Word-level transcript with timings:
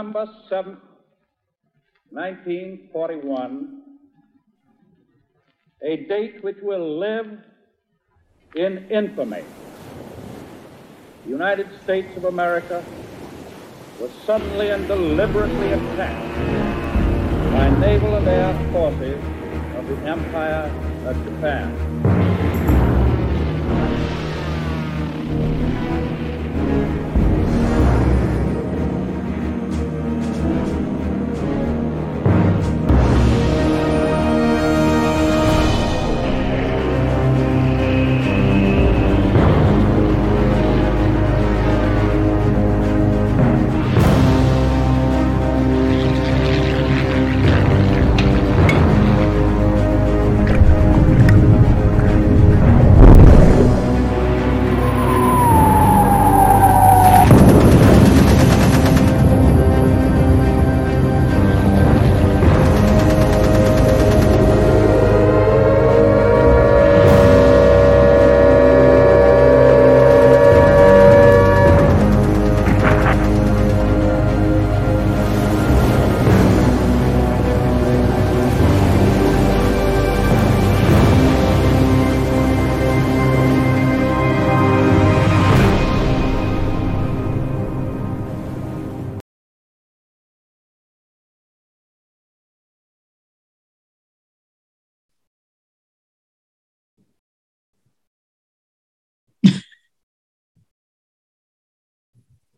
December 0.00 0.32
7, 0.48 0.78
1941, 2.08 3.82
a 5.82 5.96
date 6.08 6.42
which 6.42 6.56
will 6.62 6.98
live 6.98 7.26
in 8.56 8.88
infamy. 8.90 9.42
The 11.24 11.30
United 11.30 11.66
States 11.84 12.16
of 12.16 12.24
America 12.24 12.82
was 14.00 14.10
suddenly 14.24 14.70
and 14.70 14.88
deliberately 14.88 15.70
attacked 15.70 16.34
by 17.52 17.68
naval 17.80 18.16
and 18.16 18.26
air 18.26 18.72
forces 18.72 19.22
of 19.76 19.86
the 19.86 20.08
Empire 20.08 20.70
of 21.04 21.24
Japan. 21.26 22.29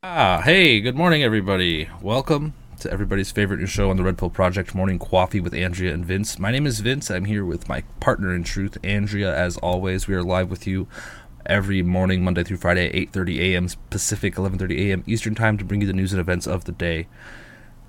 Ah, 0.05 0.43
hey, 0.45 0.81
good 0.81 0.97
morning, 0.97 1.23
everybody. 1.23 1.89
Welcome 2.01 2.55
to 2.81 2.91
everybody's 2.91 3.31
favorite 3.31 3.61
new 3.61 3.67
show 3.67 3.89
on 3.89 3.97
the 3.97 4.03
Red 4.03 4.19
Pill 4.19 4.31
Project, 4.31 4.75
Morning 4.75 4.99
Coffee 4.99 5.39
with 5.39 5.55
Andrea 5.55 5.95
and 5.95 6.05
Vince. 6.05 6.41
My 6.41 6.51
name 6.51 6.67
is 6.67 6.81
Vince. 6.81 7.09
I'm 7.09 7.27
here 7.27 7.45
with 7.45 7.69
my 7.69 7.83
partner 8.01 8.35
in 8.35 8.43
truth, 8.43 8.77
Andrea. 8.83 9.33
As 9.33 9.57
always, 9.59 10.09
we 10.09 10.17
are 10.17 10.23
live 10.25 10.51
with 10.51 10.67
you 10.67 10.89
every 11.47 11.83
morning, 11.83 12.25
Monday 12.25 12.43
through 12.43 12.57
Friday, 12.57 12.91
8:30 13.07 13.39
a.m. 13.53 13.69
Pacific, 13.91 14.35
11:30 14.35 14.89
a.m. 14.89 15.05
Eastern 15.07 15.37
Time, 15.37 15.57
to 15.57 15.65
bring 15.65 15.83
you 15.83 15.87
the 15.87 15.93
news 15.93 16.13
and 16.13 16.19
events 16.19 16.49
of 16.49 16.65
the 16.65 16.73
day. 16.73 17.07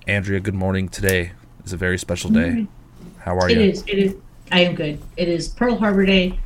Andrea, 0.06 0.38
good 0.38 0.54
morning. 0.54 0.88
Today 0.88 1.32
is 1.64 1.72
a 1.72 1.76
very 1.76 1.98
special 1.98 2.30
day. 2.30 2.68
How 3.18 3.36
are 3.36 3.50
It 3.50 3.56
you? 3.56 3.60
It 3.60 3.68
is. 3.70 3.84
It 3.88 3.98
is. 3.98 4.14
I 4.52 4.60
am 4.60 4.76
good. 4.76 5.02
It 5.16 5.26
is 5.26 5.48
Pearl 5.48 5.78
Harbor 5.78 6.06
Day, 6.06 6.38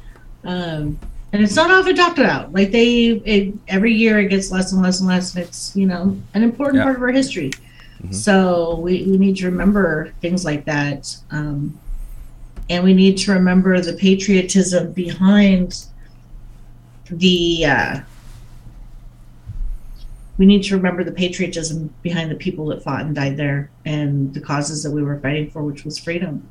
um, 0.44 0.98
and 1.32 1.42
it's 1.42 1.56
not 1.56 1.70
often 1.70 1.94
talked 1.94 2.18
about. 2.18 2.52
Like 2.52 2.70
they, 2.70 3.06
it, 3.08 3.54
every 3.68 3.92
year 3.94 4.18
it 4.18 4.28
gets 4.28 4.50
less 4.50 4.72
and 4.72 4.82
less 4.82 5.00
and 5.00 5.08
less, 5.08 5.34
and 5.34 5.44
it's 5.44 5.74
you 5.76 5.86
know 5.86 6.16
an 6.34 6.42
important 6.42 6.76
Yeah. 6.78 6.84
part 6.84 6.96
of 6.96 7.02
our 7.02 7.12
history. 7.12 7.50
Mhm. 8.02 8.14
So 8.14 8.76
we, 8.80 9.04
we 9.04 9.18
need 9.18 9.36
to 9.38 9.46
remember 9.46 10.12
things 10.20 10.44
like 10.44 10.64
that, 10.66 11.16
um, 11.30 11.78
and 12.70 12.84
we 12.84 12.94
need 12.94 13.18
to 13.18 13.32
remember 13.32 13.80
the 13.80 13.92
patriotism 13.94 14.92
behind 14.92 15.84
the. 17.10 17.64
Uh, 17.66 18.00
we 20.38 20.46
need 20.46 20.62
to 20.62 20.76
remember 20.76 21.02
the 21.02 21.10
patriotism 21.10 21.92
behind 22.02 22.30
the 22.30 22.36
people 22.36 22.66
that 22.66 22.82
fought 22.84 23.00
and 23.00 23.14
died 23.14 23.36
there, 23.36 23.70
and 23.84 24.32
the 24.32 24.40
causes 24.40 24.84
that 24.84 24.92
we 24.92 25.02
were 25.02 25.18
fighting 25.18 25.50
for, 25.50 25.62
which 25.64 25.84
was 25.84 25.98
freedom. 25.98 26.48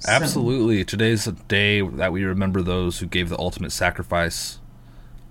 So- 0.00 0.12
Absolutely. 0.12 0.84
Today's 0.84 1.26
a 1.26 1.32
day 1.32 1.80
that 1.80 2.12
we 2.12 2.22
remember 2.24 2.62
those 2.62 2.98
who 3.00 3.06
gave 3.06 3.28
the 3.28 3.38
ultimate 3.38 3.72
sacrifice 3.72 4.58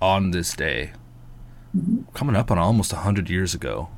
on 0.01 0.31
this 0.31 0.53
day. 0.55 0.91
Mhm. 1.75 2.11
Coming 2.13 2.35
up 2.35 2.51
on 2.51 2.57
almost 2.57 2.91
100 2.93 3.29
years 3.29 3.53
ago. 3.53 3.89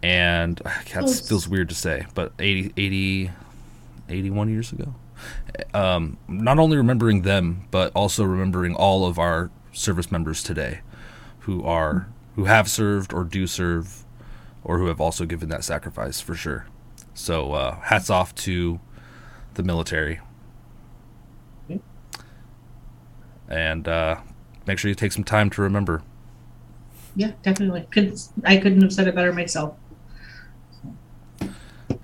and 0.00 0.58
that 0.94 1.08
feels 1.28 1.48
weird 1.48 1.68
to 1.68 1.74
say, 1.74 2.06
but 2.14 2.32
80, 2.38 2.72
80 2.76 3.30
81 4.08 4.48
years 4.48 4.70
ago. 4.72 4.94
Um, 5.74 6.18
not 6.28 6.58
only 6.60 6.76
remembering 6.76 7.22
them, 7.22 7.64
but 7.72 7.90
also 7.96 8.22
remembering 8.24 8.74
all 8.76 9.06
of 9.06 9.18
our 9.18 9.50
service 9.72 10.12
members 10.12 10.42
today, 10.42 10.80
who 11.40 11.64
are 11.64 12.06
who 12.36 12.44
have 12.44 12.68
served 12.68 13.12
or 13.12 13.24
do 13.24 13.48
serve, 13.48 14.04
or 14.62 14.78
who 14.78 14.86
have 14.86 15.00
also 15.00 15.26
given 15.26 15.48
that 15.48 15.64
sacrifice 15.64 16.20
for 16.20 16.36
sure. 16.36 16.66
So 17.18 17.52
uh, 17.52 17.80
hats 17.80 18.10
off 18.10 18.32
to 18.36 18.78
the 19.54 19.64
military, 19.64 20.20
and 23.48 23.88
uh, 23.88 24.20
make 24.68 24.78
sure 24.78 24.88
you 24.88 24.94
take 24.94 25.10
some 25.10 25.24
time 25.24 25.50
to 25.50 25.62
remember. 25.62 26.02
Yeah, 27.16 27.32
definitely. 27.42 27.86
Could 27.90 28.16
I 28.44 28.56
couldn't 28.58 28.80
have 28.82 28.92
said 28.92 29.08
it 29.08 29.16
better 29.16 29.32
myself. 29.32 29.76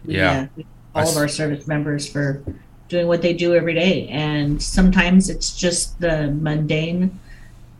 We, 0.04 0.16
Yeah. 0.16 0.48
uh, 0.58 0.62
all 0.96 1.06
I 1.06 1.10
of 1.10 1.16
our 1.16 1.28
service 1.28 1.68
members 1.68 2.08
for 2.10 2.42
doing 2.88 3.06
what 3.06 3.22
they 3.22 3.34
do 3.34 3.54
every 3.54 3.74
day, 3.74 4.08
and 4.08 4.60
sometimes 4.60 5.30
it's 5.30 5.56
just 5.56 5.98
the 6.00 6.32
mundane, 6.32 7.20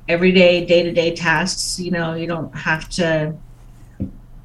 everyday, 0.08 0.64
day 0.64 0.84
to 0.84 0.92
day 0.92 1.16
tasks. 1.16 1.80
You 1.80 1.90
know, 1.90 2.14
you 2.14 2.28
don't 2.28 2.54
have 2.56 2.88
to 2.90 3.34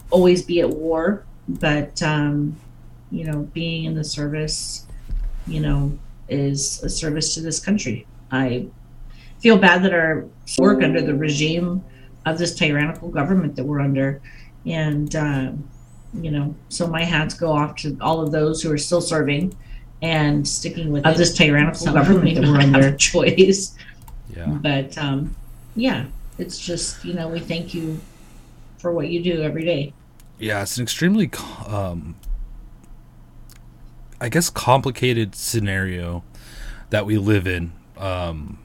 always 0.10 0.42
be 0.42 0.62
at 0.62 0.70
war, 0.72 1.24
but 1.48 2.02
um, 2.02 2.58
you 3.12 3.26
know, 3.26 3.40
being 3.54 3.86
in 3.86 3.96
the 3.96 4.04
service, 4.04 4.86
you 5.48 5.60
know, 5.60 5.98
is 6.28 6.84
a 6.84 6.90
service 6.90 7.34
to 7.36 7.42
this 7.42 7.60
country. 7.60 8.06
I 8.32 8.68
feel 9.40 9.58
bad 9.58 9.84
that 9.84 9.94
our 9.94 10.26
work 10.60 10.84
under 10.84 11.02
the 11.02 11.16
regime 11.16 11.84
of 12.26 12.38
this 12.38 12.56
tyrannical 12.56 13.10
government 13.10 13.56
that 13.56 13.64
we're 13.64 13.80
under. 13.80 14.22
And, 14.66 15.16
um, 15.16 15.68
you 16.14 16.32
know, 16.32 16.56
so 16.70 16.88
my 16.88 17.04
hats 17.04 17.34
go 17.34 17.52
off 17.52 17.76
to 17.78 17.98
all 18.02 18.22
of 18.22 18.32
those 18.32 18.62
who 18.62 18.72
are 18.72 18.78
still 18.78 19.02
serving 19.02 19.56
and 20.02 20.48
sticking 20.48 20.92
with 20.92 21.06
of 21.06 21.18
this 21.18 21.34
tyrannical 21.34 21.80
Some 21.80 21.94
government 21.94 22.36
that 22.36 22.42
don't 22.42 22.54
we're 22.54 22.62
have 22.62 22.76
under 22.76 22.96
choice. 22.98 23.76
Yeah, 24.36 24.46
But 24.48 24.98
um, 24.98 25.36
yeah, 25.76 26.06
it's 26.38 26.60
just, 26.60 27.04
you 27.04 27.14
know, 27.14 27.28
we 27.28 27.40
thank 27.40 27.74
you 27.74 28.00
for 28.78 28.92
what 28.92 29.10
you 29.10 29.24
do 29.24 29.42
every 29.42 29.66
day. 29.66 29.94
yeah, 30.38 30.62
it's 30.62 30.78
an 30.78 30.84
extremely, 30.84 31.30
um, 31.68 32.16
I 34.22 34.30
guess, 34.30 34.50
complicated 34.50 35.36
scenario 35.36 36.24
that 36.90 37.06
we 37.06 37.18
live 37.18 37.48
in. 37.48 37.74
Um, 37.98 38.60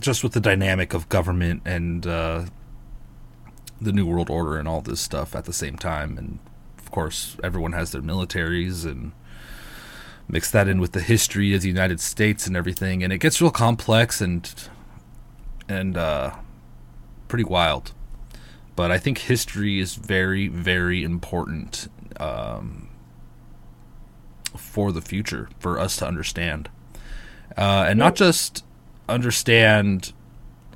just 0.00 0.24
with 0.24 0.32
the 0.32 0.40
dynamic 0.40 0.92
of 0.92 1.08
government 1.08 1.62
and 1.64 2.06
uh, 2.06 2.46
the 3.80 3.92
new 3.92 4.06
world 4.06 4.28
order 4.28 4.58
and 4.58 4.66
all 4.66 4.80
this 4.80 5.00
stuff 5.00 5.36
at 5.36 5.44
the 5.44 5.52
same 5.52 5.76
time, 5.76 6.18
and 6.18 6.38
of 6.78 6.90
course, 6.90 7.36
everyone 7.44 7.72
has 7.72 7.92
their 7.92 8.02
militaries 8.02 8.84
and 8.84 9.12
mix 10.28 10.50
that 10.50 10.68
in 10.68 10.80
with 10.80 10.92
the 10.92 11.00
history 11.00 11.54
of 11.54 11.62
the 11.62 11.68
United 11.68 12.00
States 12.00 12.46
and 12.46 12.56
everything, 12.56 13.02
and 13.02 13.12
it 13.12 13.18
gets 13.18 13.40
real 13.40 13.50
complex 13.50 14.20
and 14.20 14.68
and 15.68 15.96
uh, 15.96 16.34
pretty 17.28 17.44
wild. 17.44 17.92
But 18.74 18.90
I 18.90 18.98
think 18.98 19.18
history 19.18 19.80
is 19.80 19.94
very, 19.94 20.48
very 20.48 21.02
important 21.02 21.88
um, 22.18 22.87
for 24.58 24.92
the 24.92 25.00
future 25.00 25.48
for 25.58 25.78
us 25.78 25.96
to 25.96 26.06
understand, 26.06 26.68
uh, 27.56 27.86
and 27.88 27.98
not 27.98 28.14
just 28.14 28.64
understand 29.08 30.12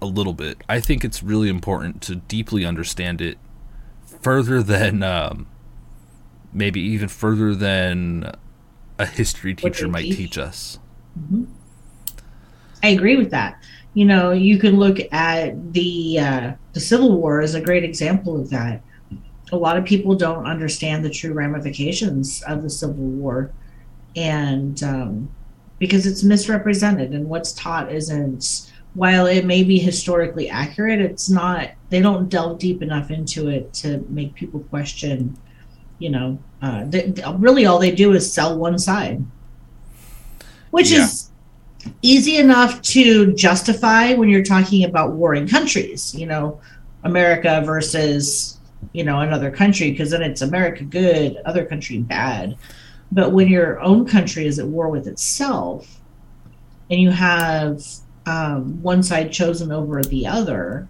a 0.00 0.06
little 0.06 0.32
bit. 0.32 0.62
I 0.68 0.80
think 0.80 1.04
it's 1.04 1.22
really 1.22 1.48
important 1.48 2.02
to 2.02 2.16
deeply 2.16 2.64
understand 2.64 3.20
it 3.20 3.38
further 4.04 4.62
than 4.62 5.02
um, 5.02 5.46
maybe 6.52 6.80
even 6.80 7.08
further 7.08 7.54
than 7.54 8.32
a 8.98 9.06
history 9.06 9.54
teacher 9.54 9.88
might 9.88 10.02
teach. 10.02 10.16
teach 10.16 10.38
us. 10.38 10.78
I 12.82 12.88
agree 12.88 13.16
with 13.16 13.30
that. 13.30 13.62
You 13.94 14.06
know, 14.06 14.30
you 14.32 14.58
can 14.58 14.78
look 14.78 14.98
at 15.12 15.72
the 15.72 16.18
uh, 16.18 16.52
the 16.72 16.80
Civil 16.80 17.16
War 17.16 17.40
as 17.40 17.54
a 17.54 17.60
great 17.60 17.84
example 17.84 18.40
of 18.40 18.50
that. 18.50 18.82
A 19.52 19.56
lot 19.56 19.76
of 19.76 19.84
people 19.84 20.14
don't 20.14 20.46
understand 20.46 21.04
the 21.04 21.10
true 21.10 21.34
ramifications 21.34 22.42
of 22.42 22.62
the 22.62 22.70
Civil 22.70 22.94
War, 22.94 23.52
and 24.16 24.82
um, 24.82 25.28
because 25.78 26.06
it's 26.06 26.22
misrepresented 26.22 27.12
and 27.12 27.28
what's 27.28 27.52
taught 27.52 27.92
isn't. 27.92 28.68
While 28.94 29.24
it 29.24 29.46
may 29.46 29.64
be 29.64 29.78
historically 29.78 30.50
accurate, 30.50 31.00
it's 31.00 31.30
not. 31.30 31.70
They 31.88 32.02
don't 32.02 32.28
delve 32.28 32.58
deep 32.58 32.82
enough 32.82 33.10
into 33.10 33.48
it 33.48 33.72
to 33.74 34.04
make 34.10 34.34
people 34.34 34.60
question. 34.60 35.38
You 35.98 36.10
know, 36.10 36.38
uh, 36.60 36.84
they, 36.84 37.14
really 37.36 37.64
all 37.64 37.78
they 37.78 37.92
do 37.94 38.12
is 38.12 38.30
sell 38.30 38.58
one 38.58 38.78
side, 38.78 39.24
which 40.72 40.90
Yeah. 40.90 41.04
is 41.04 41.30
easy 42.02 42.36
enough 42.36 42.82
to 42.82 43.32
justify 43.32 44.12
when 44.12 44.28
you're 44.28 44.44
talking 44.44 44.84
about 44.84 45.12
warring 45.14 45.48
countries, 45.48 46.14
you 46.14 46.26
know, 46.26 46.60
America 47.02 47.62
versus, 47.64 48.58
you 48.92 49.04
know, 49.04 49.20
another 49.20 49.50
country, 49.50 49.90
because 49.90 50.10
then 50.10 50.22
it's 50.22 50.42
America 50.42 50.84
good, 50.84 51.38
other 51.46 51.64
country 51.64 51.98
bad. 51.98 52.56
But 53.12 53.32
when 53.32 53.48
your 53.48 53.78
own 53.80 54.06
country 54.06 54.46
is 54.46 54.58
at 54.58 54.66
war 54.66 54.88
with 54.88 55.06
itself 55.06 56.00
and 56.90 56.98
you 56.98 57.10
have 57.10 57.84
um, 58.24 58.82
one 58.82 59.02
side 59.02 59.30
chosen 59.30 59.70
over 59.70 60.02
the 60.02 60.26
other, 60.26 60.88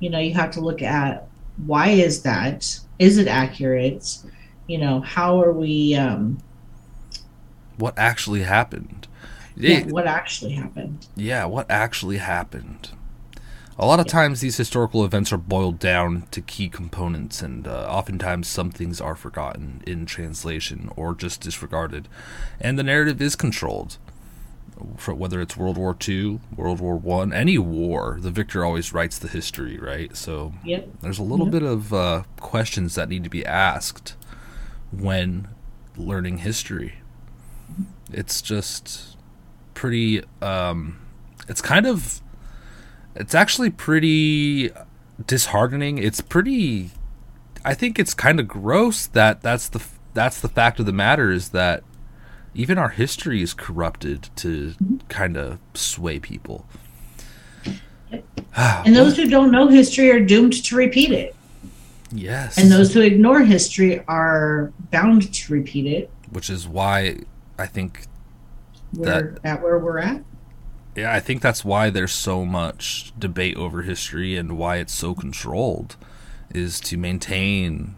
you 0.00 0.10
know, 0.10 0.18
you 0.18 0.34
have 0.34 0.50
to 0.52 0.60
look 0.60 0.82
at 0.82 1.26
why 1.66 1.88
is 1.88 2.22
that? 2.22 2.78
Is 2.98 3.16
it 3.16 3.26
accurate? 3.26 4.18
You 4.66 4.78
know, 4.78 5.00
how 5.00 5.40
are 5.42 5.52
we, 5.52 5.94
um, 5.94 6.38
What 7.78 7.94
actually 7.98 8.42
happened? 8.42 9.08
yeah, 9.56 9.78
It- 9.78 9.86
what 9.86 10.06
actually 10.06 10.52
happened? 10.52 11.06
yeah, 11.16 11.46
what 11.46 11.70
actually 11.70 12.18
happened. 12.18 12.90
A 13.82 13.86
lot 13.86 13.98
of 13.98 14.06
times, 14.06 14.40
these 14.42 14.58
historical 14.58 15.06
events 15.06 15.32
are 15.32 15.38
boiled 15.38 15.78
down 15.78 16.26
to 16.32 16.42
key 16.42 16.68
components, 16.68 17.40
and 17.40 17.66
uh, 17.66 17.86
oftentimes 17.88 18.46
some 18.46 18.70
things 18.70 19.00
are 19.00 19.16
forgotten 19.16 19.82
in 19.86 20.04
translation 20.04 20.90
or 20.96 21.14
just 21.14 21.40
disregarded, 21.40 22.06
and 22.60 22.78
the 22.78 22.82
narrative 22.82 23.22
is 23.22 23.34
controlled. 23.34 23.96
For 24.98 25.14
whether 25.14 25.40
it's 25.40 25.56
World 25.56 25.78
War 25.78 25.96
II, 26.06 26.40
World 26.54 26.80
War 26.80 26.96
One, 26.96 27.32
any 27.32 27.56
war, 27.56 28.18
the 28.20 28.30
victor 28.30 28.66
always 28.66 28.92
writes 28.92 29.18
the 29.18 29.28
history, 29.28 29.78
right? 29.78 30.14
So 30.14 30.52
Yep. 30.62 30.88
there's 31.00 31.18
a 31.18 31.22
little 31.22 31.46
Yep. 31.46 31.52
bit 31.52 31.62
of 31.62 31.94
uh, 31.94 32.22
questions 32.38 32.96
that 32.96 33.08
need 33.08 33.24
to 33.24 33.30
be 33.30 33.46
asked 33.46 34.14
when 34.90 35.48
learning 35.96 36.38
history. 36.38 36.96
It's 38.12 38.42
just 38.42 39.16
pretty. 39.72 40.22
Um, 40.42 40.98
it's 41.48 41.62
kind 41.62 41.86
of. 41.86 42.20
It's 43.14 43.34
actually 43.34 43.70
pretty 43.70 44.70
disheartening. 45.26 45.98
It's 45.98 46.20
pretty. 46.20 46.90
I 47.64 47.74
think 47.74 47.98
it's 47.98 48.14
kind 48.14 48.40
of 48.40 48.48
gross 48.48 49.06
that 49.08 49.42
that's 49.42 49.68
the 49.68 49.84
that's 50.14 50.40
the 50.40 50.48
fact 50.48 50.80
of 50.80 50.86
the 50.86 50.92
matter 50.92 51.30
is 51.30 51.50
that 51.50 51.82
even 52.54 52.78
our 52.78 52.88
history 52.88 53.42
is 53.42 53.54
corrupted 53.54 54.28
to 54.36 54.74
kind 55.08 55.36
of 55.36 55.58
sway 55.74 56.18
people. 56.18 56.66
And 58.56 58.96
those 58.96 59.16
who 59.16 59.28
don't 59.28 59.52
know 59.52 59.68
history 59.68 60.10
are 60.10 60.18
doomed 60.18 60.64
to 60.64 60.74
repeat 60.76 61.12
it. 61.12 61.36
Yes. 62.10 62.58
And 62.58 62.70
those 62.70 62.92
who 62.92 63.00
ignore 63.00 63.40
history 63.44 64.02
are 64.08 64.72
bound 64.90 65.32
to 65.32 65.52
repeat 65.52 65.86
it. 65.86 66.10
which 66.32 66.50
is 66.50 66.66
why 66.66 67.18
I 67.56 67.66
think 67.66 68.06
We're 68.92 69.36
at 69.44 69.62
where 69.62 69.78
we're 69.78 70.00
at. 70.00 70.22
Yeah, 70.96 71.12
I 71.12 71.20
think 71.20 71.40
that's 71.42 71.64
why 71.64 71.90
there's 71.90 72.12
so 72.12 72.44
much 72.44 73.12
debate 73.18 73.56
over 73.56 73.82
history 73.82 74.36
and 74.36 74.56
why 74.58 74.76
it's 74.76 74.94
so 74.94 75.14
controlled 75.14 75.96
is 76.54 76.80
to 76.80 76.96
maintain 76.96 77.94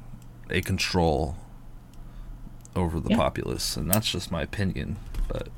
a 0.51 0.61
control 0.61 1.37
over 2.77 3.01
the 3.01 3.11
Yeah. 3.11 3.17
populace 3.17 3.77
and 3.77 3.91
that's 3.91 4.11
just 4.11 4.31
my 4.31 4.43
opinion 4.43 4.97
but 5.29 5.49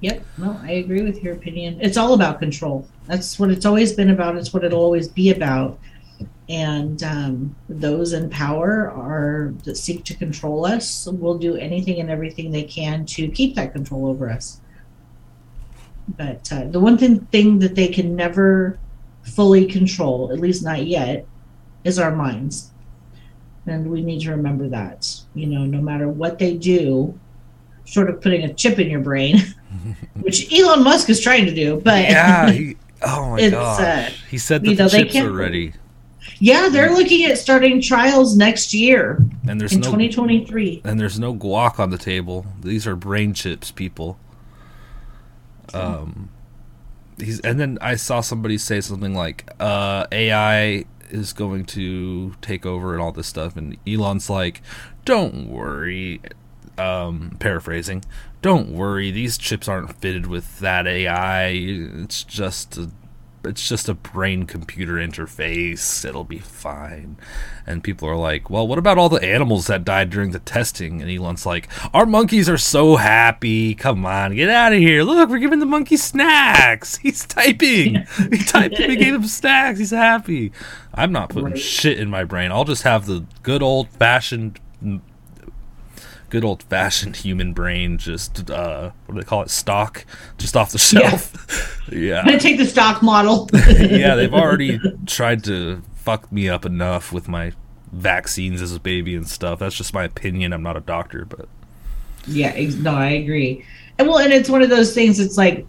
Yep. 0.00 0.22
No, 0.38 0.56
I 0.62 0.70
agree 0.74 1.02
with 1.02 1.24
your 1.24 1.34
opinion. 1.34 1.78
It's 1.80 1.96
all 1.96 2.14
about 2.14 2.38
control. 2.38 2.86
That's 3.08 3.36
what 3.36 3.50
it's 3.50 3.66
always 3.66 3.92
been 3.94 4.10
about. 4.10 4.36
It's 4.36 4.54
what 4.54 4.62
it'll 4.62 4.80
always 4.80 5.08
be 5.08 5.30
about. 5.30 5.76
And 6.48 7.02
um, 7.02 7.56
those 7.68 8.12
in 8.12 8.30
power 8.30 8.92
are 8.92 9.52
that 9.64 9.76
seek 9.76 10.04
to 10.04 10.14
control 10.14 10.64
us 10.64 11.06
will 11.08 11.36
do 11.36 11.56
anything 11.56 11.98
and 11.98 12.10
everything 12.10 12.52
they 12.52 12.62
can 12.62 13.06
to 13.06 13.26
keep 13.26 13.56
that 13.56 13.72
control 13.72 14.06
over 14.06 14.30
us. 14.30 14.60
But 16.16 16.50
uh, 16.52 16.64
the 16.64 16.80
one 16.80 16.96
thing, 16.96 17.20
thing 17.26 17.58
that 17.60 17.74
they 17.74 17.88
can 17.88 18.16
never 18.16 18.78
fully 19.22 19.66
control, 19.66 20.32
at 20.32 20.40
least 20.40 20.64
not 20.64 20.86
yet, 20.86 21.26
is 21.84 21.98
our 21.98 22.14
minds. 22.14 22.70
And 23.66 23.90
we 23.90 24.00
need 24.02 24.22
to 24.22 24.30
remember 24.30 24.68
that. 24.68 25.14
You 25.34 25.46
know, 25.46 25.66
no 25.66 25.80
matter 25.82 26.08
what 26.08 26.38
they 26.38 26.56
do, 26.56 27.18
short 27.84 28.08
of 28.08 28.20
putting 28.20 28.44
a 28.44 28.54
chip 28.54 28.78
in 28.78 28.88
your 28.90 29.00
brain, 29.00 29.38
which 30.20 30.52
Elon 30.52 30.82
Musk 30.82 31.08
is 31.10 31.20
trying 31.20 31.46
to 31.46 31.54
do, 31.54 31.80
but 31.82 32.02
yeah 32.04 32.50
he, 32.50 32.76
oh 33.02 33.30
my 33.30 33.50
gosh 33.50 33.80
uh, 33.80 34.10
he 34.30 34.38
said 34.38 34.64
you 34.64 34.74
that 34.74 34.82
know, 34.84 34.88
the 34.88 34.98
chips 35.04 35.16
are 35.16 35.30
ready 35.32 35.72
Yeah, 36.40 36.68
they're 36.68 36.92
looking 36.92 37.24
at 37.24 37.38
starting 37.38 37.80
trials 37.80 38.36
next 38.36 38.74
year 38.74 39.18
And 39.48 39.60
there's 39.60 39.72
in 39.72 39.80
no 39.80 39.86
2023. 39.86 40.82
and 40.84 40.98
there's 41.00 41.18
no 41.18 41.34
guac 41.34 41.78
on 41.78 41.90
the 41.90 41.98
table. 41.98 42.46
These 42.60 42.86
are 42.86 42.96
brain 42.96 43.32
chips, 43.34 43.70
people. 43.70 44.18
Um, 45.74 46.30
he's 47.18 47.40
and 47.40 47.58
then 47.58 47.78
I 47.80 47.96
saw 47.96 48.20
somebody 48.20 48.58
say 48.58 48.80
something 48.80 49.14
like, 49.14 49.50
uh, 49.60 50.06
"AI 50.12 50.84
is 51.10 51.32
going 51.32 51.64
to 51.66 52.34
take 52.40 52.66
over 52.66 52.92
and 52.92 53.02
all 53.02 53.12
this 53.12 53.26
stuff," 53.26 53.56
and 53.56 53.76
Elon's 53.86 54.30
like, 54.30 54.62
"Don't 55.04 55.48
worry." 55.48 56.20
Um, 56.76 57.36
paraphrasing, 57.40 58.04
"Don't 58.40 58.70
worry, 58.70 59.10
these 59.10 59.36
chips 59.36 59.66
aren't 59.66 60.00
fitted 60.00 60.26
with 60.26 60.60
that 60.60 60.86
AI. 60.86 61.48
It's 61.48 62.22
just 62.22 62.76
a 62.76 62.90
it's 63.44 63.68
just 63.68 63.88
a 63.88 63.94
brain 63.94 64.44
computer 64.44 64.94
interface. 64.94 66.04
It'll 66.04 66.24
be 66.24 66.38
fine. 66.38 67.16
And 67.66 67.84
people 67.84 68.08
are 68.08 68.16
like, 68.16 68.48
well, 68.50 68.66
what 68.66 68.78
about 68.78 68.98
all 68.98 69.08
the 69.08 69.22
animals 69.22 69.66
that 69.66 69.84
died 69.84 70.10
during 70.10 70.30
the 70.30 70.38
testing? 70.38 71.00
And 71.02 71.10
Elon's 71.10 71.44
like, 71.46 71.68
our 71.94 72.06
monkeys 72.06 72.48
are 72.48 72.56
so 72.58 72.96
happy. 72.96 73.74
Come 73.74 74.04
on, 74.06 74.34
get 74.34 74.48
out 74.48 74.72
of 74.72 74.78
here. 74.78 75.02
Look, 75.02 75.28
we're 75.30 75.38
giving 75.38 75.58
the 75.60 75.66
monkey 75.66 75.96
snacks. 75.96 76.96
He's 77.02 77.26
typing. 77.26 78.06
he 78.30 78.38
typed 78.44 78.78
and 78.78 78.88
we 78.88 78.96
gave 78.96 79.14
him 79.14 79.26
snacks. 79.26 79.78
He's 79.78 79.90
happy. 79.90 80.52
I'm 80.94 81.12
not 81.12 81.28
putting 81.30 81.50
Right. 81.50 81.58
shit 81.58 81.98
in 81.98 82.08
my 82.10 82.24
brain. 82.24 82.50
I'll 82.52 82.64
just 82.64 82.82
have 82.82 83.06
the 83.06 83.24
good 83.42 83.62
old 83.62 83.88
fashioned 83.90 84.58
good 86.30 86.44
old 86.44 86.62
fashioned 86.64 87.16
human 87.16 87.52
brain 87.52 87.96
just 87.98 88.50
uh 88.50 88.90
what 89.06 89.14
do 89.14 89.20
they 89.20 89.26
call 89.26 89.40
it 89.42 89.48
stock 89.50 90.04
just 90.36 90.56
off 90.56 90.72
the 90.72 90.78
shelf 90.90 91.86
yeah 91.92 92.20
I'm 92.20 92.26
gonna 92.26 92.38
take 92.38 92.58
the 92.58 92.66
stock 92.66 93.02
model. 93.02 93.48
yeah, 93.54 94.14
they've 94.14 94.32
already 94.34 94.78
tried 95.06 95.42
to 95.44 95.82
fuck 95.94 96.30
me 96.30 96.48
up 96.48 96.66
enough 96.66 97.12
with 97.12 97.28
my 97.28 97.52
vaccines 97.92 98.60
as 98.60 98.74
a 98.74 98.80
baby 98.80 99.14
and 99.14 99.26
stuff. 99.26 99.58
That's 99.60 99.74
just 99.74 99.94
my 99.94 100.04
opinion. 100.04 100.52
I'm 100.52 100.62
not 100.62 100.76
a 100.76 100.80
doctor, 100.80 101.24
but 101.24 101.48
yeah, 102.26 102.48
ex- 102.48 102.74
no, 102.74 102.94
I 102.94 103.10
agree. 103.12 103.64
And 103.98 104.06
well, 104.06 104.18
and 104.18 104.32
it's 104.32 104.50
one 104.50 104.60
of 104.62 104.68
those 104.68 104.92
things. 104.94 105.18
It's 105.18 105.38
like 105.38 105.66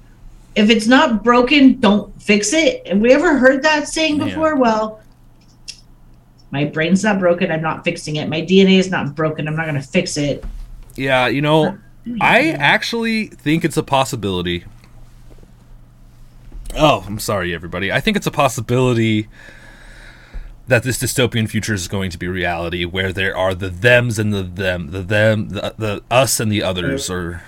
if 0.56 0.70
it's 0.70 0.88
not 0.88 1.24
broken, 1.24 1.80
don't 1.80 2.22
fix 2.22 2.51
it. 2.51 2.86
Have 2.88 3.00
we 3.00 3.13
ever 3.13 3.38
heard 3.38 3.63
that 3.63 3.88
saying 3.88 4.18
Yeah. 4.18 4.25
before? 4.25 4.56
Well, 4.58 5.00
my 6.51 6.65
brain's 6.65 7.03
not 7.03 7.20
broken. 7.20 7.51
I'm 7.51 7.62
not 7.62 7.84
fixing 7.84 8.15
it. 8.15 8.27
My 8.29 8.41
DNA 8.41 8.79
is 8.79 8.89
not 8.89 9.15
broken. 9.15 9.48
I'm 9.48 9.56
not 9.56 9.65
going 9.65 9.79
to 9.79 9.88
fix 9.88 10.18
it. 10.18 10.44
yeah, 10.96 11.27
you 11.27 11.41
know, 11.41 11.77
I 12.22 12.50
actually 12.51 13.27
think 13.27 13.63
it's 13.63 13.77
a 13.77 13.84
possibility. 13.84 14.65
Oh, 16.75 17.03
I'm 17.08 17.20
sorry, 17.20 17.53
everybody. 17.53 17.91
I 17.91 18.00
think 18.00 18.18
it's 18.18 18.27
a 18.27 18.32
possibility 18.32 19.27
that 20.68 20.84
this 20.84 21.00
dystopian 21.00 21.50
future 21.50 21.74
is 21.74 21.88
going 21.88 22.12
to 22.12 22.18
be 22.18 22.27
reality, 22.27 22.86
where 22.86 23.12
there 23.12 23.36
are 23.36 23.56
the 23.56 23.70
thems 23.72 24.20
and 24.20 24.32
the 24.32 24.44
them, 24.44 24.91
the 24.91 25.01
them, 25.01 25.50
the, 25.50 25.74
the 25.77 26.03
us 26.12 26.39
and 26.39 26.51
the 26.51 26.62
others, 26.62 27.10
or 27.10 27.41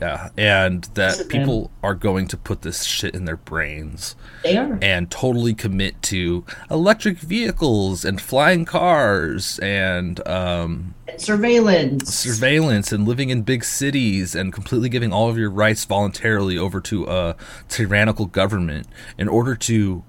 yeah, 0.00 0.30
and 0.36 0.84
that 0.94 1.20
and 1.20 1.30
people 1.30 1.70
are 1.82 1.94
going 1.94 2.28
to 2.28 2.36
put 2.36 2.62
this 2.62 2.84
shit 2.84 3.14
in 3.14 3.24
their 3.24 3.36
brains. 3.36 4.16
They 4.42 4.56
are. 4.56 4.78
and 4.82 5.10
totally 5.10 5.54
commit 5.54 6.02
to 6.02 6.44
electric 6.70 7.18
vehicles 7.18 8.04
and 8.04 8.20
flying 8.20 8.64
cars 8.64 9.58
and 9.60 10.26
um, 10.28 10.94
Surveillance. 11.16 12.12
surveillance 12.14 12.92
and 12.92 13.06
living 13.08 13.30
in 13.30 13.42
big 13.42 13.64
cities 13.64 14.34
and 14.34 14.52
completely 14.52 14.88
giving 14.88 15.12
all 15.12 15.28
of 15.30 15.38
your 15.38 15.50
rights 15.50 15.84
voluntarily 15.84 16.58
over 16.58 16.80
to 16.82 17.06
a 17.06 17.36
tyrannical 17.68 18.26
government 18.26 18.86
in 19.16 19.28
order 19.28 19.54
to 19.56 20.04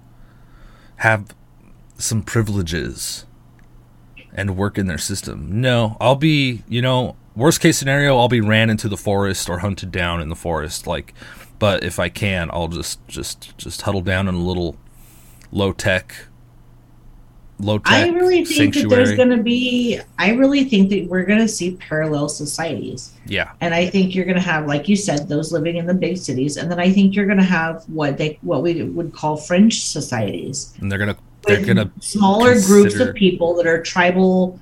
have 0.97 1.35
some 1.97 2.21
privileges 2.23 3.25
and 4.33 4.57
work 4.57 4.77
in 4.77 4.87
their 4.87 4.97
system. 4.97 5.61
No, 5.61 5.95
I'll 6.01 6.15
be, 6.15 6.63
you 6.67 6.81
know, 6.81 7.15
worst 7.35 7.59
case 7.59 7.77
scenario, 7.77 8.17
I'll 8.17 8.29
be 8.29 8.41
ran 8.41 8.69
into 8.69 8.87
the 8.87 8.97
forest 8.97 9.49
or 9.49 9.59
hunted 9.59 9.91
down 9.91 10.21
in 10.21 10.29
the 10.29 10.35
forest. 10.35 10.87
Like, 10.87 11.13
but 11.59 11.83
if 11.83 11.99
I 11.99 12.09
can, 12.09 12.49
I'll 12.51 12.67
just, 12.67 13.05
just, 13.07 13.57
just 13.57 13.81
huddle 13.83 14.01
down 14.01 14.27
in 14.27 14.35
a 14.35 14.39
little 14.39 14.77
low 15.51 15.71
tech, 15.71 16.13
low 17.59 17.77
tech 17.77 17.93
I 17.93 18.09
really 18.09 18.43
think 18.43 18.75
that 18.75 18.89
there's 18.89 19.15
going 19.15 19.29
to 19.29 19.41
be, 19.41 19.99
I 20.19 20.31
really 20.31 20.65
think 20.65 20.89
that 20.89 21.07
we're 21.07 21.23
going 21.23 21.39
to 21.39 21.47
see 21.47 21.75
parallel 21.75 22.27
societies. 22.27 23.13
yeah, 23.25 23.53
And 23.61 23.73
I 23.73 23.87
think 23.87 24.13
you're 24.13 24.25
going 24.25 24.35
to 24.35 24.41
have, 24.41 24.67
like 24.67 24.89
you 24.89 24.95
said, 24.95 25.29
those 25.29 25.51
living 25.51 25.77
in 25.77 25.85
the 25.85 25.93
big 25.93 26.17
cities. 26.17 26.57
And 26.57 26.69
then 26.69 26.79
I 26.79 26.91
think 26.91 27.15
you're 27.15 27.25
going 27.25 27.37
to 27.37 27.43
have 27.43 27.83
what 27.87 28.17
they, 28.17 28.37
what 28.41 28.61
we 28.61 28.83
would 28.83 29.13
call 29.13 29.37
fringe 29.37 29.85
societies. 29.85 30.73
and 30.81 30.91
they're 30.91 30.99
gonna, 30.99 31.17
they're 31.43 31.65
gonna, 31.65 31.91
smaller 32.01 32.59
groups 32.61 32.95
of 32.99 33.15
people 33.15 33.53
that 33.55 33.67
are 33.67 33.81
tribal 33.81 34.59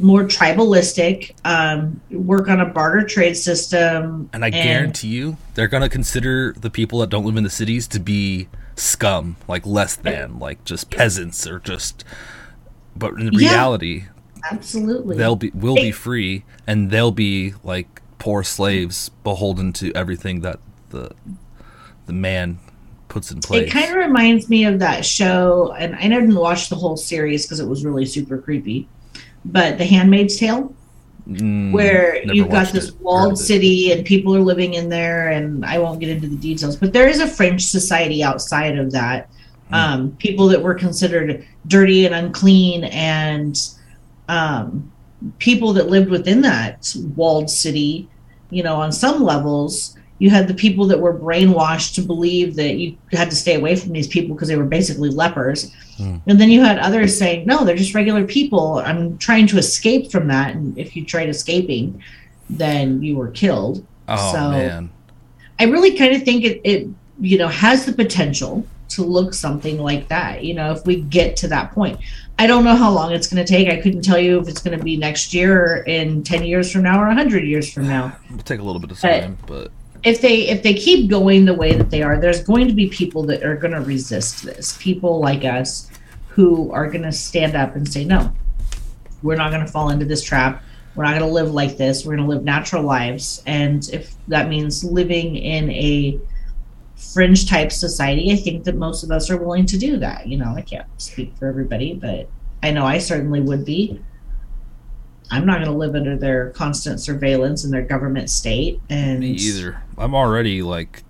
more 0.00 0.24
tribalistic 0.24 1.32
um 1.44 2.00
work 2.10 2.48
on 2.48 2.60
a 2.60 2.66
barter 2.66 3.06
trade 3.06 3.34
system 3.34 4.28
and 4.32 4.44
I 4.44 4.50
guarantee 4.50 5.08
you, 5.08 5.36
they're 5.54 5.68
gonna 5.68 5.88
consider 5.88 6.54
the 6.58 6.70
people 6.70 6.98
that 7.00 7.10
don't 7.10 7.24
live 7.24 7.36
in 7.36 7.44
the 7.44 7.50
cities 7.50 7.86
to 7.88 8.00
be 8.00 8.48
scum, 8.76 9.36
like 9.46 9.66
less 9.66 9.96
than, 9.96 10.38
like 10.38 10.64
just 10.64 10.90
peasants 10.90 11.46
or 11.46 11.58
just. 11.58 12.04
But 12.96 13.14
in 13.14 13.32
Yeah. 13.32 13.50
reality, 13.50 14.04
absolutely 14.50 15.16
they'll 15.16 15.36
be 15.36 15.50
will 15.54 15.76
be 15.76 15.92
free 15.92 16.44
and 16.66 16.90
they'll 16.90 17.12
be 17.12 17.54
like 17.62 18.00
poor 18.18 18.42
slaves 18.42 19.10
beholden 19.22 19.72
to 19.74 19.92
everything 19.94 20.40
that 20.40 20.58
the 20.90 21.10
the 22.06 22.12
man 22.12 22.58
puts 23.08 23.30
in 23.30 23.40
place 23.40 23.68
it 23.68 23.72
kind 23.72 23.90
of 23.90 23.96
reminds 23.96 24.48
me 24.48 24.64
of 24.64 24.78
that 24.78 25.04
show 25.04 25.74
and 25.78 25.94
i 25.96 26.02
didn't 26.08 26.34
watch 26.34 26.68
the 26.68 26.76
whole 26.76 26.96
series 26.96 27.44
because 27.44 27.60
it 27.60 27.66
was 27.66 27.84
really 27.84 28.06
super 28.06 28.38
creepy 28.38 28.88
but 29.44 29.78
the 29.78 29.84
handmaid's 29.84 30.38
tale 30.38 30.74
Mm, 31.30 31.70
where 31.70 32.20
you've 32.24 32.50
got 32.50 32.72
this 32.72 32.88
it, 32.88 33.00
walled 33.00 33.38
city 33.38 33.92
and 33.92 34.04
people 34.04 34.34
are 34.34 34.40
living 34.40 34.74
in 34.74 34.88
there 34.88 35.28
and 35.28 35.64
i 35.64 35.78
won't 35.78 36.00
get 36.00 36.08
into 36.08 36.26
the 36.26 36.36
details 36.36 36.74
but 36.74 36.92
there 36.92 37.08
is 37.08 37.20
a 37.20 37.26
French 37.28 37.62
society 37.62 38.20
outside 38.24 38.76
of 38.76 38.90
that. 38.90 39.28
Hmm. 39.68 39.74
um, 39.74 40.16
people 40.18 40.48
that 40.48 40.60
were 40.60 40.74
considered 40.74 41.46
dirty 41.68 42.04
and 42.04 42.16
unclean 42.16 42.82
and 42.84 43.56
um, 44.28 44.90
people 45.38 45.72
that 45.74 45.88
lived 45.88 46.08
within 46.10 46.40
that 46.40 46.92
walled 47.14 47.48
city 47.48 48.08
you 48.50 48.64
know 48.64 48.74
on 48.74 48.90
some 48.90 49.22
levels 49.22 49.96
you 50.20 50.30
had 50.30 50.46
the 50.46 50.54
people 50.54 50.86
that 50.86 51.00
were 51.00 51.12
brainwashed 51.18 51.94
to 51.96 52.02
believe 52.02 52.54
that 52.54 52.74
you 52.76 52.96
had 53.10 53.28
to 53.30 53.34
stay 53.36 53.56
away 53.56 53.74
from 53.74 53.90
these 53.92 54.06
people 54.06 54.34
because 54.36 54.46
they 54.48 54.56
were 54.56 54.64
basically 54.78 55.08
lepers 55.10 55.72
Hmm. 55.98 56.16
and 56.28 56.40
then 56.40 56.48
you 56.50 56.62
had 56.62 56.78
others 56.78 57.18
saying 57.18 57.44
no 57.46 57.62
they're 57.64 57.76
just 57.76 57.94
regular 57.94 58.24
people 58.24 58.78
i'm 58.86 59.18
trying 59.18 59.46
to 59.48 59.58
escape 59.58 60.10
from 60.10 60.28
that 60.28 60.54
and 60.54 60.78
if 60.78 60.94
you 60.96 61.04
tried 61.04 61.28
escaping 61.28 62.02
then 62.48 63.02
you 63.02 63.16
were 63.16 63.28
killed 63.28 63.84
Oh 64.08 64.32
so- 64.32 64.50
man, 64.50 64.90
I 65.58 65.64
really 65.64 65.96
kind 65.96 66.16
of 66.16 66.22
think 66.22 66.42
it, 66.44 66.60
it, 66.64 66.88
you 67.20 67.36
know, 67.38 67.48
has 67.48 67.84
the 67.84 67.92
potential 67.92 68.64
to 68.88 69.04
look 69.04 69.34
something 69.34 69.78
like 69.78 70.08
that. 70.08 70.42
You 70.42 70.54
know, 70.54 70.72
if 70.72 70.84
we 70.86 71.02
get 71.02 71.36
to 71.36 71.48
that 71.48 71.70
point, 71.72 72.00
I 72.38 72.46
don't 72.48 72.64
know 72.64 72.74
how 72.74 72.90
long 72.90 73.12
it's 73.12 73.28
going 73.28 73.44
to 73.44 73.48
take. 73.52 73.68
I 73.68 73.76
couldn't 73.80 74.00
tell 74.02 74.18
you 74.18 74.40
if 74.40 74.48
it's 74.48 74.62
going 74.62 74.76
to 74.76 74.82
be 74.82 74.96
next 74.96 75.32
year 75.34 75.52
or 75.64 75.76
in 75.82 76.24
ten 76.24 76.42
years 76.44 76.72
from 76.72 76.82
now 76.82 77.00
or 77.00 77.08
hundred 77.10 77.44
years 77.44 77.70
from 77.72 77.86
now. 77.86 78.16
it'll 78.30 78.38
take 78.42 78.58
a 78.58 78.62
little 78.64 78.80
bit 78.80 78.90
of 78.90 79.00
But- 79.00 79.20
time, 79.20 79.36
but 79.46 79.70
If 80.02 80.20
they 80.20 80.48
if 80.48 80.62
they 80.62 80.74
keep 80.74 81.10
going 81.10 81.44
the 81.44 81.54
way 81.54 81.74
that 81.74 81.90
they 81.90 82.02
are, 82.02 82.18
there's 82.18 82.42
going 82.42 82.68
to 82.68 82.74
be 82.74 82.88
people 82.88 83.22
that 83.24 83.42
are 83.42 83.56
going 83.56 83.74
to 83.74 83.80
resist 83.80 84.44
this. 84.44 84.76
People 84.80 85.20
like 85.20 85.44
us 85.44 85.90
who 86.28 86.70
are 86.72 86.86
going 86.86 87.02
to 87.02 87.12
stand 87.12 87.54
up 87.54 87.76
and 87.76 87.90
say, 87.90 88.04
no, 88.04 88.32
we're 89.22 89.36
not 89.36 89.50
going 89.50 89.64
to 89.64 89.70
fall 89.70 89.90
into 89.90 90.06
this 90.06 90.22
trap. 90.22 90.62
We're 90.94 91.04
not 91.04 91.10
going 91.10 91.28
to 91.28 91.34
live 91.34 91.52
like 91.52 91.76
this. 91.76 92.04
We're 92.04 92.16
going 92.16 92.28
to 92.28 92.34
live 92.34 92.44
natural 92.44 92.82
lives. 92.82 93.42
And 93.46 93.88
if 93.92 94.14
that 94.28 94.48
means 94.48 94.82
living 94.84 95.36
in 95.36 95.70
a 95.70 96.18
fringe 96.96 97.48
type 97.48 97.72
society, 97.72 98.32
I 98.32 98.36
think 98.36 98.64
that 98.64 98.76
most 98.76 99.02
of 99.02 99.10
us 99.10 99.30
are 99.30 99.36
willing 99.36 99.66
to 99.66 99.78
do 99.78 99.98
that. 99.98 100.26
You 100.26 100.38
know, 100.38 100.54
I 100.54 100.62
can't 100.62 100.86
speak 101.00 101.36
for 101.36 101.46
everybody, 101.46 101.94
but 101.94 102.28
I 102.62 102.70
know 102.70 102.86
I 102.86 102.98
certainly 102.98 103.40
would 103.40 103.64
be. 103.64 104.00
I'm 105.30 105.46
not 105.46 105.58
going 105.58 105.70
to 105.70 105.76
live 105.76 105.94
under 105.94 106.16
their 106.16 106.50
constant 106.50 107.00
surveillance 107.00 107.64
and 107.64 107.72
their 107.72 107.82
government 107.82 108.30
state. 108.30 108.80
And 108.90 109.20
me 109.20 109.28
either. 109.30 109.82
I'm 109.96 110.14
already 110.14 110.62
like 110.62 111.04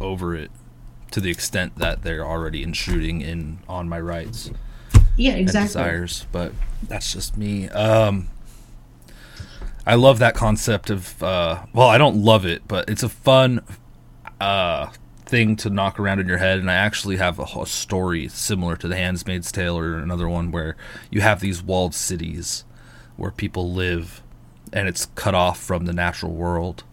over 0.00 0.34
it 0.34 0.50
to 1.10 1.20
the 1.20 1.30
extent 1.30 1.76
that 1.78 2.02
they're 2.02 2.24
already 2.24 2.62
intruding 2.62 3.20
in 3.20 3.58
on 3.68 3.88
my 3.88 4.00
rights. 4.00 4.50
Yeah, 5.16 5.34
exactly. 5.34 5.68
desires, 5.68 6.26
but 6.32 6.52
that's 6.88 7.12
just 7.12 7.36
me. 7.36 7.68
Um, 7.68 8.28
I 9.86 9.94
love 9.96 10.18
that 10.18 10.34
concept 10.34 10.90
of 10.90 11.22
uh, 11.22 11.66
well, 11.72 11.88
I 11.88 11.98
don't 11.98 12.16
love 12.16 12.46
it, 12.46 12.66
but 12.66 12.88
it's 12.88 13.02
a 13.02 13.08
fun 13.08 13.62
uh, 14.40 14.88
thing 15.26 15.56
to 15.56 15.70
knock 15.70 16.00
around 16.00 16.20
in 16.20 16.28
your 16.28 16.38
head. 16.38 16.58
And 16.58 16.70
I 16.70 16.74
actually 16.74 17.16
have 17.16 17.38
a, 17.38 17.44
whole 17.44 17.66
story 17.66 18.28
similar 18.28 18.76
to 18.76 18.88
the 18.88 18.96
Handmaid's 18.96 19.52
Tale 19.52 19.78
or 19.78 19.98
another 19.98 20.28
one 20.28 20.50
where 20.50 20.76
you 21.10 21.20
have 21.20 21.40
these 21.40 21.62
walled 21.62 21.94
cities 21.94 22.64
where 23.16 23.30
people 23.30 23.72
live, 23.72 24.22
and 24.72 24.88
it's 24.88 25.06
cut 25.14 25.34
off 25.34 25.60
from 25.60 25.84
the 25.86 25.92
natural 25.92 26.32
world. 26.32 26.84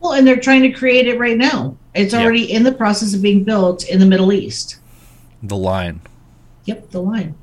Well, 0.00 0.12
and 0.12 0.26
they're 0.26 0.36
trying 0.40 0.62
to 0.62 0.70
create 0.70 1.06
it 1.08 1.18
right 1.18 1.36
now. 1.38 1.76
It's 1.94 2.14
already 2.14 2.52
in 2.52 2.62
the 2.62 2.72
process 2.72 3.14
of 3.14 3.22
being 3.22 3.44
built 3.44 3.84
in 3.88 3.98
the 3.98 4.06
Middle 4.06 4.32
East. 4.32 4.76
The 5.42 5.56
line. 5.56 6.00
Yep, 6.66 6.90
the 6.90 7.00
line. 7.02 7.34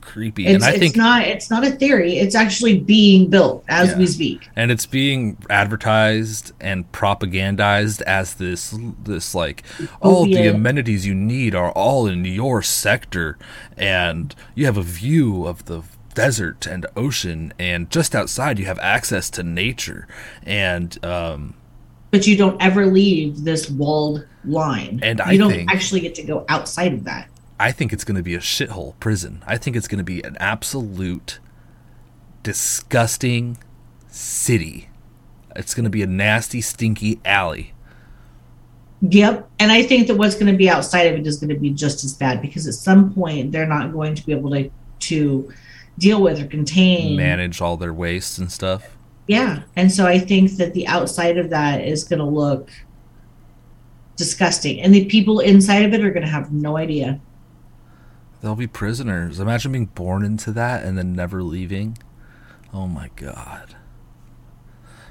creepy. 0.00 0.46
It's, 0.46 0.54
and 0.56 0.64
I 0.64 0.70
it's 0.70 0.78
think 0.80 0.96
not 0.96 1.22
it's 1.22 1.48
not 1.48 1.64
a 1.64 1.70
theory. 1.70 2.18
It's 2.18 2.34
actually 2.34 2.80
being 2.80 3.30
built 3.30 3.64
as 3.68 3.90
Yeah. 3.90 3.98
we 3.98 4.06
speak. 4.08 4.48
and 4.56 4.70
it's 4.72 4.84
being 4.84 5.36
advertised 5.48 6.52
and 6.60 6.90
propagandized 6.92 8.02
as 8.02 8.34
this 8.34 8.74
this 9.04 9.32
like 9.34 9.62
oh 10.02 10.24
the 10.26 10.48
amenities 10.48 11.06
you 11.06 11.14
need 11.14 11.54
are 11.54 11.70
all 11.72 12.06
in 12.08 12.24
your 12.24 12.62
sector 12.62 13.38
and 13.76 14.34
you 14.56 14.66
have 14.66 14.76
a 14.76 14.82
view 14.82 15.46
of 15.46 15.64
the 15.66 15.82
desert 16.14 16.66
and 16.66 16.86
ocean 16.96 17.52
and 17.58 17.90
just 17.90 18.14
outside 18.14 18.58
you 18.58 18.64
have 18.66 18.78
access 18.80 19.30
to 19.30 19.42
nature 19.42 20.06
and 20.44 21.02
um 21.04 21.54
But 22.10 22.26
you 22.26 22.36
don't 22.36 22.60
ever 22.62 22.86
leave 22.86 23.44
this 23.44 23.70
walled 23.70 24.26
line. 24.44 25.00
And 25.02 25.18
you 25.20 25.24
I 25.24 25.36
don't 25.36 25.50
think- 25.50 25.72
actually 25.72 26.00
get 26.00 26.14
to 26.16 26.22
go 26.22 26.44
outside 26.48 26.92
of 26.92 27.04
that. 27.04 27.28
I 27.60 27.70
think 27.70 27.92
it's 27.92 28.02
going 28.04 28.16
to 28.16 28.22
be 28.24 28.34
a 28.34 28.40
shithole 28.40 28.94
prison. 28.98 29.42
I 29.46 29.56
think 29.56 29.76
it's 29.76 29.86
going 29.86 29.98
to 29.98 30.04
be 30.04 30.20
an 30.24 30.36
absolute 30.40 31.38
disgusting 32.42 33.58
city. 34.08 34.88
It's 35.54 35.72
going 35.74 35.84
to 35.84 35.90
be 35.90 36.02
a 36.02 36.06
nasty, 36.06 36.60
stinky 36.60 37.20
alley. 37.24 37.72
Yep. 39.02 39.48
And 39.58 39.70
I 39.72 39.82
think 39.82 40.06
that 40.08 40.16
what's 40.16 40.34
going 40.34 40.50
to 40.50 40.56
be 40.56 40.68
outside 40.68 41.02
of 41.02 41.18
it 41.18 41.26
is 41.26 41.38
going 41.38 41.50
to 41.50 41.58
be 41.58 41.70
just 41.70 42.04
as 42.04 42.14
bad 42.14 42.40
because 42.42 42.66
at 42.66 42.74
some 42.74 43.12
point 43.14 43.52
they're 43.52 43.66
not 43.66 43.92
going 43.92 44.14
to 44.14 44.26
be 44.26 44.32
able 44.32 44.50
to 44.50 44.70
to 45.00 45.52
deal 45.98 46.22
with 46.22 46.40
or 46.40 46.46
contain 46.46 47.16
Manage 47.16 47.60
all 47.60 47.76
their 47.76 47.92
waste 47.92 48.38
and 48.38 48.50
stuff. 48.50 48.96
Yeah. 49.26 49.62
And 49.76 49.90
so 49.92 50.06
I 50.06 50.18
think 50.18 50.52
that 50.56 50.74
the 50.74 50.86
outside 50.86 51.38
of 51.38 51.50
that 51.50 51.82
is 51.82 52.04
going 52.04 52.18
to 52.18 52.24
look 52.24 52.70
disgusting. 54.16 54.80
And 54.80 54.94
the 54.94 55.04
people 55.06 55.40
inside 55.40 55.84
of 55.84 55.94
it 55.94 56.04
are 56.04 56.10
going 56.10 56.24
to 56.24 56.32
have 56.32 56.52
no 56.52 56.76
idea. 56.76 57.20
They'll 58.40 58.56
be 58.56 58.66
prisoners. 58.66 59.38
Imagine 59.38 59.72
being 59.72 59.86
born 59.86 60.24
into 60.24 60.50
that 60.52 60.84
and 60.84 60.98
then 60.98 61.12
never 61.12 61.42
leaving. 61.42 61.98
Oh 62.74 62.88
my 62.88 63.10
god. 63.16 63.76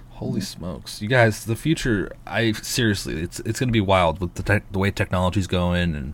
Holy 0.10 0.42
mm. 0.42 0.46
smokes. 0.46 1.02
You 1.02 1.08
guys, 1.08 1.46
the 1.46 1.56
future, 1.56 2.12
I 2.28 2.52
seriously, 2.52 3.22
it's 3.22 3.40
it's 3.42 3.60
going 3.60 3.70
to 3.70 3.74
be 3.74 3.82
wild 3.82 4.20
with 4.20 4.36
the 4.36 4.44
tech 4.44 4.70
the 4.72 4.80
way 4.80 4.92
technology's 4.92 5.48
going 5.48 5.96
and 5.96 6.14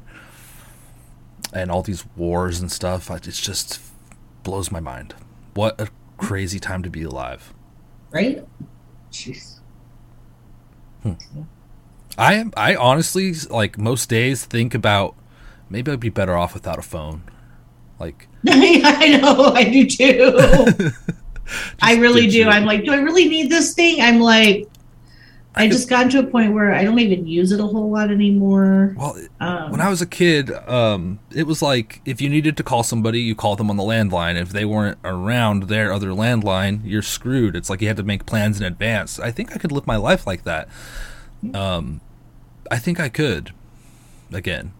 and 1.53 1.71
all 1.71 1.81
these 1.81 2.05
wars 2.15 2.59
and 2.59 2.71
stuff. 2.71 3.09
It's 3.09 3.41
just 3.41 3.81
blows 4.47 4.71
my 4.71 4.79
mind. 4.79 5.13
What 5.55 5.79
a 5.81 5.89
crazy 6.15 6.57
time 6.57 6.81
to 6.83 6.89
be 6.89 7.03
alive. 7.03 7.53
Right? 8.11 8.47
Jeez. 9.11 9.59
Hmm. 11.03 11.15
I 12.17 12.35
am 12.35 12.53
I 12.55 12.73
honestly 12.73 13.33
like 13.49 13.77
most 13.77 14.07
days 14.07 14.45
think 14.45 14.73
about 14.73 15.15
maybe 15.69 15.91
I'd 15.91 15.99
be 15.99 16.07
better 16.07 16.37
off 16.37 16.53
without 16.53 16.79
a 16.79 16.81
phone. 16.81 17.23
Like 17.99 18.29
I 18.47 19.19
know. 19.21 19.51
I 19.53 19.65
do 19.65 19.85
too. 19.85 20.91
I 21.81 21.97
really 21.97 22.27
do. 22.27 22.47
I'm 22.47 22.63
like, 22.63 22.85
do 22.85 22.93
I 22.93 22.99
really 22.99 23.27
need 23.27 23.51
this 23.51 23.73
thing? 23.73 24.01
I'm 24.01 24.21
like, 24.21 24.69
I, 25.57 25.67
just 25.67 25.89
gotten 25.89 26.09
to 26.11 26.19
a 26.19 26.23
point 26.23 26.53
where 26.53 26.73
I 26.73 26.83
don't 26.83 26.99
even 26.99 27.27
use 27.27 27.51
it 27.51 27.59
a 27.59 27.65
whole 27.65 27.89
lot 27.91 28.11
anymore. 28.11 28.95
Well, 28.97 29.17
Um, 29.39 29.71
when 29.71 29.81
I 29.81 29.89
was 29.89 30.01
a 30.01 30.05
kid, 30.05 30.51
um, 30.67 31.19
it 31.33 31.43
was 31.43 31.61
like 31.61 32.01
if 32.05 32.21
you 32.21 32.29
needed 32.29 32.57
to 32.57 32.63
call 32.63 32.83
somebody, 32.83 33.21
you 33.21 33.35
called 33.35 33.59
them 33.59 33.69
on 33.69 33.77
the 33.77 33.83
landline. 33.83 34.39
If 34.39 34.49
they 34.49 34.65
weren't 34.65 34.97
around 35.03 35.63
their 35.63 35.91
other 35.91 36.09
landline, 36.09 36.81
you're 36.83 37.01
screwed. 37.01 37.55
It's 37.55 37.69
like 37.69 37.81
you 37.81 37.87
had 37.87 37.97
to 37.97 38.03
make 38.03 38.25
plans 38.25 38.59
in 38.59 38.65
advance. 38.65 39.19
I 39.19 39.31
think 39.31 39.55
I 39.55 39.57
could 39.59 39.71
live 39.71 39.87
my 39.87 39.97
life 39.97 40.25
like 40.27 40.43
that. 40.43 40.69
Um, 41.53 42.01
I 42.71 42.77
think 42.77 42.99
I 42.99 43.09
could. 43.09 43.53
Again, 44.33 44.73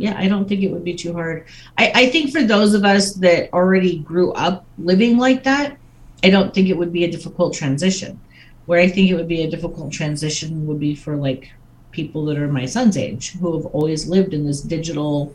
yeah, 0.00 0.14
I 0.16 0.28
don't 0.28 0.48
think 0.48 0.62
it 0.62 0.70
would 0.70 0.84
be 0.84 0.94
too 0.94 1.12
hard. 1.12 1.46
I, 1.76 1.92
I 1.94 2.10
think 2.10 2.32
for 2.32 2.42
those 2.42 2.72
of 2.72 2.84
us 2.84 3.14
that 3.14 3.52
already 3.52 3.98
grew 3.98 4.32
up 4.32 4.64
living 4.78 5.18
like 5.18 5.44
that, 5.44 5.76
I 6.24 6.30
don't 6.30 6.54
think 6.54 6.68
it 6.68 6.76
would 6.76 6.92
be 6.92 7.04
a 7.04 7.10
difficult 7.10 7.52
transition. 7.52 8.18
Where 8.66 8.80
I 8.80 8.88
think 8.88 9.10
it 9.10 9.14
would 9.14 9.28
be 9.28 9.42
a 9.42 9.50
difficult 9.50 9.92
transition 9.92 10.66
would 10.66 10.78
be 10.80 10.94
for 10.94 11.16
like 11.16 11.50
people 11.92 12.24
that 12.26 12.38
are 12.38 12.46
my 12.48 12.66
son's 12.66 12.96
age 12.96 13.32
who 13.32 13.56
have 13.56 13.66
always 13.66 14.06
lived 14.06 14.32
in 14.32 14.46
this 14.46 14.60
digital 14.60 15.34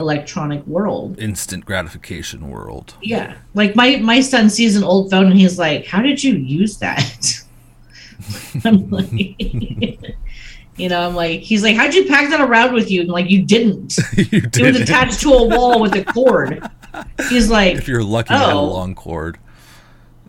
electronic 0.00 0.66
world. 0.66 1.18
instant 1.18 1.64
gratification 1.64 2.50
world. 2.50 2.94
Yeah. 3.00 3.36
Like 3.54 3.74
my 3.76 3.96
my 3.96 4.20
son 4.20 4.50
sees 4.50 4.76
an 4.76 4.84
old 4.84 5.10
phone 5.10 5.26
and 5.30 5.38
he's 5.38 5.58
like, 5.58 5.86
"How 5.86 6.02
did 6.02 6.22
you 6.22 6.34
use 6.34 6.76
that?" 6.78 7.40
I'm 8.64 8.88
like 8.90 9.08
You 10.76 10.88
know, 10.88 11.06
I'm 11.06 11.14
like, 11.14 11.40
he's 11.42 11.62
like, 11.62 11.76
how'd 11.76 11.94
you 11.94 12.06
pack 12.06 12.30
that 12.30 12.40
around 12.40 12.74
with 12.74 12.90
you? 12.90 13.02
And 13.02 13.08
like, 13.10 13.30
you 13.30 13.44
didn't. 13.44 13.96
you 14.16 14.40
did. 14.40 14.56
It 14.56 14.72
was 14.72 14.80
attached 14.80 15.20
to 15.20 15.30
a 15.30 15.46
wall 15.46 15.80
with 15.80 15.94
a 15.94 16.04
cord. 16.04 16.68
He's 17.28 17.48
like, 17.48 17.76
If 17.76 17.86
you're 17.86 18.02
lucky, 18.02 18.34
you 18.34 18.40
had 18.40 18.48
a 18.50 18.52
Oh. 18.54 18.64
long 18.72 18.96
cord. 18.96 19.38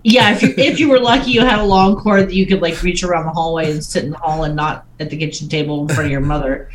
Yeah, 0.07 0.31
if 0.35 0.43
you 0.43 0.53
if 0.55 0.79
you 0.79 0.87
were 0.87 0.99
lucky, 0.99 1.31
you 1.31 1.41
had 1.41 1.57
a 1.57 1.63
long 1.63 1.95
cord 1.95 2.27
that 2.27 2.35
you 2.35 2.45
could 2.45 2.61
like 2.61 2.79
reach 2.83 3.03
around 3.03 3.25
the 3.25 3.31
hallway 3.31 3.71
and 3.71 3.83
sit 3.83 4.03
in 4.03 4.11
the 4.11 4.17
hall 4.19 4.43
and 4.43 4.55
not 4.55 4.85
at 4.99 5.09
the 5.09 5.17
kitchen 5.17 5.49
table 5.49 5.81
in 5.81 5.87
front 5.87 6.05
of 6.05 6.11
your 6.11 6.21
mother. 6.21 6.69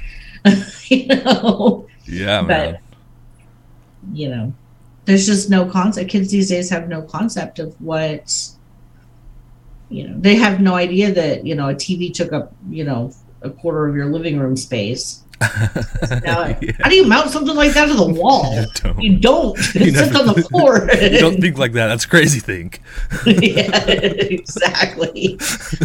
you 0.88 1.06
know, 1.06 1.86
Yeah, 2.06 2.40
But- 2.42 2.48
man. 2.48 2.78
you 4.12 4.28
know, 4.30 4.52
there's 5.04 5.26
just 5.26 5.48
no 5.48 5.64
concept. 5.64 6.10
Kids 6.10 6.32
these 6.32 6.48
days 6.48 6.70
have 6.70 6.88
no 6.88 7.02
concept 7.02 7.60
of 7.60 7.80
what, 7.80 8.48
you 9.90 10.08
know, 10.08 10.14
they 10.18 10.34
have 10.34 10.60
no 10.60 10.74
idea 10.74 11.12
that 11.12 11.46
you 11.46 11.54
know 11.54 11.68
a 11.68 11.74
TV 11.74 12.12
took 12.12 12.32
up 12.32 12.52
you 12.68 12.82
know 12.82 13.12
a 13.42 13.50
quarter 13.50 13.86
of 13.86 13.94
your 13.94 14.06
living 14.06 14.40
room 14.40 14.56
space. 14.56 15.22
Now, 15.40 16.48
Yeah. 16.60 16.72
How 16.80 16.90
do 16.90 16.96
you 16.96 17.06
mount 17.06 17.30
something 17.30 17.56
like 17.56 17.72
that 17.72 17.86
to 17.86 17.94
the 17.94 18.08
wall? 18.12 18.54
You 18.54 18.66
don't. 18.74 19.02
You 19.02 19.18
don't. 19.18 19.58
You 19.74 19.86
It 19.86 19.94
sits 19.94 20.14
on 20.16 20.26
the 20.26 20.42
floor. 20.50 20.88
You 21.00 21.18
don't 21.18 21.40
think 21.40 21.56
like 21.58 21.72
that. 21.72 21.86
That's 21.88 22.04
crazy. 22.06 22.40
Think. 22.40 22.80
yeah, 23.26 23.84
exactly. 23.86 25.38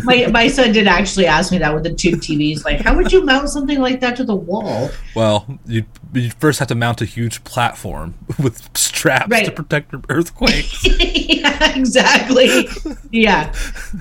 My 0.04 0.28
my 0.28 0.48
son 0.48 0.72
did 0.72 0.88
actually 0.88 1.28
ask 1.28 1.52
me 1.52 1.58
that 1.60 1.74
with 1.74 1.84
the 1.84 1.94
tube 1.94 2.20
TVs. 2.20 2.66
Like, 2.66 2.82
how 2.82 2.96
would 2.96 3.12
you 3.12 3.24
mount 3.24 3.50
something 3.50 3.80
like 3.80 4.00
that 4.02 4.16
to 4.18 4.24
the 4.24 4.36
wall? 4.36 4.90
Well, 5.16 5.46
you 5.66 5.86
you 6.16 6.32
first 6.32 6.60
have 6.60 6.68
to 6.70 6.76
mount 6.76 7.02
a 7.02 7.06
huge 7.06 7.44
platform 7.44 8.16
with 8.40 8.76
straps 8.78 9.42
to 9.42 9.52
protect 9.52 9.92
from 9.92 10.04
earthquakes. 10.10 10.86
yeah, 11.00 11.78
exactly. 11.78 12.68
Yeah, 13.12 13.54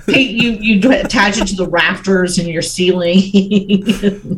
you 0.07 0.51
you 0.51 0.91
attach 0.91 1.37
it 1.37 1.47
to 1.47 1.55
the 1.55 1.67
rafters 1.67 2.37
in 2.37 2.47
your 2.47 2.61
ceiling. 2.61 3.21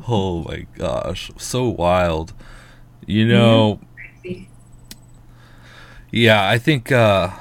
oh 0.07 0.43
my 0.43 0.65
gosh, 0.75 1.31
so 1.37 1.67
wild. 1.69 2.33
You 3.05 3.27
know, 3.27 3.79
yeah, 6.11 6.47
I 6.47 6.57
think 6.57 6.91
uh 6.91 7.31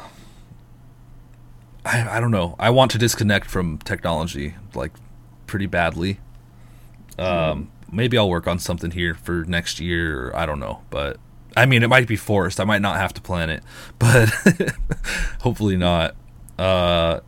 I 1.85 2.17
I 2.17 2.21
don't 2.21 2.31
know. 2.31 2.57
I 2.59 2.71
want 2.71 2.91
to 2.93 2.99
disconnect 2.99 3.49
from 3.49 3.79
technology 3.79 4.55
like 4.75 4.93
pretty 5.47 5.67
badly. 5.67 6.21
Um 7.19 7.71
maybe 7.91 8.19
I'll 8.19 8.29
work 8.29 8.47
on 8.47 8.59
something 8.59 8.91
here 8.91 9.15
for 9.15 9.45
next 9.45 9.81
year 9.81 10.33
I 10.35 10.47
don't 10.47 10.61
know, 10.61 10.83
but 10.91 11.19
I 11.57 11.67
mean 11.67 11.83
it 11.83 11.89
might 11.89 12.09
be 12.09 12.17
forced. 12.17 12.61
I 12.61 12.65
might 12.65 12.83
not 12.83 12.97
have 12.97 13.15
to 13.15 13.21
plan 13.21 13.51
it, 13.51 13.63
but 13.99 14.31
hopefully 15.41 15.77
not. 15.77 16.17
Uh 16.59 17.21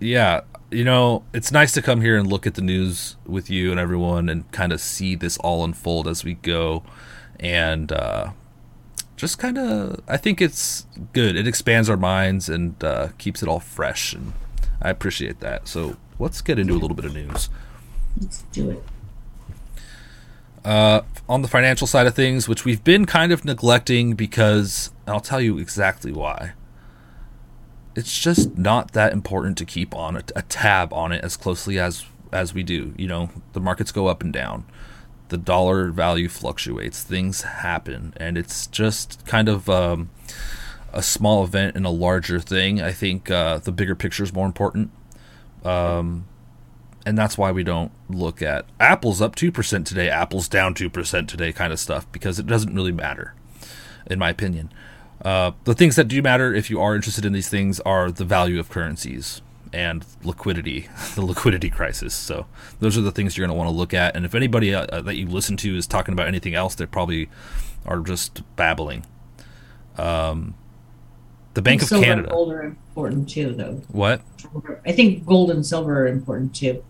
yeah, 0.00 0.42
you 0.70 0.84
know, 0.84 1.24
it's 1.32 1.52
nice 1.52 1.72
to 1.72 1.82
come 1.82 2.00
here 2.00 2.16
and 2.16 2.26
look 2.26 2.46
at 2.46 2.54
the 2.54 2.62
news 2.62 3.16
with 3.26 3.48
you 3.48 3.70
and 3.70 3.80
everyone 3.80 4.28
and 4.28 4.50
kind 4.52 4.72
of 4.72 4.80
see 4.80 5.14
this 5.14 5.38
all 5.38 5.64
unfold 5.64 6.08
as 6.08 6.24
we 6.24 6.34
go 6.34 6.82
and 7.40 7.90
uh 7.92 8.30
just 9.16 9.38
kind 9.38 9.58
of 9.58 10.00
i 10.08 10.16
think 10.16 10.40
it's 10.40 10.86
good 11.12 11.36
it 11.36 11.46
expands 11.46 11.88
our 11.90 11.96
minds 11.96 12.48
and 12.48 12.82
uh 12.82 13.08
keeps 13.18 13.42
it 13.42 13.48
all 13.48 13.60
fresh 13.60 14.12
and 14.12 14.32
i 14.82 14.90
appreciate 14.90 15.40
that 15.40 15.66
so 15.66 15.96
let's 16.18 16.40
get 16.40 16.58
into 16.58 16.72
a 16.74 16.78
little 16.78 16.96
bit 16.96 17.04
of 17.04 17.14
news 17.14 17.48
Let's 18.20 18.42
do 18.52 18.70
it. 18.70 18.82
Uh, 20.64 21.02
on 21.28 21.42
the 21.42 21.48
financial 21.48 21.86
side 21.86 22.06
of 22.06 22.14
things, 22.14 22.48
which 22.48 22.64
we've 22.64 22.82
been 22.82 23.04
kind 23.04 23.32
of 23.32 23.44
neglecting 23.44 24.14
because 24.14 24.90
I'll 25.06 25.20
tell 25.20 25.40
you 25.40 25.58
exactly 25.58 26.12
why. 26.12 26.52
It's 27.94 28.18
just 28.20 28.58
not 28.58 28.92
that 28.92 29.12
important 29.12 29.56
to 29.58 29.64
keep 29.64 29.94
on 29.94 30.16
a, 30.16 30.22
a 30.34 30.42
tab 30.42 30.92
on 30.92 31.12
it 31.12 31.22
as 31.22 31.36
closely 31.36 31.78
as 31.78 32.04
as 32.32 32.52
we 32.52 32.64
do. 32.64 32.92
You 32.96 33.06
know, 33.06 33.30
the 33.52 33.60
markets 33.60 33.92
go 33.92 34.08
up 34.08 34.22
and 34.22 34.32
down, 34.32 34.64
the 35.28 35.36
dollar 35.36 35.90
value 35.90 36.28
fluctuates, 36.28 37.02
things 37.02 37.42
happen, 37.42 38.12
and 38.16 38.36
it's 38.36 38.66
just 38.66 39.24
kind 39.26 39.48
of 39.48 39.70
um, 39.70 40.10
a 40.92 41.02
small 41.02 41.44
event 41.44 41.76
in 41.76 41.84
a 41.84 41.90
larger 41.90 42.40
thing. 42.40 42.82
I 42.82 42.90
think 42.90 43.30
uh, 43.30 43.58
the 43.58 43.70
bigger 43.70 43.94
picture 43.94 44.24
is 44.24 44.32
more 44.32 44.46
important 44.46 44.90
and 47.06 47.18
that's 47.18 47.36
why 47.36 47.52
we 47.52 47.62
don't 47.62 47.92
look 48.08 48.42
at 48.42 48.66
Apple's 48.80 49.20
up 49.20 49.36
2% 49.36 49.84
today, 49.84 50.08
Apple's 50.08 50.48
down 50.48 50.74
2% 50.74 51.28
today 51.28 51.52
kind 51.52 51.72
of 51.72 51.80
stuff 51.80 52.10
because 52.12 52.38
it 52.38 52.46
doesn't 52.46 52.74
really 52.74 52.92
matter, 52.92 53.34
in 54.06 54.18
my 54.18 54.30
opinion. 54.30 54.72
Uh, 55.24 55.52
the 55.64 55.74
things 55.74 55.96
that 55.96 56.08
do 56.08 56.20
matter 56.20 56.54
if 56.54 56.70
you 56.70 56.80
are 56.80 56.94
interested 56.94 57.24
in 57.24 57.32
these 57.32 57.48
things 57.48 57.80
are 57.80 58.10
the 58.10 58.24
value 58.24 58.58
of 58.58 58.68
currencies 58.68 59.40
and 59.72 60.04
liquidity, 60.22 60.88
the 61.14 61.24
liquidity 61.24 61.70
crisis. 61.70 62.14
So 62.14 62.46
those 62.80 62.96
are 62.96 63.02
the 63.02 63.12
things 63.12 63.36
you're 63.36 63.46
going 63.46 63.54
to 63.54 63.58
want 63.58 63.68
to 63.68 63.76
look 63.76 63.94
at. 63.94 64.16
And 64.16 64.24
if 64.24 64.34
anybody 64.34 64.74
uh, 64.74 64.86
uh, 64.86 65.00
that 65.02 65.16
you 65.16 65.26
listen 65.26 65.56
to 65.58 65.76
is 65.76 65.86
talking 65.86 66.12
about 66.12 66.28
anything 66.28 66.54
else, 66.54 66.74
they 66.74 66.86
probably 66.86 67.28
are 67.84 68.00
just 68.00 68.42
babbling. 68.56 69.04
Um, 69.98 70.54
the 71.54 71.62
Bank 71.62 71.82
of 71.82 71.88
silver 71.88 72.04
Canada. 72.04 72.30
gold 72.30 72.52
are 72.52 72.62
important 72.62 73.28
too, 73.28 73.54
though. 73.54 73.82
What? 73.88 74.20
I 74.86 74.92
think 74.92 75.24
gold 75.24 75.50
and 75.50 75.64
silver 75.64 76.02
are 76.02 76.06
important 76.06 76.54
too. 76.54 76.84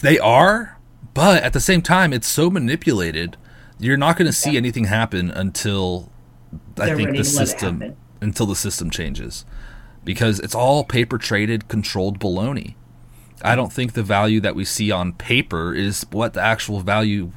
They 0.00 0.18
are, 0.18 0.78
but 1.14 1.42
at 1.42 1.52
the 1.52 1.60
same 1.60 1.82
time, 1.82 2.12
it's 2.12 2.26
so 2.26 2.50
manipulated. 2.50 3.36
You're 3.78 3.96
not 3.96 4.16
going 4.16 4.26
to 4.26 4.32
see 4.32 4.56
anything 4.56 4.84
happen 4.84 5.30
until 5.30 6.10
I 6.78 6.86
They're 6.86 6.96
think 6.96 7.10
the 7.10 7.16
to 7.16 7.18
let 7.18 7.26
it 7.26 7.48
system 7.48 7.96
until 8.20 8.46
the 8.46 8.56
system 8.56 8.88
changes, 8.90 9.44
because 10.02 10.40
it's 10.40 10.54
all 10.54 10.82
paper 10.82 11.18
traded, 11.18 11.68
controlled 11.68 12.18
baloney. 12.18 12.74
I 13.42 13.54
don't 13.54 13.72
think 13.72 13.92
the 13.92 14.02
value 14.02 14.40
that 14.40 14.56
we 14.56 14.64
see 14.64 14.90
on 14.90 15.12
paper 15.12 15.74
is 15.74 16.06
what 16.10 16.32
the 16.32 16.40
actual 16.40 16.80
value 16.80 17.32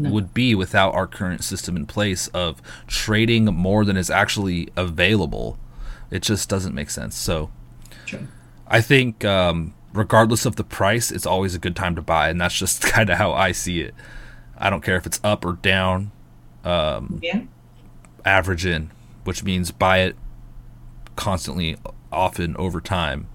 would 0.00 0.32
be 0.32 0.54
without 0.54 0.94
our 0.94 1.06
current 1.06 1.44
system 1.44 1.76
in 1.76 1.86
place 1.86 2.28
of 2.28 2.62
trading 2.86 3.44
more 3.46 3.84
than 3.84 3.96
is 3.96 4.10
actually 4.10 4.68
available. 4.76 5.58
It 6.10 6.22
just 6.22 6.48
doesn't 6.48 6.74
make 6.74 6.90
sense. 6.90 7.16
So 7.16 7.50
True. 8.06 8.26
I 8.66 8.80
think, 8.80 9.24
um, 9.24 9.74
regardless 9.92 10.46
of 10.46 10.56
the 10.56 10.64
price, 10.64 11.10
it's 11.10 11.26
always 11.26 11.54
a 11.54 11.58
good 11.58 11.76
time 11.76 11.94
to 11.96 12.02
buy, 12.02 12.28
and 12.30 12.40
that's 12.40 12.56
just 12.56 12.82
kind 12.92 13.10
of 13.10 13.18
how 13.18 13.32
I 13.32 13.52
see 13.52 13.80
it. 13.80 13.94
I 14.56 14.70
don't 14.70 14.82
care 14.82 14.96
if 14.96 15.06
it's 15.06 15.20
up 15.24 15.44
or 15.44 15.54
down, 15.54 16.12
Yeah. 16.64 17.42
average 18.24 18.66
in, 18.66 18.90
which 19.24 19.42
means 19.44 19.70
buy 19.70 19.98
it 19.98 20.16
constantly, 21.16 21.76
often 22.12 22.56
over 22.56 22.80
time, 22.80 23.28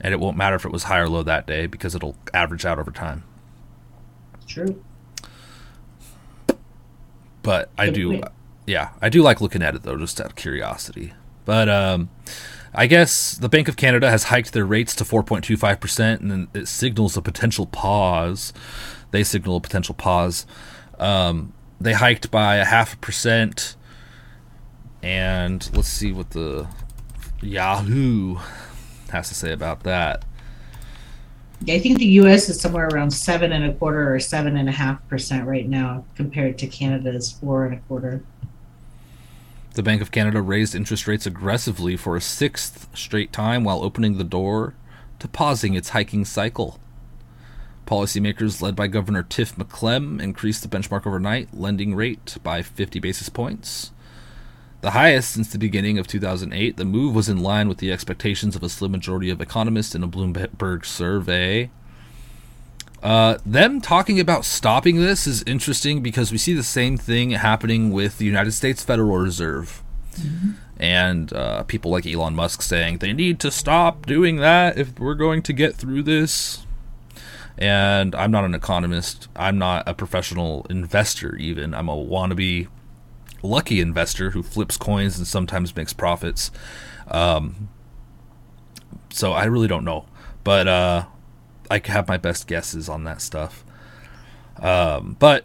and 0.00 0.14
it 0.14 0.20
won't 0.20 0.36
matter 0.36 0.56
if 0.56 0.64
it 0.64 0.72
was 0.72 0.84
high 0.84 0.98
or 0.98 1.08
low 1.08 1.22
that 1.22 1.46
day 1.46 1.66
because 1.66 1.94
it'll 1.94 2.16
average 2.32 2.64
out 2.64 2.78
over 2.78 2.90
time. 2.90 3.24
True. 4.46 4.82
But 7.50 7.68
I 7.76 7.90
do, 7.90 8.22
yeah, 8.64 8.90
I 9.02 9.08
do 9.08 9.22
like 9.22 9.40
looking 9.40 9.60
at 9.60 9.74
it 9.74 9.82
though, 9.82 9.96
just 9.96 10.20
out 10.20 10.28
of 10.28 10.36
curiosity. 10.36 11.14
But 11.44 11.68
um, 11.68 12.08
I 12.72 12.86
guess 12.86 13.32
the 13.34 13.48
Bank 13.48 13.66
of 13.66 13.76
Canada 13.76 14.08
has 14.08 14.22
hiked 14.22 14.52
their 14.52 14.64
rates 14.64 14.94
to 14.94 15.04
4.25%, 15.04 16.20
and 16.20 16.46
it 16.54 16.68
signals 16.68 17.16
a 17.16 17.22
potential 17.22 17.66
pause. 17.66 18.52
They 19.10 19.24
signal 19.24 19.56
a 19.56 19.60
potential 19.60 19.96
pause. 19.96 20.46
Um, 21.00 21.52
they 21.80 21.92
hiked 21.92 22.30
by 22.30 22.58
a 22.58 22.64
half 22.64 22.94
a 22.94 22.96
percent, 22.98 23.74
and 25.02 25.68
let's 25.74 25.88
see 25.88 26.12
what 26.12 26.30
the 26.30 26.68
Yahoo 27.42 28.36
has 29.10 29.26
to 29.30 29.34
say 29.34 29.50
about 29.50 29.82
that. 29.82 30.24
I 31.68 31.78
think 31.78 31.98
the 31.98 32.06
U.S. 32.06 32.48
is 32.48 32.58
somewhere 32.58 32.88
around 32.88 33.10
seven 33.10 33.52
and 33.52 33.64
a 33.64 33.74
quarter 33.74 34.14
or 34.14 34.18
seven 34.18 34.56
and 34.56 34.68
a 34.68 34.72
half 34.72 35.06
percent 35.08 35.46
right 35.46 35.68
now, 35.68 36.04
compared 36.14 36.56
to 36.58 36.66
Canada's 36.66 37.32
four 37.32 37.66
and 37.66 37.74
a 37.74 37.80
quarter. 37.80 38.22
The 39.74 39.82
Bank 39.82 40.00
of 40.00 40.10
Canada 40.10 40.40
raised 40.40 40.74
interest 40.74 41.06
rates 41.06 41.26
aggressively 41.26 41.96
for 41.96 42.16
a 42.16 42.20
sixth 42.20 42.88
straight 42.96 43.32
time 43.32 43.62
while 43.62 43.84
opening 43.84 44.16
the 44.16 44.24
door 44.24 44.74
to 45.18 45.28
pausing 45.28 45.74
its 45.74 45.90
hiking 45.90 46.24
cycle. 46.24 46.80
Policymakers 47.86 48.62
led 48.62 48.74
by 48.74 48.86
Governor 48.86 49.22
Tiff 49.22 49.56
Macklem 49.56 50.20
increased 50.20 50.62
the 50.62 50.68
benchmark 50.68 51.06
overnight 51.06 51.52
lending 51.52 51.94
rate 51.94 52.38
by 52.42 52.62
50 52.62 53.00
basis 53.00 53.28
points. 53.28 53.92
The 54.80 54.92
highest 54.92 55.32
since 55.32 55.52
the 55.52 55.58
beginning 55.58 55.98
of 55.98 56.06
2008, 56.06 56.76
the 56.76 56.84
move 56.86 57.14
was 57.14 57.28
in 57.28 57.42
line 57.42 57.68
with 57.68 57.78
the 57.78 57.92
expectations 57.92 58.56
of 58.56 58.62
a 58.62 58.68
slim 58.68 58.92
majority 58.92 59.28
of 59.28 59.40
economists 59.40 59.94
in 59.94 60.02
a 60.02 60.08
Bloomberg 60.08 60.86
survey. 60.86 61.70
Uh, 63.02 63.38
them 63.44 63.80
talking 63.80 64.18
about 64.18 64.44
stopping 64.44 64.96
this 64.96 65.26
is 65.26 65.42
interesting 65.44 66.02
because 66.02 66.32
we 66.32 66.38
see 66.38 66.54
the 66.54 66.62
same 66.62 66.96
thing 66.96 67.30
happening 67.32 67.90
with 67.90 68.18
the 68.18 68.24
United 68.24 68.52
States 68.52 68.82
Federal 68.82 69.18
Reserve. 69.18 69.82
And 70.78 71.32
uh, 71.34 71.62
people 71.64 71.90
like 71.90 72.06
Elon 72.06 72.34
Musk 72.34 72.62
saying 72.62 72.98
they 72.98 73.12
need 73.12 73.38
to 73.40 73.50
stop 73.50 74.06
doing 74.06 74.36
that 74.36 74.78
if 74.78 74.98
we're 74.98 75.14
going 75.14 75.42
to 75.42 75.52
get 75.52 75.74
through 75.76 76.02
this. 76.04 76.66
And 77.58 78.14
I'm 78.14 78.30
not 78.30 78.44
an 78.44 78.54
economist. 78.54 79.28
I'm 79.36 79.58
not 79.58 79.86
a 79.86 79.92
professional 79.92 80.66
investor, 80.70 81.36
even. 81.36 81.74
I'm 81.74 81.90
a 81.90 81.96
wannabe 81.96 82.68
lucky 83.42 83.80
investor 83.80 84.30
who 84.30 84.42
flips 84.42 84.76
coins 84.76 85.18
and 85.18 85.26
sometimes 85.26 85.74
makes 85.74 85.92
profits. 85.92 86.50
Um, 87.08 87.68
so 89.10 89.32
I 89.32 89.44
really 89.44 89.68
don't 89.68 89.84
know. 89.84 90.06
But 90.44 90.68
uh, 90.68 91.04
I 91.70 91.80
have 91.84 92.08
my 92.08 92.16
best 92.16 92.46
guesses 92.46 92.88
on 92.88 93.04
that 93.04 93.20
stuff. 93.20 93.64
Um, 94.58 95.16
but 95.18 95.44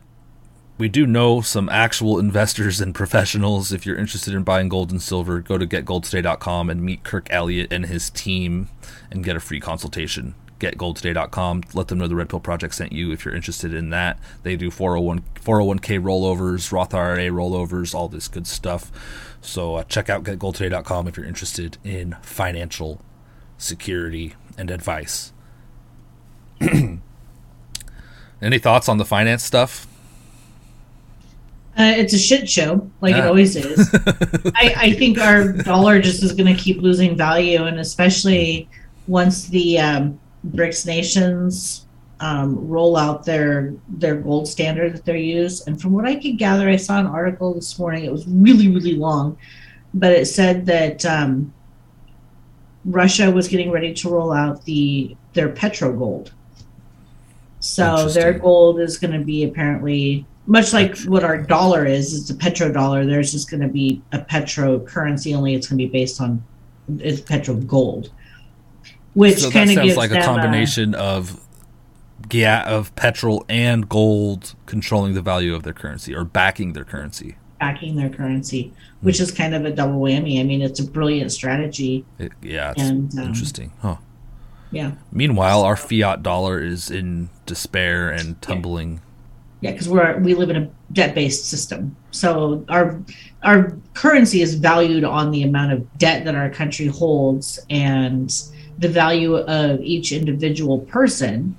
we 0.78 0.90
do 0.90 1.06
know 1.06 1.42
some 1.42 1.70
actual 1.70 2.20
investors 2.20 2.82
and 2.82 2.94
professionals. 2.94 3.72
If 3.72 3.86
you're 3.86 3.98
interested 3.98 4.34
in 4.34 4.44
buying 4.44 4.68
gold 4.68 4.92
and 4.92 5.02
silver, 5.02 5.40
go 5.40 5.58
to 5.58 5.66
getgoldtoday.com 5.66 6.70
and 6.70 6.82
meet 6.82 7.04
Kirk 7.04 7.28
Elliott 7.30 7.72
and 7.72 7.86
his 7.86 8.10
team 8.10 8.70
and 9.10 9.24
get 9.24 9.36
a 9.36 9.40
free 9.40 9.60
consultation. 9.60 10.36
Getgoldtoday.com. 10.60 11.64
Let 11.74 11.88
them 11.90 11.98
know 12.00 12.08
the 12.08 12.16
Red 12.16 12.30
Pill 12.30 12.40
Project 12.40 12.76
sent 12.76 12.92
you 12.92 13.12
if 13.12 13.26
you're 13.26 13.36
interested 13.36 13.74
in 13.74 13.90
that. 13.90 14.20
They 14.44 14.56
do 14.56 14.72
401, 14.72 15.22
401k 15.36 16.02
rollovers, 16.02 16.72
Roth 16.72 16.94
IRA 16.94 17.28
rollovers, 17.30 17.94
all 17.94 18.08
this 18.08 18.28
good 18.28 18.48
stuff. 18.48 18.92
So 19.42 19.76
uh, 19.76 19.84
check 19.84 20.10
out 20.10 20.24
getgoldtoday.com 20.24 21.08
if 21.08 21.18
you're 21.18 21.26
interested 21.26 21.78
in 21.84 22.16
financial 22.22 23.02
security 23.58 24.34
and 24.58 24.72
advice. 24.72 25.34
Any 28.42 28.60
thoughts 28.60 28.88
on 28.90 28.98
the 28.98 29.06
finance 29.06 29.44
stuff? 29.44 29.88
Uh, 31.78 31.94
it's 31.98 32.14
a 32.14 32.18
shit 32.18 32.50
show, 32.50 32.90
like 33.02 33.16
it 33.16 33.20
Ah. 33.24 33.28
always 33.28 33.56
is. 33.58 33.90
I, 34.56 34.74
I 34.78 34.94
think 34.94 35.20
our 35.20 35.52
dollar 35.52 36.00
just 36.00 36.24
is 36.24 36.32
going 36.32 36.54
to 36.54 36.62
keep 36.62 36.82
losing 36.82 37.18
value, 37.18 37.66
and 37.66 37.80
especially 37.80 38.70
once 39.08 39.48
the 39.48 39.78
um, 39.80 40.18
BRICS 40.52 40.86
nations 40.86 41.86
um, 42.20 42.68
roll 42.68 42.96
out 42.96 43.26
their 43.26 43.74
their 43.90 44.16
gold 44.16 44.48
standard 44.48 44.94
that 44.94 45.06
they 45.06 45.20
use. 45.20 45.66
And 45.68 45.82
from 45.82 45.92
what 45.92 46.06
I 46.06 46.16
could 46.16 46.38
gather, 46.38 46.70
I 46.70 46.78
saw 46.78 47.00
an 47.00 47.08
article 47.08 47.54
this 47.54 47.78
morning. 47.78 48.06
It 48.06 48.12
was 48.12 48.26
really 48.28 48.70
really 48.70 48.96
long, 48.96 49.38
but 49.94 50.12
it 50.12 50.26
said 50.26 50.66
that 50.68 51.06
um, 51.06 51.54
Russia 52.86 53.32
was 53.32 53.48
getting 53.48 53.72
ready 53.72 53.94
to 53.94 54.10
roll 54.10 54.32
out 54.32 54.64
the 54.66 55.16
their 55.34 55.50
petro 55.50 55.94
gold. 55.94 56.32
So 57.60 58.10
their 58.10 58.34
gold 58.34 58.80
is 58.80 58.98
going 58.98 59.18
to 59.20 59.26
be 59.26 59.44
apparently 59.44 60.26
much 60.46 60.72
like 60.72 60.98
what 61.00 61.24
our 61.24 61.42
dollar 61.42 61.86
is. 61.86 62.14
It's 62.14 62.30
a 62.30 62.36
petrodollar. 62.36 63.08
There's 63.08 63.32
just 63.32 63.50
going 63.50 63.62
to 63.62 63.68
be 63.68 64.04
a 64.12 64.20
petro 64.20 64.80
currency. 64.80 65.34
Only 65.34 65.56
it's 65.56 65.68
going 65.68 65.80
to 65.80 65.86
be 65.86 65.92
based 65.92 66.22
on 66.22 66.44
it's 67.00 67.22
petro 67.22 67.56
gold, 67.56 68.12
which 69.16 69.40
so 69.40 69.48
that 69.50 69.54
kind 69.54 69.70
of 69.72 69.76
sounds 69.76 69.98
like 69.98 70.12
a 70.12 70.22
combination 70.22 70.94
of 70.94 71.42
yeah 72.32 72.64
of 72.70 72.96
petrol 72.96 73.44
and 73.50 73.90
gold 73.90 74.56
controlling 74.68 75.14
the 75.16 75.22
value 75.22 75.54
of 75.56 75.64
their 75.64 75.74
currency 75.74 76.16
or 76.16 76.24
backing 76.24 76.74
their 76.74 76.86
currency. 76.86 77.36
backing 77.60 77.96
their 77.96 78.10
currency, 78.10 78.74
which 79.02 79.20
is 79.20 79.32
kind 79.32 79.56
of 79.56 79.66
a 79.66 79.72
double 79.72 80.00
whammy. 80.02 80.40
I 80.40 80.44
mean, 80.44 80.62
it's 80.62 80.80
a 80.80 80.86
brilliant 80.88 81.32
strategy. 81.32 82.06
It, 82.20 82.32
yeah, 82.42 82.74
And, 82.78 83.12
um, 83.18 83.28
interesting. 83.28 83.72
Huh. 83.82 83.98
Yeah, 84.72 84.92
Meanwhile, 85.12 85.62
our 85.62 85.78
fiat 85.78 86.22
dollar 86.22 86.62
is 86.62 86.92
in 86.92 87.30
despair 87.46 88.10
and 88.10 88.42
tumbling. 88.42 89.00
yeah, 89.62 89.72
because 89.72 89.88
we're 89.88 90.18
we 90.20 90.34
live 90.36 90.50
in 90.50 90.58
a 90.58 90.70
debt-based 90.92 91.46
system, 91.46 91.96
so 92.12 92.66
our 92.70 93.00
our 93.44 93.78
currency 93.94 94.42
is 94.42 94.56
valued 94.56 95.04
on 95.06 95.32
the 95.32 95.44
amount 95.44 95.72
of 95.72 95.98
debt 95.98 96.26
that 96.26 96.36
our 96.36 96.50
country 96.50 96.88
holds 96.88 97.60
and 97.70 98.34
the 98.78 98.90
value 98.90 99.36
of 99.38 99.80
each 99.82 100.12
individual 100.12 100.80
person 100.80 101.56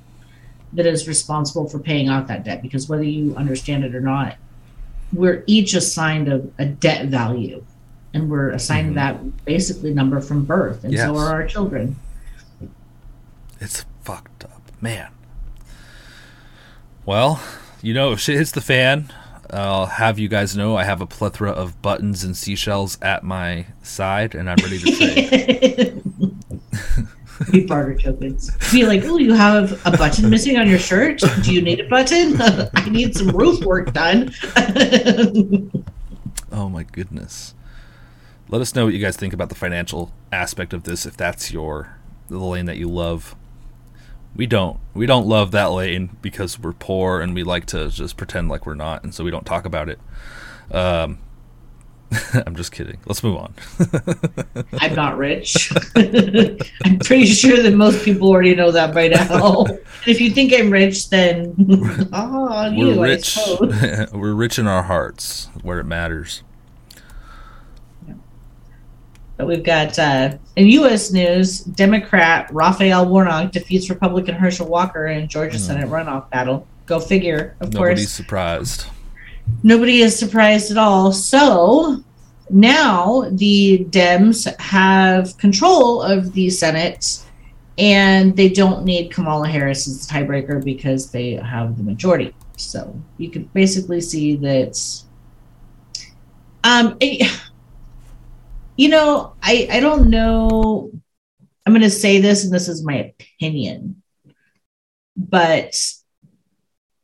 that 0.72 0.86
is 0.86 1.08
responsible 1.08 1.68
for 1.68 1.78
paying 1.78 2.08
off 2.10 2.26
that 2.28 2.44
debt. 2.44 2.60
Because 2.62 2.88
whether 2.88 3.02
you 3.02 3.34
understand 3.36 3.84
it 3.84 3.94
or 3.94 4.00
not, 4.00 4.36
we're 5.12 5.42
each 5.46 5.72
assigned 5.74 6.28
a, 6.28 6.42
a 6.58 6.66
debt 6.66 7.06
value, 7.06 7.64
and 8.12 8.28
we're 8.28 8.50
assigned 8.50 8.92
Mhm. 8.92 8.94
that 8.96 9.44
basically 9.44 9.94
number 9.94 10.20
from 10.20 10.44
birth, 10.44 10.84
and 10.84 10.96
so 10.96 11.16
are 11.16 11.28
our 11.30 11.46
children. 11.46 11.96
It's 13.60 13.86
fucked 14.02 14.44
up, 14.44 14.60
man. 14.80 15.08
Well, 17.06 17.40
you 17.82 17.94
know, 17.94 18.12
if 18.12 18.20
shit 18.20 18.36
hits 18.36 18.50
the 18.50 18.60
fan, 18.60 19.12
I'll 19.50 19.86
have 19.86 20.18
you 20.18 20.26
guys 20.28 20.56
know 20.56 20.76
I 20.76 20.82
have 20.84 21.00
a 21.00 21.06
plethora 21.06 21.52
of 21.52 21.80
buttons 21.80 22.24
and 22.24 22.36
seashells 22.36 22.98
at 23.00 23.22
my 23.22 23.66
side, 23.82 24.34
and 24.34 24.50
I'm 24.50 24.56
ready 24.62 24.78
to 24.80 24.92
trade. 24.96 26.02
Be 27.50 27.66
barter 27.66 27.94
tokens. 27.94 28.50
Be 28.72 28.86
like, 28.86 29.04
oh, 29.04 29.18
you 29.18 29.34
have 29.34 29.72
a 29.86 29.90
button 29.90 30.30
missing 30.30 30.56
on 30.58 30.68
your 30.68 30.78
shirt. 30.78 31.20
Do 31.42 31.52
you 31.52 31.60
need 31.60 31.80
a 31.80 31.88
button? 31.88 32.40
I 32.74 32.88
need 32.88 33.14
some 33.14 33.28
roof 33.28 33.62
work 33.64 33.92
done. 33.92 34.32
Oh 36.52 36.70
my 36.70 36.84
goodness. 36.84 37.54
Let 38.48 38.62
us 38.62 38.74
know 38.74 38.86
what 38.86 38.94
you 38.94 39.00
guys 39.00 39.16
think 39.16 39.34
about 39.34 39.50
the 39.50 39.54
financial 39.54 40.12
aspect 40.32 40.72
of 40.72 40.84
this 40.84 41.04
if 41.04 41.16
that's 41.16 41.52
your 41.52 41.98
the 42.28 42.38
lane 42.38 42.64
that 42.66 42.78
you 42.78 42.88
love. 42.88 43.34
We 44.34 44.46
don't. 44.46 44.78
We 44.94 45.04
don't 45.04 45.26
love 45.26 45.50
that 45.50 45.66
lane 45.72 46.16
because 46.22 46.58
we're 46.58 46.72
poor 46.72 47.20
and 47.20 47.34
we 47.34 47.42
like 47.42 47.66
to 47.66 47.90
just 47.90 48.16
pretend 48.16 48.48
like 48.48 48.64
we're 48.64 48.74
not 48.74 49.02
and 49.02 49.14
so 49.14 49.22
we 49.22 49.30
don't 49.30 49.44
talk 49.44 49.66
about 49.66 49.90
it. 49.90 49.98
Um 50.70 51.18
I'm 52.46 52.54
just 52.56 52.72
kidding. 52.72 52.98
Let's 53.06 53.22
move 53.22 53.36
on. 53.36 53.54
I'm 54.80 54.94
not 54.94 55.16
rich. 55.18 55.72
I'm 55.96 56.98
pretty 57.00 57.26
sure 57.26 57.62
that 57.62 57.74
most 57.74 58.04
people 58.04 58.28
already 58.28 58.54
know 58.54 58.70
that 58.70 58.94
by 58.94 59.08
now. 59.08 59.64
And 59.64 59.80
if 60.06 60.20
you 60.20 60.30
think 60.30 60.52
I'm 60.54 60.70
rich, 60.70 61.10
then 61.10 61.54
oh, 62.12 62.72
We're 62.76 62.94
you, 62.94 63.02
rich. 63.02 63.38
We're 64.12 64.34
rich 64.34 64.58
in 64.58 64.66
our 64.66 64.84
hearts, 64.84 65.48
where 65.62 65.80
it 65.80 65.84
matters. 65.84 66.42
But 69.36 69.46
we've 69.46 69.64
got 69.64 69.98
uh, 69.98 70.38
in 70.56 70.66
U.S. 70.68 71.12
news, 71.12 71.60
Democrat 71.60 72.48
Raphael 72.52 73.06
Warnock 73.06 73.52
defeats 73.52 73.90
Republican 73.90 74.34
Herschel 74.34 74.66
Walker 74.66 75.08
in 75.08 75.28
Georgia 75.28 75.58
Senate 75.58 75.88
runoff 75.88 76.30
battle. 76.30 76.66
Go 76.86 77.00
figure, 77.00 77.54
of 77.60 77.74
Nobody's 77.74 78.06
course. 78.06 78.12
surprised. 78.12 78.86
Nobody 79.62 80.00
is 80.00 80.18
surprised 80.18 80.70
at 80.70 80.76
all. 80.76 81.12
So 81.12 82.02
now 82.50 83.28
the 83.32 83.86
Dems 83.90 84.58
have 84.60 85.36
control 85.38 86.02
of 86.02 86.32
the 86.32 86.50
Senate, 86.50 87.24
and 87.78 88.36
they 88.36 88.48
don't 88.48 88.84
need 88.84 89.12
Kamala 89.12 89.48
Harris 89.48 89.88
as 89.88 90.06
the 90.06 90.12
tiebreaker 90.12 90.64
because 90.64 91.10
they 91.10 91.32
have 91.32 91.76
the 91.76 91.82
majority. 91.82 92.34
So 92.56 92.98
you 93.18 93.30
can 93.30 93.44
basically 93.54 94.00
see 94.00 94.36
that. 94.36 94.78
Um, 96.64 96.96
it- 97.00 97.30
you 98.76 98.90
know, 98.90 99.32
I 99.42 99.68
I 99.70 99.80
don't 99.80 100.10
know. 100.10 100.90
I'm 101.64 101.72
going 101.72 101.82
to 101.82 101.90
say 101.90 102.20
this, 102.20 102.44
and 102.44 102.52
this 102.52 102.68
is 102.68 102.84
my 102.84 103.12
opinion, 103.40 104.02
but 105.16 105.74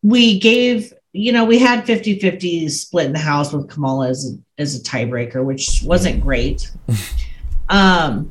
we 0.02 0.38
gave 0.38 0.92
you 1.12 1.30
know 1.32 1.44
we 1.44 1.58
had 1.58 1.84
50-50 1.84 2.70
split 2.70 3.06
in 3.06 3.12
the 3.12 3.18
house 3.18 3.52
with 3.52 3.68
kamala 3.68 4.08
as 4.08 4.32
a, 4.32 4.60
as 4.60 4.74
a 4.74 4.82
tiebreaker 4.82 5.44
which 5.44 5.82
wasn't 5.84 6.20
great. 6.20 6.70
Um 7.68 8.30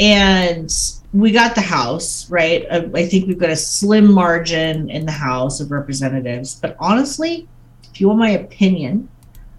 and 0.00 0.70
we 1.14 1.30
got 1.30 1.54
the 1.54 1.62
house 1.62 2.28
right? 2.28 2.66
Uh, 2.70 2.88
i 2.94 3.06
think 3.06 3.26
we've 3.26 3.38
got 3.38 3.50
a 3.50 3.56
slim 3.56 4.12
margin 4.12 4.90
in 4.90 5.06
the 5.06 5.12
house 5.12 5.60
of 5.60 5.70
representatives. 5.70 6.56
But 6.56 6.76
honestly 6.78 7.48
if 7.90 8.00
you 8.00 8.08
want 8.08 8.18
my 8.18 8.30
opinion 8.30 9.08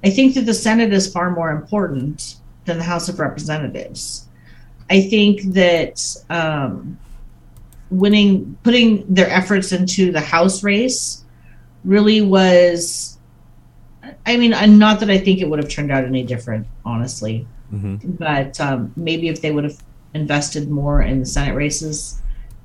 i 0.03 0.09
think 0.09 0.35
that 0.35 0.45
the 0.45 0.53
senate 0.53 0.91
is 0.93 1.11
far 1.11 1.31
more 1.31 1.49
important 1.49 2.35
than 2.65 2.77
the 2.77 2.83
house 2.83 3.09
of 3.09 3.19
representatives. 3.19 4.27
I 4.89 5.01
think 5.01 5.41
that 5.53 5.99
um 6.29 6.99
winning 7.89 8.57
putting 8.63 9.11
their 9.11 9.29
efforts 9.29 9.71
into 9.71 10.11
the 10.11 10.21
house 10.21 10.61
race 10.61 11.22
really 11.83 12.21
was 12.21 13.17
i 14.25 14.37
mean 14.37 14.51
not 14.77 14.99
that 14.99 15.09
i 15.09 15.17
think 15.17 15.39
it 15.39 15.49
would 15.49 15.59
have 15.59 15.69
turned 15.69 15.91
out 15.91 16.03
any 16.03 16.23
different 16.23 16.67
honestly. 16.85 17.47
Hmm 17.69 17.95
but 18.03 18.59
um, 18.61 18.93
maybe 18.95 19.29
if 19.29 19.41
they 19.41 19.51
would 19.51 19.63
have 19.63 19.81
invested 20.13 20.69
more 20.69 21.01
in 21.01 21.19
the 21.19 21.25
senate 21.25 21.55
races 21.55 22.21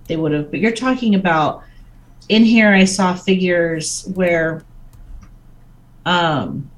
they 0.06 0.16
would 0.16 0.32
have. 0.32 0.50
But 0.50 0.60
you're 0.60 0.72
talking 0.72 1.14
about 1.14 1.62
in 2.28 2.44
here 2.44 2.72
i 2.72 2.84
saw 2.84 3.14
figures 3.14 4.04
where 4.14 4.62
um 6.04 6.70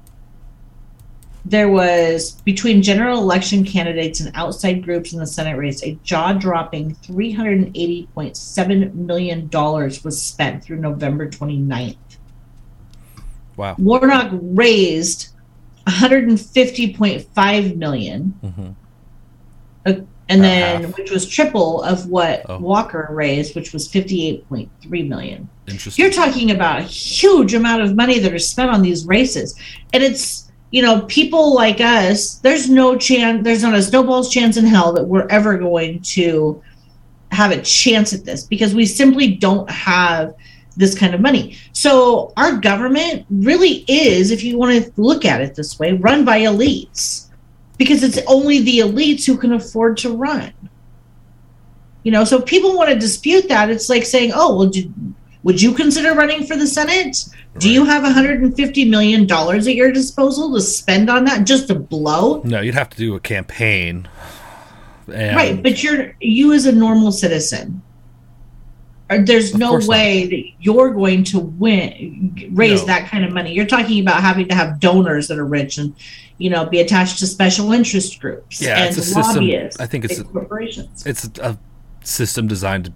there 1.43 1.69
was 1.69 2.33
between 2.41 2.83
general 2.83 3.19
election 3.19 3.65
candidates 3.65 4.19
and 4.19 4.31
outside 4.35 4.83
groups 4.83 5.11
in 5.13 5.19
the 5.19 5.27
senate 5.27 5.57
race 5.57 5.83
a 5.83 5.97
jaw-dropping 6.03 6.95
380.7 6.95 8.93
million 8.93 9.47
dollars 9.47 10.03
was 10.03 10.21
spent 10.21 10.63
through 10.63 10.77
november 10.77 11.27
29th 11.27 11.97
Wow. 13.57 13.75
warnock 13.77 14.29
raised 14.41 15.29
150.5 15.87 17.75
million 17.77 18.23
hmm 18.41 18.67
and 20.29 20.39
About 20.39 20.47
then 20.47 20.83
half. 20.83 20.97
which 20.97 21.11
was 21.11 21.27
triple 21.27 21.81
of 21.81 22.05
what 22.07 22.45
Oh. 22.47 22.59
walker 22.59 23.07
raised 23.11 23.55
which 23.55 23.73
was 23.73 23.87
58.3 23.91 25.07
million 25.07 25.49
Interesting. 25.67 26.01
you're 26.03 26.13
talking 26.13 26.51
about 26.51 26.79
a 26.79 26.83
huge 26.83 27.53
amount 27.53 27.81
of 27.81 27.95
money 27.95 28.19
that 28.19 28.31
are 28.31 28.39
spent 28.39 28.69
on 28.71 28.81
these 28.81 29.05
races 29.05 29.55
and 29.93 30.01
it's 30.03 30.49
you 30.69 30.81
know 30.81 31.01
people 31.07 31.53
like 31.53 31.81
us 31.81 32.35
there's 32.35 32.69
no 32.69 32.95
chance 32.97 33.43
there's 33.43 33.63
not 33.63 33.73
a 33.73 33.81
snowball's 33.81 34.29
chance 34.31 34.55
in 34.55 34.65
hell 34.65 34.93
that 34.93 35.03
we're 35.03 35.27
ever 35.27 35.57
going 35.57 35.99
to 36.01 36.61
have 37.31 37.51
a 37.51 37.61
chance 37.61 38.13
at 38.13 38.23
this 38.23 38.43
because 38.45 38.73
we 38.75 38.85
simply 38.85 39.35
don't 39.35 39.69
have 39.69 40.33
this 40.77 40.97
kind 40.97 41.13
of 41.13 41.21
money 41.21 41.57
so 41.73 42.33
our 42.37 42.57
government 42.57 43.25
really 43.29 43.83
is 43.87 44.31
if 44.31 44.43
you 44.43 44.57
want 44.57 44.83
to 44.83 45.01
look 45.01 45.25
at 45.25 45.41
it 45.41 45.55
this 45.55 45.77
way 45.79 45.93
run 45.93 46.23
by 46.23 46.39
elites 46.39 47.27
because 47.77 48.03
it's 48.03 48.19
only 48.27 48.61
the 48.61 48.79
elites 48.79 49.25
who 49.25 49.37
can 49.37 49.53
afford 49.53 49.97
to 49.97 50.15
run 50.15 50.53
you 52.03 52.11
know 52.11 52.23
so 52.23 52.41
people 52.41 52.75
want 52.77 52.89
to 52.89 52.97
dispute 52.97 53.47
that 53.47 53.69
it's 53.69 53.89
like 53.89 54.05
saying 54.05 54.31
oh 54.33 54.55
well 54.55 54.69
did, 54.69 54.93
would 55.43 55.61
you 55.61 55.73
consider 55.73 56.13
running 56.13 56.45
for 56.45 56.55
the 56.55 56.67
Senate? 56.67 57.25
Do 57.57 57.71
you 57.71 57.83
have 57.85 58.03
150 58.03 58.85
million 58.85 59.25
dollars 59.25 59.67
at 59.67 59.75
your 59.75 59.91
disposal 59.91 60.53
to 60.53 60.61
spend 60.61 61.09
on 61.09 61.25
that 61.25 61.45
just 61.45 61.67
to 61.69 61.75
blow? 61.75 62.41
No, 62.43 62.61
you'd 62.61 62.75
have 62.75 62.89
to 62.91 62.97
do 62.97 63.15
a 63.15 63.19
campaign. 63.19 64.07
And 65.11 65.35
right, 65.35 65.61
but 65.61 65.83
you're 65.83 66.15
you 66.21 66.53
as 66.53 66.65
a 66.65 66.71
normal 66.71 67.11
citizen. 67.11 67.81
There's 69.19 69.53
Of 69.53 69.59
no 69.59 69.69
course 69.69 69.87
not. 69.87 69.91
way 69.97 70.27
that 70.27 70.43
you're 70.59 70.91
going 70.93 71.23
to 71.25 71.39
win 71.39 72.49
raise 72.53 72.81
No. 72.81 72.87
that 72.87 73.07
kind 73.09 73.25
of 73.25 73.31
money. 73.33 73.53
You're 73.53 73.65
talking 73.65 73.99
about 74.01 74.21
having 74.21 74.47
to 74.47 74.55
have 74.55 74.79
donors 74.79 75.27
that 75.27 75.37
are 75.37 75.45
rich 75.45 75.77
and 75.77 75.93
you 76.37 76.49
know 76.49 76.65
be 76.65 76.79
attached 76.79 77.19
to 77.19 77.27
special 77.27 77.71
interest 77.73 78.19
groups 78.19 78.61
Yeah, 78.61 78.77
and 78.77 78.85
it's 78.89 78.97
a 78.97 79.01
system- 79.01 79.43
I 79.79 79.85
think 79.85 80.05
it's 80.05 80.19
a- 80.19 80.23
corporations. 80.23 81.05
it's 81.05 81.29
a 81.39 81.57
system 82.03 82.47
designed 82.47 82.93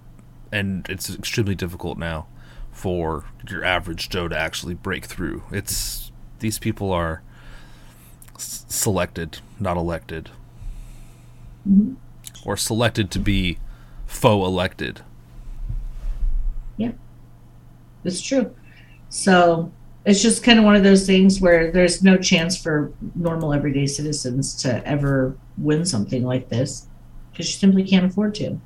and 0.51 0.86
it's 0.89 1.13
extremely 1.13 1.54
difficult 1.56 1.97
now 1.97 2.28
for 2.71 3.25
your 3.49 3.63
average 3.63 4.10
Joe 4.10 4.28
to 4.28 4.38
actually 4.38 4.73
break 4.73 5.06
through. 5.06 5.43
It's 5.51 6.12
these 6.39 6.60
people 6.60 6.91
are 6.91 7.21
s- 8.36 8.65
selected, 8.67 9.39
not 9.60 9.78
elected, 9.78 10.30
Mhm. 11.69 11.95
or 12.45 12.58
selected 12.58 13.12
to 13.12 13.19
be 13.19 13.58
faux 14.06 14.45
elected. 14.47 15.01
It's 18.06 18.22
true. 18.22 18.56
So 19.10 19.72
it's 20.06 20.22
just 20.22 20.44
kind 20.44 20.60
of 20.60 20.65
one 20.65 20.76
of 20.76 20.84
those 20.84 21.06
things 21.06 21.41
where 21.41 21.72
there's 21.72 22.04
no 22.04 22.18
chance 22.18 22.56
for 22.62 22.94
normal 23.15 23.54
everyday 23.54 23.88
citizens 23.88 24.56
to 24.62 24.88
ever 24.88 25.36
win 25.58 25.86
something 25.86 26.24
like 26.24 26.50
this 26.50 26.88
because 27.32 27.48
you 27.48 27.54
simply 27.54 27.84
can't 27.84 28.06
afford 28.06 28.36
to. 28.36 28.60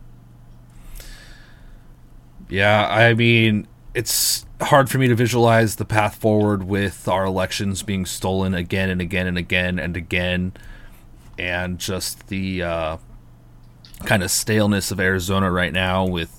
Yeah, 2.49 2.87
I 2.89 3.13
mean, 3.13 3.67
it's 3.93 4.45
hard 4.61 4.89
for 4.89 4.97
me 4.97 5.07
to 5.07 5.15
visualize 5.15 5.77
the 5.77 5.85
path 5.85 6.15
forward 6.15 6.63
with 6.63 7.07
our 7.07 7.25
elections 7.25 7.83
being 7.83 8.05
stolen 8.05 8.53
again 8.53 8.89
and 8.89 9.01
again 9.01 9.27
and 9.27 9.37
again 9.37 9.79
and 9.79 9.95
again, 9.95 10.53
and 11.37 11.79
just 11.79 12.27
the 12.27 12.63
uh, 12.63 12.97
kind 14.05 14.23
of 14.23 14.31
staleness 14.31 14.91
of 14.91 14.99
Arizona 14.99 15.49
right 15.51 15.71
now. 15.71 16.05
With 16.05 16.38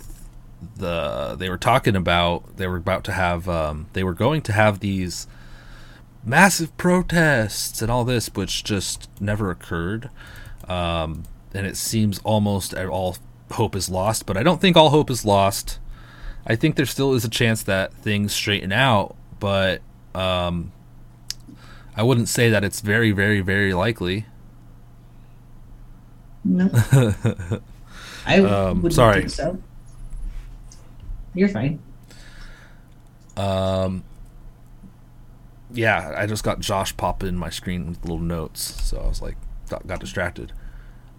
the 0.76 1.36
they 1.38 1.48
were 1.48 1.58
talking 1.58 1.96
about, 1.96 2.56
they 2.56 2.66
were 2.66 2.76
about 2.76 3.04
to 3.04 3.12
have, 3.12 3.48
um, 3.48 3.86
they 3.92 4.04
were 4.04 4.14
going 4.14 4.42
to 4.42 4.52
have 4.52 4.80
these 4.80 5.26
massive 6.24 6.76
protests 6.76 7.80
and 7.82 7.90
all 7.90 8.04
this, 8.04 8.28
which 8.34 8.62
just 8.64 9.08
never 9.20 9.50
occurred. 9.50 10.10
Um, 10.68 11.24
and 11.54 11.66
it 11.66 11.76
seems 11.76 12.20
almost 12.20 12.74
all 12.74 13.16
hope 13.52 13.74
is 13.74 13.88
lost, 13.88 14.26
but 14.26 14.36
I 14.36 14.42
don't 14.42 14.60
think 14.60 14.76
all 14.76 14.90
hope 14.90 15.10
is 15.10 15.24
lost. 15.24 15.78
I 16.46 16.56
think 16.56 16.76
there 16.76 16.86
still 16.86 17.14
is 17.14 17.24
a 17.24 17.28
chance 17.28 17.62
that 17.64 17.92
things 17.92 18.32
straighten 18.32 18.72
out, 18.72 19.16
but 19.40 19.80
um, 20.14 20.72
I 21.96 22.02
wouldn't 22.02 22.28
say 22.28 22.50
that 22.50 22.64
it's 22.64 22.80
very, 22.80 23.10
very, 23.10 23.40
very 23.40 23.74
likely. 23.74 24.26
No, 26.44 26.70
I 28.26 28.38
Um, 28.38 28.90
sorry. 28.90 29.20
think 29.20 29.30
so. 29.30 29.58
You're 31.34 31.48
fine. 31.48 31.80
Um, 33.36 34.04
yeah, 35.72 36.14
I 36.16 36.26
just 36.26 36.44
got 36.44 36.60
Josh 36.60 36.96
popping 36.96 37.28
in 37.28 37.36
my 37.36 37.50
screen 37.50 37.88
with 37.88 38.02
little 38.02 38.18
notes, 38.18 38.60
so 38.84 38.98
I 38.98 39.06
was 39.06 39.22
like, 39.22 39.36
got, 39.68 39.86
got 39.86 40.00
distracted. 40.00 40.52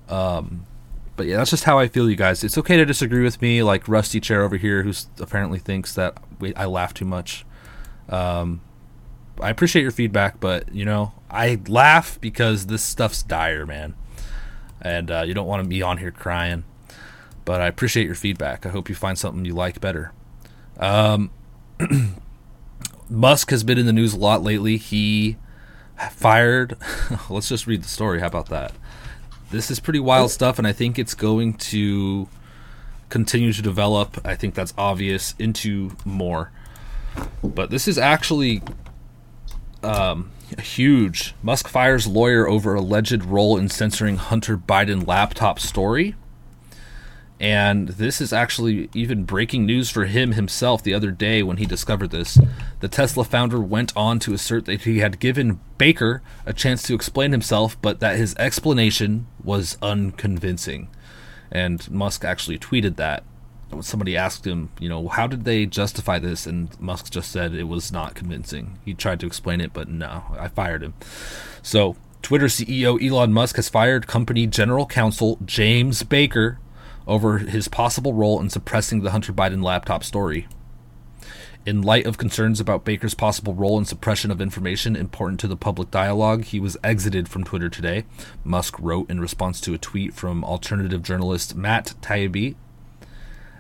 Um, 0.10 0.66
but 1.16 1.26
yeah, 1.28 1.38
that's 1.38 1.52
just 1.52 1.64
how 1.64 1.80
I 1.80 1.88
feel, 1.88 2.10
you 2.10 2.16
guys. 2.16 2.44
It's 2.44 2.58
okay 2.58 2.78
to 2.78 2.86
disagree 2.86 3.24
with 3.24 3.42
me, 3.42 3.64
like 3.64 3.88
Rusty 3.88 4.20
Chair 4.20 4.44
over 4.44 4.58
here, 4.58 4.84
who 4.84 4.92
apparently 5.20 5.60
thinks 5.60 5.96
that 5.96 6.18
we, 6.40 6.54
I 6.56 6.66
laugh 6.66 6.94
too 6.94 7.06
much. 7.06 7.46
Um, 8.10 8.62
I 9.40 9.50
appreciate 9.50 9.82
your 9.82 9.92
feedback, 9.92 10.40
but 10.40 10.74
you 10.74 10.86
know, 10.86 11.14
I 11.30 11.60
laugh 11.68 12.20
because 12.20 12.68
this 12.68 12.84
stuff's 12.84 13.24
dire, 13.24 13.66
man, 13.66 13.96
and 14.82 15.10
uh, 15.10 15.24
you 15.26 15.34
don't 15.34 15.48
want 15.48 15.64
to 15.64 15.70
be 15.70 15.82
on 15.82 15.98
here 15.98 16.12
crying. 16.12 16.64
But 17.46 17.62
I 17.62 17.68
appreciate 17.68 18.06
your 18.06 18.16
feedback. 18.16 18.66
I 18.66 18.70
hope 18.70 18.90
you 18.90 18.96
find 18.96 19.18
something 19.18 19.46
you 19.46 19.54
like 19.54 19.82
better. 19.82 20.14
Um, 20.78 21.32
Musk 23.10 23.50
has 23.50 23.64
been 23.64 23.78
in 23.78 23.86
the 23.86 23.94
news 23.94 24.14
a 24.14 24.20
lot 24.20 24.44
lately. 24.44 24.78
He 24.78 25.38
fired. 26.12 26.78
Let's 27.30 27.50
just 27.50 27.68
read 27.68 27.84
the 27.84 27.90
story. 27.90 28.20
How 28.20 28.28
about 28.28 28.50
that? 28.50 28.74
This 29.50 29.70
is 29.70 29.80
pretty 29.80 30.00
wild 30.00 30.32
stuff, 30.32 30.58
and 30.58 30.68
I 30.68 30.72
think 30.72 30.98
it's 30.98 31.14
going 31.14 31.56
to 31.56 32.30
continue 33.10 33.52
to 33.52 33.62
develop. 33.62 34.20
I 34.26 34.36
think 34.36 34.56
that's 34.56 34.74
obvious 34.78 35.36
into 35.38 35.92
more. 36.06 36.52
But 37.44 37.70
this 37.70 37.88
is 37.88 37.98
actually 37.98 38.62
um, 39.84 40.32
huge. 40.58 41.36
Musk 41.44 41.68
fires 41.68 42.08
lawyer 42.08 42.48
over 42.48 42.74
alleged 42.76 43.26
role 43.26 43.58
in 43.58 43.70
censoring 43.70 44.18
Hunter 44.18 44.58
Biden 44.58 45.06
laptop 45.06 45.60
story. 45.60 46.16
And 47.42 47.88
this 47.90 48.22
is 48.22 48.32
actually 48.32 48.88
even 48.94 49.24
breaking 49.24 49.66
news 49.66 49.90
for 49.90 50.06
him 50.06 50.34
himself 50.34 50.84
the 50.84 50.94
other 50.94 51.10
day 51.10 51.42
when 51.42 51.58
he 51.58 51.66
discovered 51.66 52.12
this. 52.12 52.38
The 52.82 52.88
Tesla 52.88 53.24
founder 53.24 53.60
went 53.60 53.92
on 53.98 54.20
to 54.20 54.36
assert 54.36 54.66
that 54.66 54.82
he 54.82 55.00
had 55.00 55.20
given 55.20 55.60
Baker 55.80 56.22
a 56.46 56.54
chance 56.54 56.84
to 56.84 56.94
explain 56.94 57.32
himself, 57.32 57.82
but 57.82 58.00
that 58.00 58.16
his 58.16 58.36
explanation 58.36 59.26
was 59.44 59.80
unconvincing. 59.82 60.90
And 61.52 61.90
Musk 61.90 62.24
actually 62.24 62.60
tweeted 62.60 62.98
that. 62.98 63.24
Somebody 63.80 64.16
asked 64.16 64.46
him, 64.46 64.70
you 64.80 64.88
know, 64.88 65.08
how 65.08 65.26
did 65.26 65.44
they 65.44 65.66
justify 65.66 66.20
this? 66.20 66.46
And 66.46 66.80
Musk 66.80 67.10
just 67.10 67.32
said 67.32 67.56
it 67.56 67.64
was 67.64 67.92
not 67.92 68.14
convincing. 68.14 68.78
He 68.86 68.94
tried 68.94 69.20
to 69.22 69.26
explain 69.26 69.62
it, 69.62 69.74
but 69.74 69.88
no, 69.88 70.26
I 70.38 70.48
fired 70.50 70.84
him. 70.84 70.94
So, 71.64 71.96
Twitter 72.22 72.46
CEO 72.46 73.02
Elon 73.02 73.34
Musk 73.34 73.56
has 73.56 73.68
fired 73.68 74.06
company 74.06 74.46
general 74.46 74.86
counsel 74.86 75.40
James 75.44 76.04
Baker 76.04 76.60
over 77.12 77.40
his 77.40 77.68
possible 77.68 78.14
role 78.14 78.40
in 78.40 78.50
suppressing 78.50 79.02
the 79.02 79.12
Hunter 79.12 79.34
Biden 79.34 79.62
laptop 79.62 80.02
story. 80.02 80.48
In 81.66 81.82
light 81.82 82.08
of 82.08 82.18
concerns 82.18 82.62
about 82.62 82.86
Baker's 82.86 83.14
possible 83.14 83.54
role 83.54 83.78
in 83.78 83.84
suppression 83.84 84.32
of 84.32 84.40
information 84.40 84.96
important 84.96 85.38
to 85.42 85.48
the 85.50 85.58
public 85.58 85.92
dialogue, 85.92 86.46
he 86.46 86.60
was 86.60 86.78
exited 86.86 87.28
from 87.28 87.44
Twitter 87.44 87.70
today, 87.70 88.06
Musk 88.46 88.80
wrote 88.80 89.10
in 89.12 89.20
response 89.20 89.60
to 89.62 89.74
a 89.74 89.78
tweet 89.78 90.14
from 90.14 90.46
alternative 90.46 91.04
journalist 91.04 91.54
Matt 91.54 91.96
Taibbi 92.02 92.56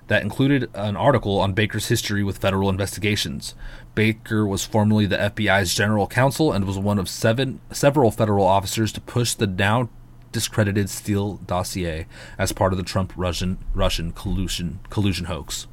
that 0.07 0.23
included 0.23 0.69
an 0.73 0.95
article 0.95 1.37
on 1.39 1.53
Baker's 1.53 1.89
history 1.89 2.23
with 2.23 2.37
federal 2.37 2.69
investigations. 2.69 3.53
Baker 3.95 4.47
was 4.47 4.65
formerly 4.65 5.05
the 5.05 5.17
FBI's 5.17 5.75
general 5.75 6.07
counsel 6.07 6.53
and 6.53 6.63
was 6.63 6.77
one 6.77 6.97
of 6.97 7.09
seven 7.09 7.59
several 7.69 8.11
federal 8.11 8.45
officers 8.45 8.93
to 8.93 9.01
push 9.01 9.33
the 9.33 9.47
now 9.47 9.89
discredited 10.31 10.89
Steele 10.89 11.37
dossier 11.45 12.07
as 12.37 12.51
part 12.51 12.73
of 12.73 12.77
the 12.77 12.83
Trump 12.83 13.13
Russian 13.15 13.57
Russian 13.73 14.11
collusion 14.11 14.79
collusion 14.89 15.25
hoax. 15.25 15.67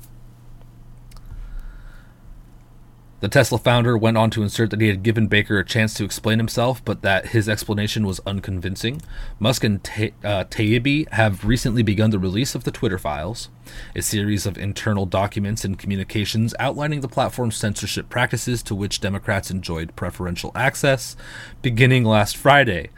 The 3.20 3.28
Tesla 3.28 3.58
founder 3.58 3.98
went 3.98 4.16
on 4.16 4.30
to 4.30 4.44
insert 4.44 4.70
that 4.70 4.80
he 4.80 4.86
had 4.86 5.02
given 5.02 5.26
Baker 5.26 5.58
a 5.58 5.64
chance 5.64 5.92
to 5.94 6.04
explain 6.04 6.38
himself, 6.38 6.84
but 6.84 7.02
that 7.02 7.26
his 7.26 7.48
explanation 7.48 8.06
was 8.06 8.20
unconvincing. 8.24 9.02
Musk 9.40 9.64
and 9.64 9.80
uh, 10.22 10.44
Taibbi 10.44 11.08
have 11.10 11.44
recently 11.44 11.82
begun 11.82 12.10
the 12.10 12.18
release 12.20 12.54
of 12.54 12.62
the 12.62 12.70
Twitter 12.70 12.96
files, 12.96 13.48
a 13.96 14.02
series 14.02 14.46
of 14.46 14.56
internal 14.56 15.04
documents 15.04 15.64
and 15.64 15.80
communications 15.80 16.54
outlining 16.60 17.00
the 17.00 17.08
platform's 17.08 17.56
censorship 17.56 18.08
practices 18.08 18.62
to 18.62 18.74
which 18.76 19.00
Democrats 19.00 19.50
enjoyed 19.50 19.96
preferential 19.96 20.52
access, 20.54 21.16
beginning 21.60 22.04
last 22.04 22.36
Friday. 22.36 22.90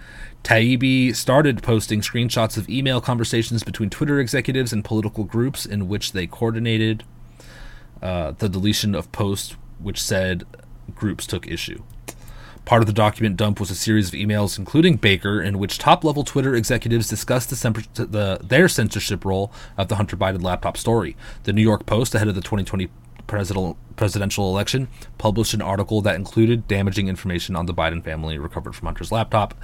Taibbi 0.43 1.15
started 1.15 1.63
posting 1.63 2.01
screenshots 2.01 2.57
of 2.57 2.69
email 2.69 3.01
conversations 3.01 3.63
between 3.63 3.91
Twitter 3.91 4.19
executives 4.19 4.73
and 4.73 4.85
political 4.85 5.25
groups 5.25 5.67
in 5.67 5.89
which 5.89 6.13
they 6.13 6.27
coordinated 6.27 7.05
uh, 8.03 8.33
the 8.33 8.49
deletion 8.49 8.95
of 8.95 9.13
posts 9.13 9.57
which 9.79 10.03
said 10.03 10.45
groups 10.95 11.27
took 11.27 11.47
issue. 11.47 11.83
Part 12.65 12.83
of 12.83 12.87
the 12.87 12.93
document 12.93 13.37
dump 13.37 13.59
was 13.59 13.71
a 13.71 13.75
series 13.75 14.09
of 14.09 14.15
emails, 14.15 14.59
including 14.59 14.97
Baker, 14.97 15.43
in 15.43 15.59
which 15.59 15.79
top-level 15.79 16.25
Twitter 16.25 16.55
executives 16.55 17.09
discussed 17.09 17.51
the, 17.51 17.87
the, 17.95 18.39
their 18.45 18.69
censorship 18.69 19.25
role 19.25 19.51
of 19.77 19.89
the 19.89 19.97
Hunter 19.97 20.17
Biden 20.17 20.43
laptop 20.43 20.77
story. 20.77 21.17
The 21.45 21.53
New 21.53 21.63
York 21.63 21.87
Post, 21.87 22.15
ahead 22.15 22.29
of 22.29 22.35
the 22.35 22.43
2020 22.43 22.89
presidential 23.27 23.77
presidential 23.97 24.49
election, 24.51 24.89
published 25.19 25.55
an 25.55 25.63
article 25.63 26.01
that 26.03 26.17
included 26.17 26.67
damaging 26.69 27.09
information 27.09 27.57
on 27.57 27.67
the 27.67 27.75
Biden 27.75 28.03
family 28.03 28.39
recovered 28.39 28.75
from 28.75 28.87
Hunter's 28.87 29.13
laptop. 29.13 29.55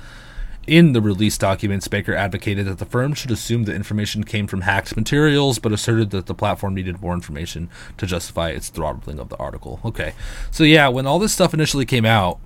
In 0.66 0.92
the 0.94 1.00
release 1.00 1.38
documents, 1.38 1.86
Baker 1.86 2.14
advocated 2.14 2.66
that 2.66 2.78
the 2.78 2.86
firm 2.86 3.14
should 3.14 3.30
assume 3.30 3.64
the 3.64 3.74
information 3.74 4.24
came 4.24 4.48
from 4.48 4.62
hacked 4.62 4.96
materials, 4.96 5.60
but 5.60 5.72
asserted 5.72 6.10
that 6.10 6.26
the 6.26 6.34
platform 6.34 6.74
needed 6.74 7.00
more 7.00 7.14
information 7.14 7.70
to 7.98 8.06
justify 8.06 8.50
its 8.50 8.68
throttling 8.68 9.20
of 9.20 9.28
the 9.28 9.36
article. 9.36 9.80
Okay, 9.84 10.14
so 10.50 10.64
yeah, 10.64 10.88
when 10.88 11.06
all 11.06 11.20
this 11.20 11.32
stuff 11.32 11.54
initially 11.54 11.86
came 11.86 12.04
out, 12.04 12.40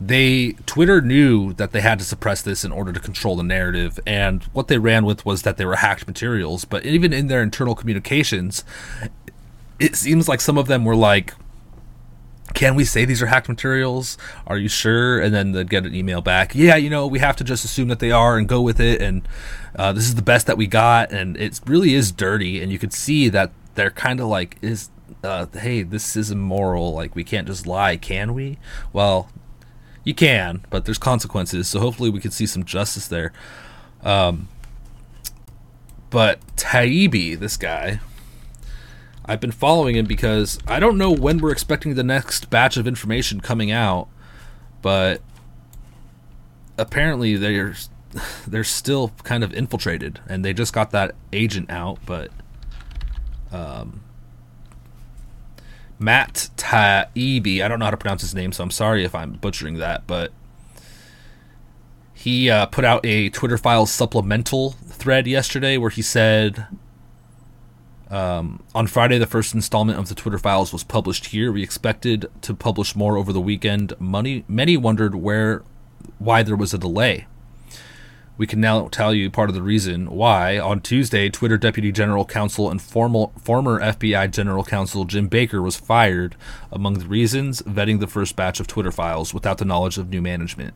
they 0.00 0.52
Twitter 0.66 1.00
knew 1.00 1.52
that 1.54 1.70
they 1.70 1.80
had 1.80 2.00
to 2.00 2.04
suppress 2.04 2.42
this 2.42 2.64
in 2.64 2.72
order 2.72 2.92
to 2.92 3.00
control 3.00 3.36
the 3.36 3.44
narrative, 3.44 4.00
and 4.06 4.42
what 4.52 4.66
they 4.66 4.78
ran 4.78 5.06
with 5.06 5.24
was 5.24 5.42
that 5.42 5.56
they 5.56 5.64
were 5.64 5.76
hacked 5.76 6.06
materials. 6.06 6.64
But 6.64 6.84
even 6.84 7.12
in 7.12 7.28
their 7.28 7.42
internal 7.42 7.76
communications, 7.76 8.64
it 9.78 9.94
seems 9.94 10.28
like 10.28 10.40
some 10.40 10.58
of 10.58 10.66
them 10.66 10.84
were 10.84 10.96
like 10.96 11.32
can 12.54 12.74
we 12.74 12.84
say 12.84 13.04
these 13.04 13.20
are 13.22 13.26
hacked 13.26 13.48
materials? 13.48 14.16
Are 14.46 14.56
you 14.56 14.68
sure? 14.68 15.20
And 15.20 15.34
then 15.34 15.52
they'd 15.52 15.68
get 15.68 15.84
an 15.84 15.94
email 15.94 16.20
back. 16.20 16.54
Yeah, 16.54 16.76
you 16.76 16.88
know, 16.88 17.06
we 17.06 17.18
have 17.18 17.36
to 17.36 17.44
just 17.44 17.64
assume 17.64 17.88
that 17.88 17.98
they 17.98 18.10
are 18.10 18.38
and 18.38 18.48
go 18.48 18.62
with 18.62 18.80
it. 18.80 19.02
And 19.02 19.26
uh, 19.74 19.92
this 19.92 20.04
is 20.04 20.14
the 20.14 20.22
best 20.22 20.46
that 20.46 20.56
we 20.56 20.66
got. 20.66 21.12
And 21.12 21.36
it 21.36 21.60
really 21.66 21.94
is 21.94 22.12
dirty. 22.12 22.62
And 22.62 22.72
you 22.72 22.78
could 22.78 22.92
see 22.92 23.28
that 23.28 23.52
they're 23.74 23.90
kind 23.90 24.20
of 24.20 24.26
like, 24.28 24.56
is 24.62 24.90
uh, 25.22 25.46
hey, 25.52 25.82
this 25.82 26.16
is 26.16 26.30
immoral. 26.30 26.94
Like 26.94 27.14
we 27.14 27.24
can't 27.24 27.46
just 27.46 27.66
lie, 27.66 27.96
can 27.96 28.32
we? 28.32 28.58
Well, 28.92 29.30
you 30.04 30.14
can, 30.14 30.64
but 30.70 30.84
there's 30.84 30.98
consequences. 30.98 31.68
So 31.68 31.80
hopefully 31.80 32.10
we 32.10 32.20
can 32.20 32.30
see 32.30 32.46
some 32.46 32.64
justice 32.64 33.08
there. 33.08 33.32
Um, 34.02 34.48
but 36.10 36.38
Taibbi, 36.56 37.38
this 37.38 37.56
guy, 37.56 38.00
I've 39.28 39.40
been 39.40 39.52
following 39.52 39.96
him 39.96 40.06
because 40.06 40.58
I 40.66 40.78
don't 40.78 40.96
know 40.96 41.10
when 41.10 41.38
we're 41.38 41.50
expecting 41.50 41.94
the 41.94 42.04
next 42.04 42.48
batch 42.48 42.76
of 42.76 42.86
information 42.86 43.40
coming 43.40 43.70
out, 43.70 44.08
but 44.82 45.20
apparently 46.78 47.36
they're 47.36 47.74
they're 48.46 48.64
still 48.64 49.12
kind 49.24 49.42
of 49.42 49.52
infiltrated, 49.52 50.20
and 50.28 50.44
they 50.44 50.52
just 50.52 50.72
got 50.72 50.90
that 50.92 51.14
agent 51.32 51.70
out, 51.70 51.98
but 52.06 52.30
um, 53.52 54.02
Matt 55.98 56.50
Taibbi, 56.56 57.62
I 57.62 57.68
don't 57.68 57.78
know 57.78 57.86
how 57.86 57.90
to 57.90 57.96
pronounce 57.96 58.22
his 58.22 58.34
name, 58.34 58.52
so 58.52 58.62
I'm 58.62 58.70
sorry 58.70 59.04
if 59.04 59.14
I'm 59.14 59.32
butchering 59.32 59.78
that, 59.78 60.06
but 60.06 60.32
he 62.14 62.50
uh, 62.50 62.66
put 62.66 62.84
out 62.84 63.04
a 63.04 63.28
Twitter 63.30 63.58
file 63.58 63.86
supplemental 63.86 64.72
thread 64.72 65.26
yesterday 65.26 65.76
where 65.76 65.90
he 65.90 66.02
said 66.02 66.66
um, 68.10 68.62
on 68.74 68.86
Friday, 68.86 69.18
the 69.18 69.26
first 69.26 69.54
installment 69.54 69.98
of 69.98 70.08
the 70.08 70.14
Twitter 70.14 70.38
files 70.38 70.72
was 70.72 70.84
published 70.84 71.26
here. 71.26 71.50
We 71.50 71.62
expected 71.62 72.26
to 72.42 72.54
publish 72.54 72.94
more 72.94 73.16
over 73.16 73.32
the 73.32 73.40
weekend. 73.40 73.94
Money, 73.98 74.44
many 74.46 74.76
wondered 74.76 75.16
where, 75.16 75.64
why 76.18 76.42
there 76.42 76.56
was 76.56 76.72
a 76.72 76.78
delay. 76.78 77.26
We 78.38 78.46
can 78.46 78.60
now 78.60 78.88
tell 78.88 79.14
you 79.14 79.30
part 79.30 79.48
of 79.48 79.54
the 79.54 79.62
reason 79.62 80.10
why. 80.10 80.58
On 80.58 80.80
Tuesday, 80.80 81.30
Twitter 81.30 81.56
Deputy 81.56 81.90
General 81.90 82.26
Counsel 82.26 82.70
and 82.70 82.80
formal, 82.82 83.32
former 83.42 83.80
FBI 83.80 84.30
General 84.30 84.62
Counsel 84.62 85.06
Jim 85.06 85.26
Baker 85.26 85.62
was 85.62 85.76
fired. 85.76 86.36
Among 86.70 86.94
the 86.94 87.06
reasons, 87.06 87.62
vetting 87.62 87.98
the 87.98 88.06
first 88.06 88.36
batch 88.36 88.60
of 88.60 88.66
Twitter 88.66 88.92
files 88.92 89.32
without 89.32 89.56
the 89.56 89.64
knowledge 89.64 89.96
of 89.96 90.10
new 90.10 90.20
management. 90.20 90.74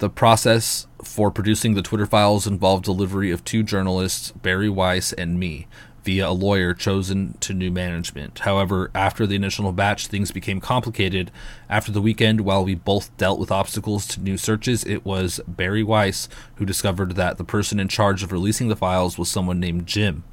The 0.00 0.08
process 0.08 0.86
for 1.04 1.30
producing 1.30 1.74
the 1.74 1.82
Twitter 1.82 2.06
files 2.06 2.46
involved 2.46 2.86
delivery 2.86 3.30
of 3.30 3.44
two 3.44 3.62
journalists, 3.62 4.32
Bari 4.32 4.70
Weiss 4.70 5.12
and 5.12 5.38
me, 5.38 5.66
via 6.04 6.26
a 6.26 6.32
lawyer 6.32 6.72
chosen 6.72 7.36
to 7.40 7.52
new 7.52 7.70
management. 7.70 8.38
However, 8.38 8.90
after 8.94 9.26
the 9.26 9.34
initial 9.34 9.70
batch, 9.72 10.06
things 10.06 10.30
became 10.30 10.58
complicated. 10.58 11.30
After 11.68 11.92
the 11.92 12.00
weekend, 12.00 12.40
while 12.40 12.64
we 12.64 12.74
both 12.74 13.14
dealt 13.18 13.38
with 13.38 13.52
obstacles 13.52 14.06
to 14.06 14.22
new 14.22 14.38
searches, 14.38 14.84
it 14.84 15.04
was 15.04 15.38
Bari 15.46 15.82
Weiss 15.82 16.30
who 16.54 16.64
discovered 16.64 17.16
that 17.16 17.36
the 17.36 17.44
person 17.44 17.78
in 17.78 17.88
charge 17.88 18.22
of 18.22 18.32
releasing 18.32 18.68
the 18.68 18.76
files 18.76 19.18
was 19.18 19.30
someone 19.30 19.60
named 19.60 19.86
Jim. 19.86 20.24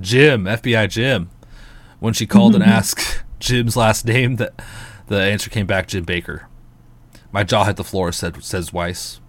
Jim, 0.00 0.46
FBI 0.46 0.88
Jim. 0.90 1.30
When 2.00 2.12
she 2.12 2.26
called 2.26 2.56
and 2.56 2.64
mm-hmm. 2.64 2.72
asked 2.72 3.22
Jim's 3.38 3.76
last 3.76 4.04
name, 4.04 4.34
that 4.36 4.60
the 5.06 5.22
answer 5.22 5.48
came 5.48 5.68
back 5.68 5.86
Jim 5.86 6.02
Baker. 6.02 6.48
My 7.34 7.42
jaw 7.42 7.64
hit 7.64 7.74
the 7.74 7.82
floor, 7.82 8.12
said 8.12 8.44
says 8.44 8.72
Weiss. 8.72 9.20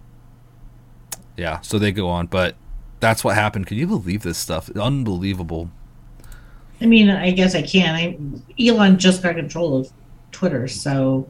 Yeah, 1.36 1.62
so 1.62 1.80
they 1.80 1.91
go 1.91 2.08
on, 2.08 2.28
but 2.28 2.56
that's 2.99 3.24
what 3.24 3.34
happened. 3.34 3.66
Can 3.66 3.78
you 3.78 3.88
believe 3.88 4.22
this 4.22 4.38
stuff? 4.38 4.70
Unbelievable. 4.70 5.72
I 6.80 6.86
mean, 6.86 7.10
I 7.10 7.32
guess 7.32 7.56
I 7.56 7.64
can. 7.64 7.95
I 7.95 8.64
Elon 8.64 8.99
just 8.99 9.24
got 9.24 9.38
control 9.38 9.76
of 9.76 9.91
Twitter, 10.32 10.68
so 10.68 11.28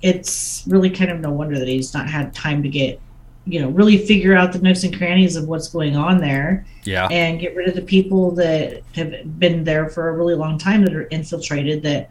it's 0.00 0.64
really 0.66 0.88
kind 0.88 1.10
of 1.10 1.20
no 1.20 1.30
wonder 1.30 1.58
that 1.58 1.68
he's 1.68 1.92
not 1.92 2.08
had 2.08 2.32
time 2.32 2.62
to 2.62 2.70
get, 2.70 2.98
you 3.44 3.60
know, 3.60 3.68
really 3.68 3.98
figure 3.98 4.34
out 4.34 4.54
the 4.54 4.60
nooks 4.60 4.84
and 4.84 4.96
crannies 4.96 5.36
of 5.36 5.44
what's 5.44 5.68
going 5.68 5.94
on 5.94 6.22
there. 6.22 6.64
Yeah. 6.84 7.08
And 7.08 7.38
get 7.38 7.54
rid 7.54 7.68
of 7.68 7.74
the 7.74 7.82
people 7.82 8.30
that 8.30 8.82
have 8.94 9.38
been 9.38 9.62
there 9.62 9.90
for 9.90 10.08
a 10.08 10.16
really 10.16 10.34
long 10.34 10.56
time 10.56 10.86
that 10.86 10.94
are 10.94 11.06
infiltrated 11.08 11.82
that 11.82 12.10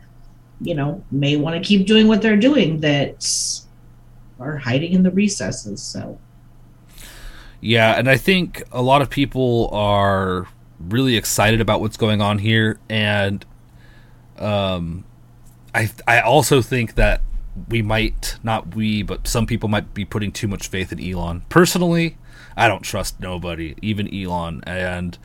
you 0.61 0.73
know, 0.73 1.03
may 1.11 1.35
want 1.35 1.55
to 1.55 1.67
keep 1.67 1.85
doing 1.85 2.07
what 2.07 2.21
they're 2.21 2.37
doing 2.37 2.79
that 2.79 3.23
are 4.39 4.57
hiding 4.57 4.93
in 4.93 5.03
the 5.03 5.11
recesses. 5.11 5.81
So, 5.81 6.19
yeah, 7.61 7.97
and 7.97 8.09
I 8.09 8.17
think 8.17 8.63
a 8.71 8.81
lot 8.81 9.01
of 9.01 9.09
people 9.09 9.69
are 9.71 10.47
really 10.79 11.17
excited 11.17 11.61
about 11.61 11.81
what's 11.81 11.97
going 11.97 12.21
on 12.21 12.39
here, 12.39 12.79
and 12.89 13.45
um, 14.37 15.05
I 15.73 15.89
I 16.07 16.21
also 16.21 16.61
think 16.61 16.95
that 16.95 17.21
we 17.69 17.81
might 17.81 18.37
not 18.43 18.75
we, 18.75 19.01
but 19.01 19.27
some 19.27 19.45
people 19.45 19.69
might 19.69 19.93
be 19.93 20.05
putting 20.05 20.31
too 20.31 20.47
much 20.47 20.67
faith 20.67 20.91
in 20.91 21.03
Elon. 21.03 21.43
Personally, 21.49 22.17
I 22.55 22.67
don't 22.67 22.83
trust 22.83 23.19
nobody, 23.19 23.75
even 23.81 24.13
Elon, 24.13 24.63
and 24.65 25.17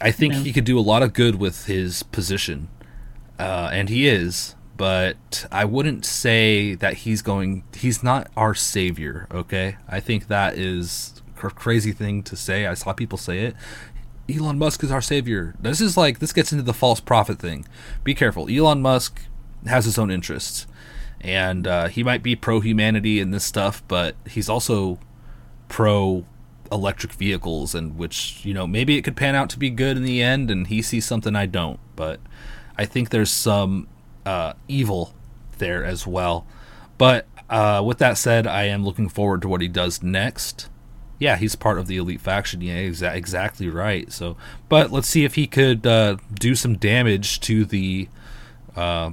I 0.00 0.10
think 0.10 0.34
he 0.34 0.52
could 0.52 0.64
do 0.64 0.78
a 0.78 0.80
lot 0.80 1.02
of 1.02 1.12
good 1.12 1.36
with 1.36 1.66
his 1.66 2.02
position, 2.02 2.68
uh, 3.38 3.70
and 3.72 3.88
he 3.88 4.08
is. 4.08 4.54
But 4.78 5.46
I 5.50 5.64
wouldn't 5.64 6.06
say 6.06 6.76
that 6.76 6.94
he's 6.98 7.20
going. 7.20 7.64
He's 7.74 8.02
not 8.04 8.30
our 8.36 8.54
savior. 8.54 9.26
Okay, 9.30 9.76
I 9.88 9.98
think 9.98 10.28
that 10.28 10.56
is 10.56 11.20
a 11.42 11.50
crazy 11.50 11.90
thing 11.90 12.22
to 12.22 12.36
say. 12.36 12.64
I 12.64 12.74
saw 12.74 12.92
people 12.92 13.18
say 13.18 13.40
it. 13.40 13.56
Elon 14.32 14.56
Musk 14.56 14.84
is 14.84 14.92
our 14.92 15.00
savior. 15.00 15.54
This 15.60 15.80
is 15.80 15.96
like 15.96 16.20
this 16.20 16.32
gets 16.32 16.52
into 16.52 16.62
the 16.62 16.72
false 16.72 17.00
prophet 17.00 17.40
thing. 17.40 17.66
Be 18.04 18.14
careful. 18.14 18.48
Elon 18.48 18.80
Musk 18.80 19.22
has 19.66 19.84
his 19.84 19.98
own 19.98 20.12
interests, 20.12 20.68
and 21.20 21.66
uh, 21.66 21.88
he 21.88 22.04
might 22.04 22.22
be 22.22 22.36
pro 22.36 22.60
humanity 22.60 23.18
and 23.18 23.34
this 23.34 23.44
stuff, 23.44 23.82
but 23.88 24.14
he's 24.28 24.48
also 24.48 25.00
pro 25.66 26.24
electric 26.70 27.14
vehicles, 27.14 27.74
and 27.74 27.98
which 27.98 28.44
you 28.44 28.54
know 28.54 28.68
maybe 28.68 28.96
it 28.96 29.02
could 29.02 29.16
pan 29.16 29.34
out 29.34 29.50
to 29.50 29.58
be 29.58 29.70
good 29.70 29.96
in 29.96 30.04
the 30.04 30.22
end, 30.22 30.52
and 30.52 30.68
he 30.68 30.82
sees 30.82 31.04
something 31.04 31.34
I 31.34 31.46
don't. 31.46 31.80
But 31.96 32.20
I 32.76 32.84
think 32.84 33.10
there's 33.10 33.32
some 33.32 33.88
uh, 34.28 34.52
evil 34.68 35.14
there 35.58 35.84
as 35.84 36.06
well. 36.06 36.46
But 36.98 37.26
uh, 37.48 37.82
with 37.84 37.98
that 37.98 38.18
said, 38.18 38.46
I 38.46 38.64
am 38.64 38.84
looking 38.84 39.08
forward 39.08 39.40
to 39.42 39.48
what 39.48 39.60
he 39.60 39.68
does 39.68 40.02
next. 40.02 40.68
Yeah, 41.18 41.36
he's 41.36 41.56
part 41.56 41.78
of 41.78 41.86
the 41.86 41.96
elite 41.96 42.20
faction. 42.20 42.60
Yeah, 42.60 42.76
exa- 42.76 43.14
exactly 43.14 43.68
right. 43.68 44.12
So, 44.12 44.36
but 44.68 44.92
let's 44.92 45.08
see 45.08 45.24
if 45.24 45.34
he 45.34 45.46
could 45.46 45.86
uh, 45.86 46.16
do 46.34 46.54
some 46.54 46.76
damage 46.76 47.40
to 47.40 47.64
the 47.64 48.08
uh, 48.76 49.10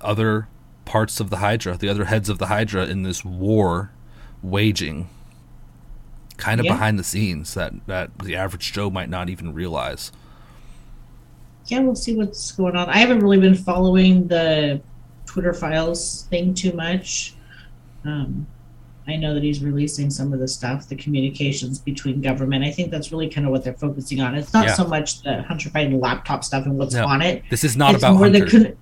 other 0.00 0.46
parts 0.84 1.18
of 1.20 1.30
the 1.30 1.38
Hydra, 1.38 1.76
the 1.76 1.88
other 1.88 2.04
heads 2.04 2.28
of 2.28 2.38
the 2.38 2.46
Hydra 2.46 2.86
in 2.86 3.02
this 3.02 3.24
war 3.24 3.90
waging, 4.42 5.08
kind 6.36 6.60
of 6.60 6.66
Yeah. 6.66 6.72
behind 6.74 6.98
the 6.98 7.04
scenes 7.04 7.54
that 7.54 7.72
that 7.86 8.16
the 8.20 8.36
average 8.36 8.72
Joe 8.72 8.90
might 8.90 9.08
not 9.08 9.28
even 9.28 9.52
realize. 9.54 10.12
Yeah, 11.66 11.80
we'll 11.80 11.94
see 11.94 12.16
what's 12.16 12.52
going 12.52 12.76
on. 12.76 12.88
I 12.88 12.98
haven't 12.98 13.20
really 13.20 13.38
been 13.38 13.54
following 13.54 14.26
the 14.28 14.80
Twitter 15.26 15.52
files 15.54 16.26
thing 16.30 16.54
too 16.54 16.72
much. 16.72 17.34
Um, 18.04 18.46
I 19.08 19.16
know 19.16 19.34
that 19.34 19.42
he's 19.42 19.62
releasing 19.62 20.10
some 20.10 20.32
of 20.32 20.38
the 20.38 20.46
stuff, 20.46 20.88
the 20.88 20.94
communications 20.96 21.78
between 21.78 22.20
government. 22.20 22.64
I 22.64 22.70
think 22.70 22.90
that's 22.90 23.10
really 23.10 23.28
kind 23.28 23.46
of 23.46 23.50
what 23.52 23.64
they're 23.64 23.74
focusing 23.74 24.20
on. 24.20 24.34
It's 24.34 24.52
not 24.52 24.66
Yeah. 24.66 24.74
so 24.74 24.86
much 24.86 25.22
the 25.22 25.42
Hunter 25.42 25.70
Biden 25.70 26.00
laptop 26.00 26.44
stuff 26.44 26.66
and 26.66 26.76
what's 26.78 26.94
No, 26.94 27.06
on 27.06 27.20
it. 27.22 27.42
This 27.50 27.64
is 27.64 27.76
not 27.76 27.94
it's 27.94 28.02
about 28.02 28.14
more 28.14 28.24
Hunter. 28.30 28.44
the 28.46 28.76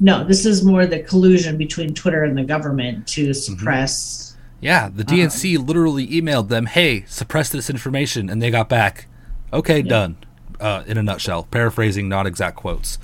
no, 0.00 0.24
this 0.24 0.44
is 0.44 0.64
more 0.64 0.86
the 0.86 1.00
collusion 1.00 1.56
between 1.56 1.94
Twitter 1.94 2.24
and 2.24 2.36
the 2.36 2.42
government 2.44 3.06
Mm-hmm. 3.06 3.26
to 3.26 3.34
suppress. 3.34 4.36
Yeah, 4.60 4.88
the 4.88 5.04
DNC 5.04 5.58
literally 5.58 6.06
emailed 6.08 6.48
them, 6.48 6.66
"Hey, 6.66 7.04
suppress 7.06 7.50
this 7.50 7.68
information," 7.68 8.30
and 8.30 8.40
they 8.40 8.50
got 8.50 8.68
back, 8.68 9.06
"Okay, 9.52 9.82
done." 9.82 10.16
Uh, 10.60 10.84
in 10.86 10.96
a 10.96 11.02
nutshell, 11.02 11.44
paraphrasing, 11.44 12.08
not 12.08 12.26
exact 12.26 12.56
quotes. 12.56 12.98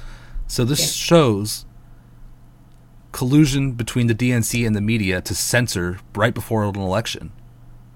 So 0.46 0.64
this 0.64 0.80
Yeah. 0.80 0.86
shows 0.86 1.64
collusion 3.12 3.72
between 3.72 4.06
the 4.06 4.14
DNC 4.14 4.64
and 4.64 4.74
the 4.76 4.80
media 4.80 5.20
to 5.20 5.34
censor 5.34 5.98
right 6.14 6.32
before 6.32 6.64
an 6.64 6.76
election. 6.76 7.32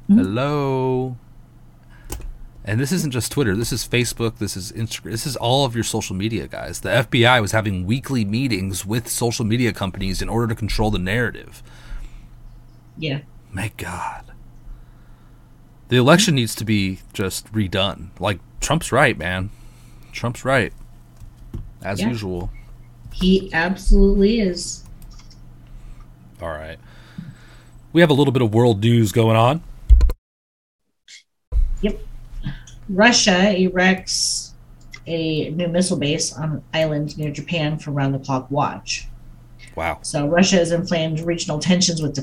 Hello. 0.09 1.17
And 2.65 2.81
this 2.81 2.93
isn't 2.93 3.11
just 3.11 3.31
Twitter. 3.31 3.55
This 3.55 3.73
is 3.73 3.87
Facebook. 3.87 4.39
This 4.39 4.57
is 4.57 4.73
Instagram. 4.73 5.11
This 5.13 5.27
is 5.27 5.37
all 5.37 5.65
of 5.67 5.75
your 5.75 5.85
social 5.85 6.17
media, 6.17 6.49
guys. 6.49 6.81
The 6.81 6.89
FBI 6.91 7.41
was 7.41 7.53
having 7.53 7.85
weekly 7.87 8.25
meetings 8.25 8.87
with 8.87 9.09
social 9.09 9.45
media 9.45 9.73
companies 9.73 10.23
in 10.23 10.29
order 10.29 10.47
to 10.49 10.55
control 10.55 10.91
the 10.91 10.99
narrative. 10.99 11.63
Yeah, 12.97 13.21
My 13.53 13.71
God. 13.77 14.25
The 15.89 15.97
election 15.97 16.35
needs 16.37 16.55
to 16.57 16.65
be 16.65 17.01
just 17.13 17.53
redone. 17.53 18.09
Like, 18.19 18.41
Trump's 18.65 18.91
right, 18.93 19.19
man. 19.19 19.51
Trump's 20.12 20.43
right. 20.43 20.73
As 21.83 22.01
Yeah. 22.01 22.09
usual. 22.09 22.51
he 23.12 23.51
absolutely 23.53 24.41
is. 24.41 24.83
All 26.43 26.49
right. 26.49 26.79
We 27.93 28.01
have 28.01 28.09
a 28.11 28.15
little 28.15 28.33
bit 28.33 28.41
of 28.43 28.53
world 28.55 28.81
news 28.81 29.12
going 29.12 29.37
on. 29.37 29.62
Yep. 31.83 32.01
Russia 32.89 33.55
erects 33.55 34.53
a 35.07 35.51
new 35.51 35.69
missile 35.69 35.99
base 35.99 36.33
on 36.33 36.51
an 36.53 36.62
island 36.73 37.17
near 37.19 37.31
Japan 37.31 37.79
for 37.79 37.91
round 37.91 38.15
the 38.15 38.19
clock 38.19 38.51
watch. 38.51 39.07
Wow. 39.77 39.99
So 40.03 40.27
Russia 40.27 40.57
has 40.57 40.73
inflamed 40.73 41.21
regional 41.21 41.59
tensions 41.59 42.01
with, 42.01 42.19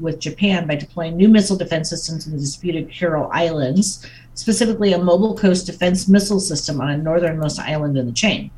with 0.00 0.20
Japan 0.20 0.66
by 0.66 0.74
deploying 0.76 1.16
new 1.16 1.28
missile 1.28 1.56
defense 1.56 1.88
systems 1.88 2.26
in 2.26 2.32
the 2.34 2.38
disputed 2.38 2.90
Kuril 2.90 3.28
Islands, 3.32 4.04
specifically 4.38 4.92
a 4.92 5.02
mobile 5.02 5.36
coast 5.36 5.66
defense 5.66 6.06
missile 6.06 6.38
system 6.38 6.80
on 6.80 6.90
a 6.90 6.96
northernmost 6.96 7.58
island 7.58 7.98
in 7.98 8.06
the 8.06 8.12
chain. 8.12 8.52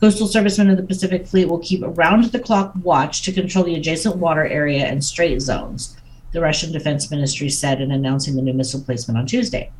Coastal 0.00 0.26
servicemen 0.26 0.70
of 0.70 0.78
the 0.78 0.82
Pacific 0.82 1.26
Fleet 1.26 1.44
will 1.44 1.58
keep 1.58 1.82
around 1.82 2.24
the 2.24 2.38
clock 2.38 2.72
watch 2.82 3.20
to 3.22 3.30
control 3.30 3.62
the 3.62 3.74
adjacent 3.74 4.16
water 4.16 4.46
area 4.46 4.86
and 4.86 5.04
strait 5.04 5.38
zones, 5.42 5.98
the 6.32 6.40
Russian 6.40 6.72
Defense 6.72 7.10
Ministry 7.10 7.50
said 7.50 7.82
in 7.82 7.92
announcing 7.92 8.36
the 8.36 8.40
new 8.40 8.54
missile 8.54 8.80
placement 8.80 9.18
on 9.18 9.26
Tuesday. 9.26 9.70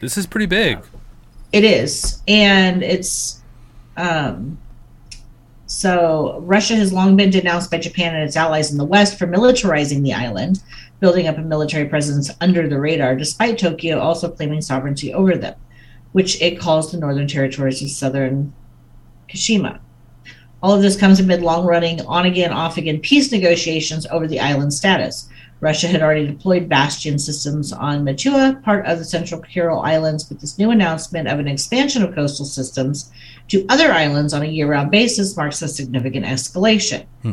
This 0.00 0.16
is 0.16 0.24
pretty 0.24 0.46
big. 0.46 0.78
It 1.50 1.64
is, 1.64 2.22
and 2.28 2.84
it's 2.84 3.42
um, 3.96 4.56
so 5.66 6.38
Russia 6.42 6.76
has 6.76 6.92
long 6.92 7.16
been 7.16 7.30
denounced 7.30 7.72
by 7.72 7.78
Japan 7.78 8.14
and 8.14 8.22
its 8.22 8.36
allies 8.36 8.70
in 8.70 8.78
the 8.78 8.84
West 8.84 9.18
for 9.18 9.26
militarizing 9.26 10.04
the 10.04 10.14
island, 10.14 10.62
building 11.02 11.26
up 11.26 11.36
a 11.36 11.42
military 11.42 11.84
presence 11.84 12.30
under 12.40 12.68
the 12.68 12.78
radar, 12.78 13.16
despite 13.16 13.58
Tokyo 13.58 13.98
also 13.98 14.30
claiming 14.30 14.62
sovereignty 14.62 15.12
over 15.12 15.36
them, 15.36 15.56
which 16.12 16.40
it 16.40 16.60
calls 16.60 16.92
the 16.92 16.96
Northern 16.96 17.26
Territories 17.26 17.82
of 17.82 17.90
Southern 17.90 18.54
Kashima. 19.28 19.80
All 20.62 20.72
of 20.72 20.80
this 20.80 20.96
comes 20.96 21.18
amid 21.18 21.42
long 21.42 21.66
running, 21.66 22.00
on 22.02 22.24
again, 22.24 22.52
off 22.52 22.78
again 22.78 23.00
peace 23.00 23.32
negotiations 23.32 24.06
over 24.12 24.28
the 24.28 24.38
island's 24.38 24.76
status. 24.76 25.28
Russia 25.58 25.88
had 25.88 26.02
already 26.02 26.28
deployed 26.28 26.68
Bastion 26.68 27.18
systems 27.18 27.72
on 27.72 28.04
Matua, 28.04 28.60
part 28.64 28.86
of 28.86 29.00
the 29.00 29.04
Central 29.04 29.42
Kuril 29.42 29.84
Islands, 29.84 30.22
but 30.22 30.38
this 30.38 30.56
new 30.56 30.70
announcement 30.70 31.26
of 31.26 31.40
an 31.40 31.48
expansion 31.48 32.04
of 32.04 32.14
coastal 32.14 32.46
systems 32.46 33.10
to 33.48 33.66
other 33.68 33.90
islands 33.90 34.32
on 34.32 34.42
a 34.42 34.46
year 34.46 34.70
round 34.70 34.92
basis 34.92 35.36
marks 35.36 35.62
a 35.62 35.68
significant 35.68 36.26
escalation. 36.26 37.06
Hmm. 37.22 37.32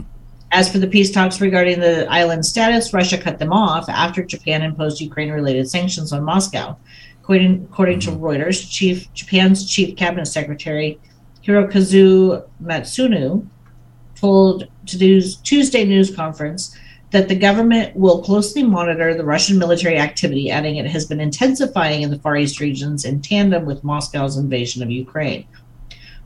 As 0.52 0.72
for 0.72 0.80
the 0.80 0.88
peace 0.88 1.12
talks 1.12 1.41
regarding 1.41 1.80
the 1.80 2.10
island 2.10 2.45
status, 2.45 2.93
Russia 2.93 3.18
cut 3.18 3.38
them 3.38 3.54
off 3.54 3.88
after 3.88 4.24
Japan 4.24 4.64
imposed 4.64 5.00
Ukraine 5.00 5.32
related 5.32 5.70
sanctions 5.70 6.12
on 6.12 6.24
Moscow. 6.24 6.76
According, 7.22 7.68
according 7.72 8.00
to 8.02 8.12
mm-hmm. 8.12 8.24
Reuters, 8.24 8.70
Chief 8.70 9.14
Japan's 9.14 9.70
chief 9.70 9.95
cabinet 9.95 10.26
secretary 10.26 11.00
Hirokazu 11.45 12.43
Matsuno 12.64 13.47
told 14.16 14.68
today's 14.86 15.36
Tuesday 15.38 15.86
news 15.86 16.14
conference 16.14 16.76
that 17.12 17.28
the 17.28 17.36
government 17.36 17.95
will 17.95 18.22
closely 18.22 18.62
monitor 18.62 19.16
the 19.16 19.26
Russian 19.26 19.58
military 19.58 19.97
activity, 19.97 20.52
adding 20.52 20.76
it 20.76 20.86
has 20.86 21.06
been 21.06 21.20
intensifying 21.20 22.04
in 22.04 22.12
the 22.12 22.20
Far 22.20 22.38
East 22.38 22.60
regions 22.60 23.06
in 23.06 23.22
tandem 23.22 23.66
with 23.66 23.84
Moscow's 23.84 24.38
invasion 24.38 24.84
of 24.84 24.91
Ukraine. 24.91 25.47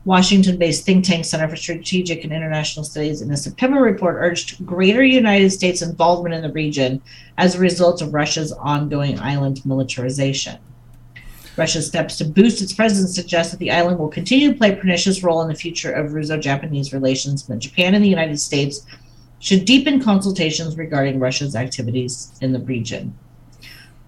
Washington 0.04 0.58
based 0.58 0.84
think 0.84 1.04
tank 1.04 1.24
Center 1.24 1.48
for 1.48 1.56
Strategic 1.56 2.24
and 2.24 2.32
International 2.32 2.84
Studies 2.84 3.22
in 3.22 3.30
a 3.30 3.36
September 3.36 3.80
report 3.80 4.16
urged 4.18 4.64
greater 4.66 5.02
United 5.02 5.50
States 5.50 5.80
involvement 5.80 6.34
in 6.34 6.42
the 6.42 6.52
region 6.52 7.00
as 7.38 7.54
a 7.54 7.60
result 7.60 8.02
of 8.02 8.12
Russia's 8.12 8.52
ongoing 8.52 9.18
island 9.18 9.64
militarization. 9.64 10.58
Russia's 11.56 11.86
steps 11.86 12.18
to 12.18 12.24
boost 12.24 12.60
its 12.60 12.72
presence 12.72 13.14
suggest 13.14 13.52
that 13.52 13.58
the 13.58 13.70
island 13.70 13.98
will 13.98 14.08
continue 14.08 14.52
to 14.52 14.58
play 14.58 14.72
a 14.72 14.76
pernicious 14.76 15.22
role 15.22 15.40
in 15.40 15.48
the 15.48 15.54
future 15.54 15.92
of 15.92 16.12
Russo 16.12 16.36
Japanese 16.36 16.92
relations, 16.92 17.42
but 17.42 17.60
Japan 17.60 17.94
and 17.94 18.04
the 18.04 18.08
United 18.08 18.40
States 18.40 18.84
should 19.38 19.64
deepen 19.64 20.02
consultations 20.02 20.76
regarding 20.76 21.20
Russia's 21.20 21.54
activities 21.54 22.32
in 22.40 22.52
the 22.52 22.60
region. 22.60 23.16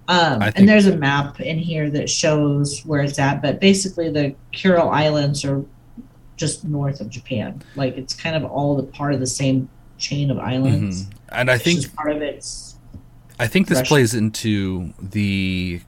Um, 0.08 0.42
and 0.54 0.68
there's 0.68 0.86
a 0.86 0.96
map 0.96 1.40
in 1.40 1.58
here 1.58 1.90
that 1.90 2.08
shows 2.08 2.84
where 2.84 3.00
it's 3.00 3.18
at, 3.18 3.42
but 3.42 3.60
basically 3.60 4.10
the 4.10 4.34
Kuril 4.52 4.92
Islands 4.92 5.44
are 5.44 5.64
just 6.36 6.64
north 6.64 7.00
of 7.00 7.08
Japan. 7.10 7.62
Like 7.76 7.96
it's 7.96 8.14
kind 8.14 8.36
of 8.36 8.44
all 8.44 8.76
the 8.76 8.82
part 8.82 9.14
of 9.14 9.20
the 9.20 9.26
same 9.26 9.68
chain 9.98 10.30
of 10.30 10.38
islands. 10.38 11.04
Mhm. 11.04 11.10
And 11.30 11.50
I 11.50 11.58
think 11.58 11.94
part 11.94 12.10
of 12.10 12.22
it's 12.22 12.76
I 13.38 13.46
think 13.46 13.68
this 13.68 13.78
Russia. 13.78 13.88
plays 13.88 14.14
into 14.14 14.92
the 15.00 15.80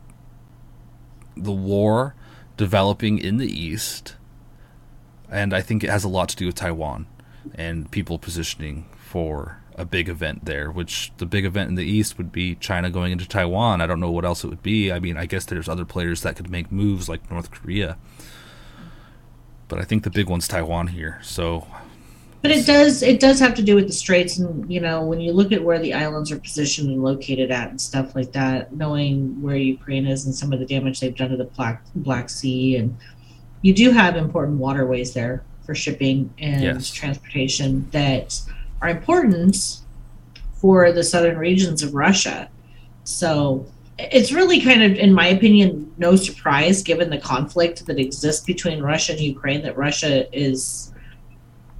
the 1.36 1.52
war 1.52 2.14
developing 2.56 3.18
in 3.18 3.36
the 3.36 3.46
east, 3.46 4.16
and 5.30 5.54
I 5.54 5.60
think 5.60 5.84
it 5.84 5.90
has 5.90 6.02
a 6.04 6.08
lot 6.08 6.28
to 6.30 6.36
do 6.36 6.46
with 6.46 6.54
Taiwan. 6.56 7.06
and 7.54 7.90
people 7.90 8.18
positioning 8.18 8.84
for 8.96 9.56
a 9.74 9.84
big 9.86 10.06
event 10.08 10.44
there, 10.44 10.70
which 10.70 11.10
the 11.16 11.24
big 11.24 11.46
event 11.46 11.70
in 11.70 11.76
the 11.76 11.84
East 11.84 12.18
would 12.18 12.30
be 12.30 12.54
China 12.56 12.90
going 12.90 13.10
into 13.10 13.26
Taiwan. 13.26 13.80
I 13.80 13.86
don't 13.86 14.00
know 14.00 14.10
what 14.10 14.26
else 14.26 14.44
it 14.44 14.48
would 14.48 14.62
be. 14.62 14.92
I 14.92 14.98
mean, 14.98 15.16
I 15.16 15.24
guess 15.24 15.46
there's 15.46 15.66
other 15.68 15.86
players 15.86 16.20
that 16.22 16.36
could 16.36 16.50
make 16.50 16.70
moves 16.70 17.08
like 17.08 17.30
North 17.30 17.50
Korea. 17.50 17.96
But 19.68 19.78
I 19.78 19.82
think 19.82 20.02
the 20.02 20.10
big 20.10 20.28
one's 20.28 20.48
Taiwan 20.48 20.88
here. 20.88 21.18
So 21.22 21.66
But 22.42 22.50
it 22.50 22.66
does 22.66 23.02
it 23.02 23.20
does 23.20 23.38
have 23.40 23.54
to 23.54 23.62
do 23.62 23.74
with 23.74 23.86
the 23.86 23.92
straits 23.92 24.38
and 24.38 24.70
you 24.70 24.80
know, 24.80 25.04
when 25.04 25.20
you 25.20 25.32
look 25.32 25.52
at 25.52 25.62
where 25.62 25.78
the 25.78 25.92
islands 25.94 26.32
are 26.32 26.38
positioned 26.38 26.88
and 26.90 27.02
located 27.02 27.50
at 27.50 27.68
and 27.70 27.80
stuff 27.80 28.14
like 28.14 28.32
that, 28.32 28.74
knowing 28.74 29.40
where 29.42 29.56
Ukraine 29.56 30.06
is 30.06 30.24
and 30.26 30.34
some 30.34 30.52
of 30.52 30.58
the 30.58 30.66
damage 30.66 31.00
they've 31.00 31.14
done 31.16 31.30
to 31.30 31.36
the 31.36 31.44
Black 31.44 31.82
Black 31.96 32.30
Sea 32.30 32.76
and 32.76 32.96
you 33.62 33.74
do 33.74 33.90
have 33.90 34.16
important 34.16 34.58
waterways 34.58 35.12
there 35.14 35.42
for 35.66 35.74
shipping 35.74 36.32
and 36.38 36.62
Yes. 36.62 36.90
transportation 36.92 37.88
that 37.90 38.40
are 38.80 38.88
important 38.88 39.80
for 40.54 40.92
the 40.92 41.02
southern 41.04 41.36
regions 41.36 41.82
of 41.82 41.94
Russia. 41.94 42.48
So 43.04 43.66
it's 43.98 44.32
really 44.32 44.60
kind 44.60 44.82
of, 44.82 44.92
in 44.96 45.12
my 45.12 45.26
opinion, 45.26 45.92
no 45.98 46.14
surprise 46.14 46.82
given 46.82 47.10
the 47.10 47.18
conflict 47.18 47.86
that 47.86 47.98
exists 47.98 48.44
between 48.44 48.80
Russia 48.80 49.12
and 49.12 49.20
Ukraine 49.20 49.62
that 49.62 49.76
Russia 49.76 50.26
is 50.36 50.92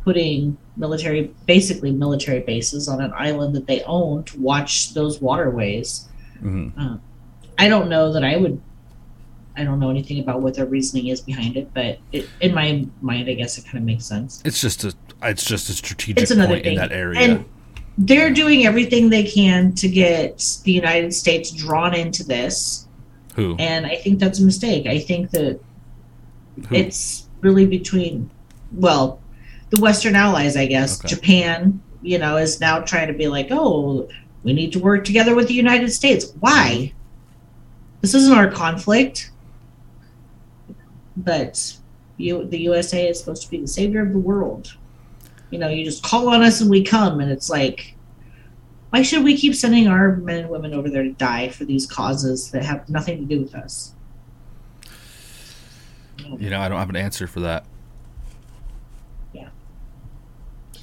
putting 0.03 0.57
military, 0.77 1.33
basically 1.47 1.93
military 1.93 2.41
bases 2.41 2.89
on 2.89 3.01
an 3.01 3.13
island 3.15 3.55
that 3.55 3.67
they 3.67 3.83
own 3.85 4.25
to 4.25 4.41
watch 4.41 4.95
those 4.95 5.21
waterways. 5.21 6.09
mhm. 6.43 7.01
I 7.61 7.69
don't 7.69 7.89
know 7.89 8.13
that 8.13 8.25
I 8.25 8.37
would. 8.37 8.61
I 9.57 9.65
don't 9.65 9.81
know 9.81 9.91
anything 9.91 10.21
about 10.21 10.41
what 10.41 10.55
their 10.55 10.67
reasoning 10.67 11.09
is 11.09 11.21
behind 11.21 11.57
it, 11.57 11.75
but 11.75 11.99
it, 12.13 12.29
in 12.41 12.55
my 12.55 12.87
mind, 13.01 13.29
I 13.29 13.35
guess 13.35 13.59
it 13.59 13.65
kind 13.65 13.79
of 13.79 13.83
makes 13.83 14.05
sense. 14.05 14.41
it's 14.45 14.61
just 14.61 14.85
a 14.85 14.95
it's 15.23 15.45
just 15.45 15.69
a 15.69 15.73
strategic 15.73 16.23
It's 16.23 16.31
another 16.31 16.55
point 16.55 16.67
in 16.67 16.77
that 16.77 16.93
area. 16.93 17.21
And 17.21 17.45
they're 17.99 18.33
doing 18.33 18.65
everything 18.65 19.11
they 19.11 19.25
can 19.25 19.75
to 19.75 19.89
get 19.89 20.61
the 20.63 20.73
United 20.73 21.13
States 21.13 21.51
drawn 21.51 21.95
into 21.95 22.23
this, 22.23 22.87
Who? 23.35 23.57
and 23.59 23.85
I 23.85 23.97
think 23.97 24.21
that's 24.21 24.39
a 24.39 24.45
mistake. 24.45 24.87
I 24.87 25.01
think 25.01 25.31
that 25.33 25.61
Who? 26.69 26.75
it's 26.75 27.29
really 27.41 27.67
between, 27.67 28.31
well, 28.73 29.21
the 29.71 29.81
Western 29.81 30.15
allies, 30.15 30.57
I 30.57 30.67
guess. 30.67 31.01
Okay. 31.01 31.09
Japan, 31.09 31.83
you 32.01 32.19
know, 32.19 32.37
is 32.37 32.61
now 32.61 32.81
trying 32.81 33.09
to 33.09 33.15
be 33.15 33.27
like, 33.27 33.49
oh, 33.51 34.09
we 34.45 34.53
need 34.53 34.73
to 34.73 34.79
work 34.79 35.05
together 35.05 35.35
with 35.35 35.49
the 35.49 35.55
United 35.55 35.91
States. 35.91 36.33
Why? 36.39 36.93
Mm-hmm. 36.93 36.95
This 38.01 38.15
isn't 38.15 38.33
our 38.33 38.49
conflict. 38.49 39.33
But 41.17 41.77
you, 42.17 42.45
the 42.45 42.61
USA 42.61 43.09
is 43.09 43.19
supposed 43.19 43.43
to 43.43 43.51
be 43.51 43.61
the 43.61 43.67
savior 43.67 44.03
of 44.03 44.13
the 44.13 44.19
world. 44.21 44.77
You 45.51 45.59
know, 45.59 45.69
you 45.69 45.85
just 45.85 46.03
call 46.03 46.29
on 46.29 46.43
us 46.43 46.61
and 46.61 46.69
we 46.71 46.83
come, 46.83 47.21
and 47.21 47.31
it's 47.31 47.49
like, 47.49 47.95
why 48.91 49.03
should 49.03 49.25
we 49.25 49.37
keep 49.37 49.55
sending 49.55 49.87
our 49.89 50.17
men 50.17 50.41
and 50.41 50.49
women 50.51 50.75
over 50.75 50.89
there 50.91 51.03
to 51.03 51.13
die 51.13 51.49
for 51.49 51.65
these 51.65 51.87
causes 51.87 52.51
that 52.51 52.65
have 52.65 52.89
nothing 52.89 53.19
to 53.19 53.25
do 53.25 53.43
with 53.43 53.55
us? 53.55 53.95
You 56.39 56.51
know, 56.51 56.61
I 56.61 56.69
don't 56.69 56.79
have 56.79 56.91
an 56.91 56.97
answer 56.97 57.27
for 57.27 57.41
that. 57.41 57.65
Yeah. 59.33 59.49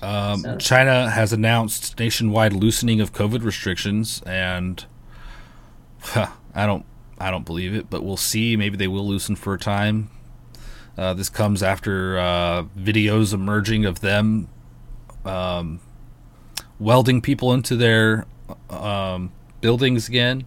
Um, 0.02 0.40
So- 0.40 0.58
China 0.58 1.10
has 1.12 1.32
announced 1.34 2.00
nationwide 2.00 2.54
loosening 2.54 3.02
of 3.02 3.14
COVID 3.14 3.44
restrictions, 3.44 4.22
and 4.26 4.84
huh, 6.02 6.28
I 6.56 6.66
don't, 6.66 6.86
I 7.20 7.30
don't 7.32 7.46
believe 7.46 7.76
it, 7.76 7.90
but 7.90 8.04
we'll 8.04 8.18
see. 8.18 8.56
Maybe 8.56 8.78
they 8.78 8.88
will 8.88 9.08
loosen 9.08 9.36
for 9.36 9.54
a 9.54 9.60
time. 9.60 10.10
Uh, 10.98 11.14
this 11.14 11.30
comes 11.30 11.62
after 11.62 12.18
uh, 12.18 12.64
videos 12.78 13.34
emerging 13.34 13.86
of 13.86 14.00
them 14.00 14.48
um, 15.26 15.80
welding 16.80 17.22
people 17.22 17.54
into 17.54 17.76
their 17.76 18.26
um, 18.70 19.32
buildings 19.62 20.08
again, 20.08 20.46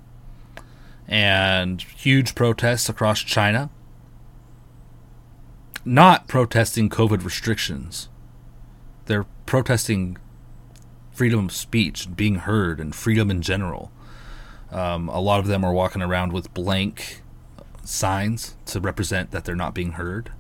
and 1.07 1.83
huge 1.83 2.35
protests 2.35 2.89
across 2.89 3.21
China. 3.21 3.71
Not 5.85 6.29
protesting 6.29 6.89
COVID 6.91 7.25
restrictions 7.25 8.09
they're 9.09 9.25
protesting 9.47 10.17
freedom 11.11 11.47
of 11.47 11.53
speech 11.53 12.07
and 12.07 12.15
being 12.17 12.37
heard 12.37 12.79
and 12.79 12.95
freedom 12.95 13.31
in 13.31 13.43
general. 13.43 13.91
Um, 14.71 15.09
a 15.09 15.19
lot 15.19 15.41
of 15.41 15.47
them 15.47 15.65
are 15.65 15.73
walking 15.73 16.03
around 16.03 16.33
with 16.33 16.53
blank 16.55 17.23
signs 17.83 18.55
to 18.67 18.81
represent 18.81 19.31
that 19.33 19.45
they're 19.45 19.57
not 19.57 19.75
being 19.75 19.93
heard. 19.93 20.31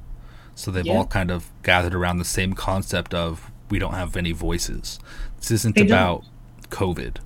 So 0.55 0.71
they've 0.71 0.87
Yeah. 0.87 0.99
all 0.99 1.07
kind 1.07 1.31
of 1.31 1.51
gathered 1.63 1.95
around 1.95 2.19
the 2.19 2.25
same 2.25 2.53
concept 2.53 3.15
of 3.15 3.51
we 3.71 3.79
don't 3.79 3.95
have 3.95 4.17
any 4.17 4.33
voices. 4.33 4.99
This 5.39 5.51
isn't 5.51 5.75
They 5.77 5.83
don't. 5.85 5.91
about 5.91 6.25
COVID. 6.71 7.17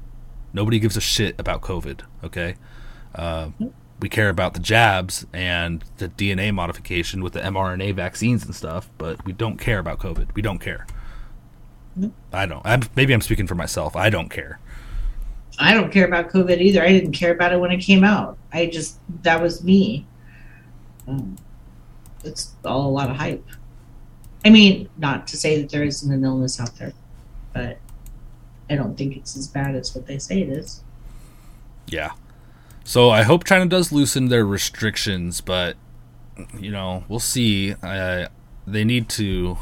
Nobody 0.52 0.78
gives 0.78 0.96
a 0.96 1.00
shit 1.00 1.34
about 1.38 1.62
COVID. 1.62 2.00
Okay, 2.24 2.56
uh, 3.14 3.50
we 4.00 4.08
care 4.08 4.28
about 4.28 4.54
the 4.54 4.60
jabs 4.60 5.26
and 5.32 5.84
the 5.98 6.08
DNA 6.08 6.52
modification 6.52 7.22
with 7.22 7.32
the 7.32 7.40
mRNA 7.40 7.94
vaccines 7.94 8.44
and 8.44 8.54
stuff, 8.54 8.90
but 8.98 9.24
we 9.24 9.32
don't 9.32 9.58
care 9.58 9.78
about 9.78 9.98
COVID. 9.98 10.34
We 10.34 10.42
don't 10.42 10.58
care. 10.58 10.86
I 12.32 12.46
don't. 12.46 12.62
I'm, 12.64 12.82
maybe 12.96 13.12
I'm 13.12 13.20
speaking 13.20 13.46
for 13.46 13.54
myself. 13.54 13.94
I 13.96 14.08
don't 14.10 14.28
care. 14.30 14.58
I 15.58 15.74
don't 15.74 15.92
care 15.92 16.06
about 16.06 16.30
COVID 16.30 16.58
either. 16.60 16.82
I 16.82 16.88
didn't 16.88 17.12
care 17.12 17.32
about 17.32 17.52
it 17.52 17.60
when 17.60 17.70
it 17.70 17.78
came 17.78 18.02
out. 18.04 18.38
I 18.52 18.66
just 18.66 18.98
that 19.22 19.40
was 19.40 19.62
me. 19.62 20.06
Um, 21.06 21.36
it's 22.24 22.52
all 22.64 22.86
a 22.86 22.90
lot 22.90 23.10
of 23.10 23.16
hype. 23.16 23.44
I 24.44 24.50
mean, 24.50 24.88
not 24.98 25.26
to 25.28 25.36
say 25.36 25.60
that 25.60 25.70
there 25.70 25.84
isn't 25.84 26.12
an 26.12 26.24
illness 26.24 26.60
out 26.60 26.76
there, 26.76 26.92
but 27.52 27.78
I 28.68 28.74
don't 28.76 28.96
think 28.96 29.16
it's 29.16 29.36
as 29.36 29.46
bad 29.46 29.74
as 29.74 29.94
what 29.94 30.06
they 30.06 30.18
say 30.18 30.40
it 30.42 30.48
is. 30.48 30.82
Yeah. 31.86 32.12
So 32.84 33.10
I 33.10 33.22
hope 33.22 33.44
China 33.44 33.66
does 33.66 33.92
loosen 33.92 34.28
their 34.28 34.44
restrictions, 34.44 35.40
but 35.40 35.76
you 36.58 36.70
know 36.70 37.04
we'll 37.08 37.20
see. 37.20 37.74
Uh, 37.82 38.28
they 38.66 38.84
need 38.84 39.08
to. 39.10 39.58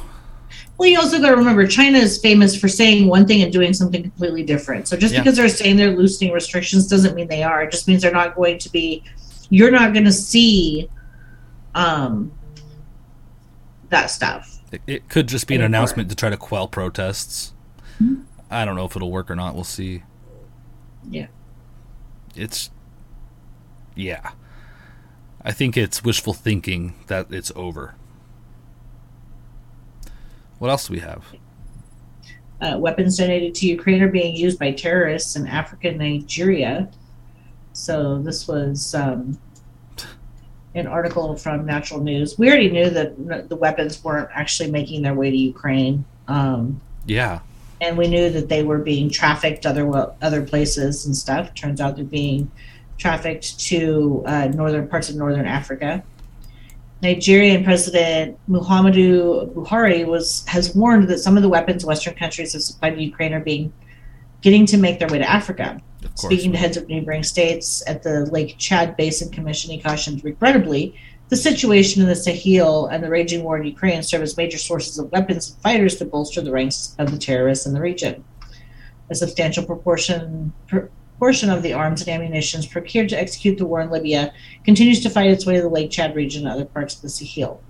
Well, 0.79 0.89
you 0.89 0.99
also 0.99 1.21
got 1.21 1.31
to 1.31 1.37
remember 1.37 1.67
China 1.67 1.99
is 1.99 2.19
famous 2.19 2.59
for 2.59 2.69
saying 2.69 3.07
one 3.07 3.27
thing 3.27 3.43
and 3.43 3.53
doing 3.53 3.75
something 3.75 4.03
completely 4.03 4.43
different. 4.43 4.89
So 4.89 4.97
just 4.97 5.13
Yeah. 5.13 5.21
because 5.21 5.37
they're 5.37 5.49
saying 5.49 5.77
they're 5.77 5.97
loosening 5.97 6.33
restrictions 6.33 6.87
doesn't 6.87 7.15
mean 7.15 7.29
they 7.29 7.43
are. 7.43 7.63
It 7.63 7.71
just 7.71 7.87
means 7.87 8.03
they're 8.03 8.13
not 8.13 8.35
going 8.35 8.59
to 8.59 8.73
be. 8.73 9.05
You're 9.51 9.71
not 9.71 9.93
going 9.93 10.05
to 10.07 10.13
see 10.13 10.89
um, 11.75 12.33
that 13.91 14.11
stuff. 14.11 14.50
It, 14.73 14.83
it 14.87 15.09
could 15.09 15.27
just 15.27 15.47
be 15.47 15.55
an 15.57 15.63
announcement 15.63 16.09
to 16.11 16.15
try 16.15 16.31
to 16.31 16.37
quell 16.37 16.69
protests. 16.69 17.53
Mhm. 18.01 18.25
I 18.51 18.65
don't 18.65 18.77
know 18.77 18.85
if 18.85 18.97
it'll 18.97 19.11
work 19.11 19.31
or 19.31 19.37
not. 19.37 19.55
We'll 19.55 19.65
see. 19.65 20.03
Yeah. 21.09 21.27
It's. 22.37 22.71
Yeah. 23.95 24.31
I 25.43 25.53
think 25.53 25.77
it's 25.77 26.05
wishful 26.05 26.35
thinking 26.35 26.95
that 27.07 27.27
it's 27.33 27.51
over. 27.57 27.95
What 30.59 30.71
else 30.71 30.89
do 30.89 30.95
we 30.95 31.01
have? 31.01 31.25
uh, 32.61 32.77
weapons 32.79 33.17
donated 33.17 33.55
to 33.55 33.67
Ukraine 33.67 34.03
are 34.03 34.09
being 34.11 34.37
used 34.37 34.59
by 34.59 34.71
terrorists 34.73 35.35
in 35.35 35.47
Africa 35.47 35.89
and 35.89 35.99
Nigeria. 35.99 36.91
So 37.73 38.19
this 38.19 38.47
was 38.47 38.95
um, 38.95 39.39
an 40.75 40.87
article 40.87 41.35
from 41.37 41.67
Natural 41.67 42.01
News. 42.01 42.39
We 42.39 42.49
already 42.49 42.71
knew 42.71 42.91
that 42.91 43.49
the 43.49 43.57
weapons 43.57 44.03
weren't 44.05 44.29
actually 44.33 44.71
making 44.71 45.03
their 45.03 45.15
way 45.15 45.31
to 45.31 45.37
Ukraine, 45.37 46.05
um, 46.29 46.81
Yeah. 47.07 47.41
and 47.81 47.97
we 47.99 48.07
knew 48.09 48.31
that 48.31 48.49
they 48.49 48.63
were 48.63 48.79
being 48.79 49.11
trafficked 49.11 49.67
other 49.67 49.87
other 50.23 50.43
places 50.43 51.07
and 51.07 51.17
stuff. 51.17 51.55
Turns 51.55 51.81
out 51.81 51.97
they're 51.97 52.05
being 52.05 52.51
trafficked 52.99 53.59
to 53.61 54.23
uh, 54.27 54.47
northern 54.49 54.87
parts 54.87 55.09
of 55.09 55.17
northern 55.17 55.47
Africa. 55.47 56.03
Nigerian 57.03 57.65
President 57.65 58.39
Muhammadu 58.49 59.51
Buhari 59.55 60.07
was 60.07 60.45
has 60.47 60.75
warned 60.77 61.09
that 61.09 61.19
some 61.19 61.37
of 61.37 61.43
the 61.43 61.49
weapons 61.49 61.85
Western 61.85 62.15
countries 62.15 62.53
have 62.53 62.63
supplied 62.63 62.95
to 62.97 63.03
Ukraine 63.03 63.33
are 63.33 63.41
being 63.41 63.73
getting 64.43 64.67
to 64.67 64.77
make 64.77 64.99
their 64.99 65.09
way 65.09 65.19
to 65.19 65.29
Africa. 65.29 65.81
Speaking 66.15 66.53
to 66.53 66.59
heads 66.59 66.77
of 66.77 66.89
neighboring 66.89 67.23
states 67.23 67.83
at 67.87 68.03
the 68.03 68.27
Lake 68.27 68.57
Chad 68.59 68.97
Basin 68.97 69.31
Commission, 69.31 69.71
he 69.71 69.81
cautioned, 69.81 70.25
regrettably, 70.25 70.95
the 71.29 71.37
situation 71.37 72.03
in 72.03 72.09
the 72.09 72.17
Sahel 72.17 72.87
and 72.87 73.05
the 73.05 73.09
raging 73.09 73.45
war 73.45 73.57
in 73.57 73.65
Ukraine 73.65 74.03
serve 74.03 74.23
as 74.23 74.37
major 74.37 74.59
sources 74.59 74.99
of 74.99 75.13
weapons 75.13 75.51
and 75.51 75.63
fighters 75.63 75.97
to 75.97 76.05
bolster 76.05 76.41
the 76.41 76.51
ranks 76.51 76.95
of 76.99 77.11
the 77.13 77.19
terrorists 77.19 77.67
in 77.67 77.73
the 77.73 77.81
region. 77.81 78.25
A 79.11 79.15
substantial 79.15 79.65
proportion 79.65 80.53
proportion 80.67 81.51
of 81.51 81.63
the 81.63 81.73
arms 81.73 82.01
and 82.01 82.09
ammunition 82.09 82.63
procured 82.63 83.09
to 83.11 83.21
execute 83.21 83.59
the 83.59 83.67
war 83.67 83.83
in 83.83 83.91
Libya 83.91 84.33
continues 84.65 85.01
to 85.01 85.11
fight 85.11 85.31
its 85.31 85.45
way 85.45 85.57
to 85.57 85.63
the 85.63 85.69
Lake 85.69 85.91
Chad 85.91 86.17
region 86.17 86.47
and 86.47 86.55
other 86.55 86.65
parts 86.65 86.97
of 86.97 87.03
the 87.03 87.11
Sahel. 87.11 87.63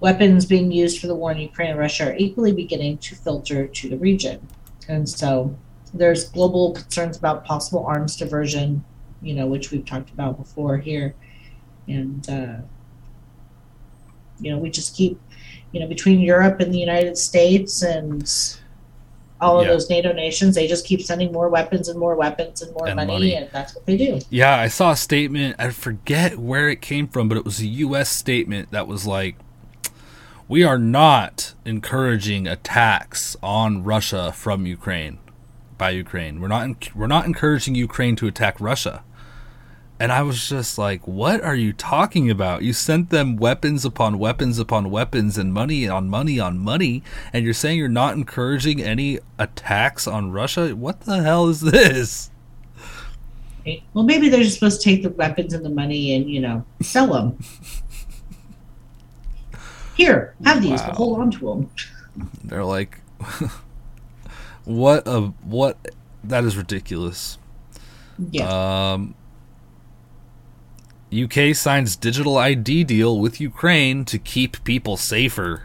Weapons 0.00 0.46
being 0.46 0.70
used 0.70 1.00
for 1.00 1.08
the 1.08 1.14
war 1.14 1.32
in 1.32 1.38
Ukraine 1.38 1.70
and 1.70 1.78
Russia 1.78 2.10
are 2.10 2.16
equally 2.16 2.52
beginning 2.52 2.98
to 2.98 3.16
filter 3.16 3.66
to 3.66 3.88
the 3.88 3.96
region. 3.98 4.46
And 4.88 5.08
so 5.08 5.56
there's 5.94 6.28
global 6.28 6.72
concerns 6.72 7.16
about 7.16 7.44
possible 7.44 7.84
arms 7.86 8.16
diversion, 8.16 8.84
you 9.22 9.34
know, 9.34 9.46
which 9.46 9.70
we've 9.70 9.86
talked 9.86 10.10
about 10.10 10.36
before 10.36 10.76
here. 10.76 11.14
And, 11.86 12.28
uh, 12.28 12.56
you 14.40 14.50
know, 14.50 14.58
we 14.58 14.70
just 14.70 14.96
keep, 14.96 15.20
you 15.72 15.80
know, 15.80 15.86
between 15.86 16.20
Europe 16.20 16.60
and 16.60 16.74
the 16.74 16.78
United 16.78 17.16
States 17.16 17.82
and 17.82 18.28
all 19.40 19.60
of 19.60 19.66
Yeah. 19.66 19.72
those 19.72 19.88
NATO 19.88 20.12
nations. 20.12 20.54
They 20.56 20.66
just 20.66 20.84
keep 20.86 21.00
sending 21.02 21.30
more 21.30 21.48
weapons 21.48 21.88
and 21.88 21.98
more 21.98 22.16
weapons 22.16 22.62
and 22.62 22.72
more 22.74 22.88
And 22.88 22.96
money, 22.96 23.12
money. 23.12 23.34
and 23.34 23.48
that's 23.52 23.74
what 23.74 23.86
they 23.86 23.96
do. 23.96 24.18
Yeah, 24.30 24.56
I 24.58 24.68
saw 24.68 24.92
a 24.92 24.96
statement. 24.96 25.56
I 25.58 25.70
forget 25.70 26.38
where 26.38 26.68
it 26.68 26.80
came 26.80 27.06
from, 27.06 27.28
but 27.28 27.38
it 27.38 27.44
was 27.44 27.60
a 27.60 27.66
U.S. 27.66 28.08
statement 28.08 28.70
that 28.72 28.88
was 28.88 29.06
like, 29.06 29.36
"We 30.48 30.64
are 30.64 30.78
not 30.78 31.52
encouraging 31.64 32.46
attacks 32.48 33.36
on 33.42 33.84
Russia 33.84 34.32
from 34.32 34.66
Ukraine 34.66 35.18
by 35.78 35.90
Ukraine. 35.90 36.40
We're 36.40 36.48
not. 36.48 36.94
We're 36.94 37.06
not 37.06 37.26
encouraging 37.26 37.74
Ukraine 37.74 38.16
to 38.16 38.26
attack 38.26 38.60
Russia." 38.60 39.02
And 40.00 40.10
I 40.10 40.22
was 40.22 40.48
just 40.48 40.76
like, 40.76 41.06
"What 41.06 41.40
are 41.42 41.54
you 41.54 41.72
talking 41.72 42.28
about? 42.28 42.62
You 42.62 42.72
sent 42.72 43.10
them 43.10 43.36
weapons 43.36 43.84
upon 43.84 44.18
weapons 44.18 44.58
upon 44.58 44.90
weapons 44.90 45.38
and 45.38 45.52
money 45.52 45.88
on 45.88 46.08
money 46.08 46.40
on 46.40 46.58
money, 46.58 47.02
and 47.32 47.44
you're 47.44 47.54
saying 47.54 47.78
you're 47.78 47.88
not 47.88 48.14
encouraging 48.16 48.82
any 48.82 49.20
attacks 49.38 50.06
on 50.08 50.32
Russia? 50.32 50.74
What 50.74 51.02
the 51.02 51.22
hell 51.22 51.48
is 51.48 51.60
this?" 51.60 52.30
Eh, 53.66 53.76
well, 53.94 54.04
maybe 54.04 54.28
they're 54.28 54.42
just 54.42 54.54
supposed 54.54 54.82
to 54.82 54.84
take 54.90 55.02
the 55.02 55.10
weapons 55.10 55.54
and 55.54 55.64
the 55.64 55.70
money 55.70 56.14
and 56.14 56.28
you 56.28 56.40
know 56.40 56.64
sell 56.82 57.06
them. 57.12 57.38
Here, 59.96 60.34
have 60.44 60.60
these, 60.60 60.80
Wow. 60.80 60.86
but 60.88 60.96
hold 60.96 61.20
on 61.20 61.30
to 61.30 61.38
them. 61.38 61.70
They're 62.42 62.64
like, 62.64 62.98
what 64.64 65.06
a 65.06 65.20
what? 65.42 65.76
That 66.22 66.44
is 66.44 66.56
ridiculous. 66.56 67.38
Yeah. 68.30 68.92
Um, 68.92 69.14
UK 71.12 71.54
signs 71.54 71.96
digital 71.96 72.38
ID 72.38 72.84
deal 72.84 73.18
with 73.18 73.40
Ukraine 73.40 74.04
to 74.06 74.18
keep 74.18 74.62
people 74.64 74.96
safer. 74.96 75.64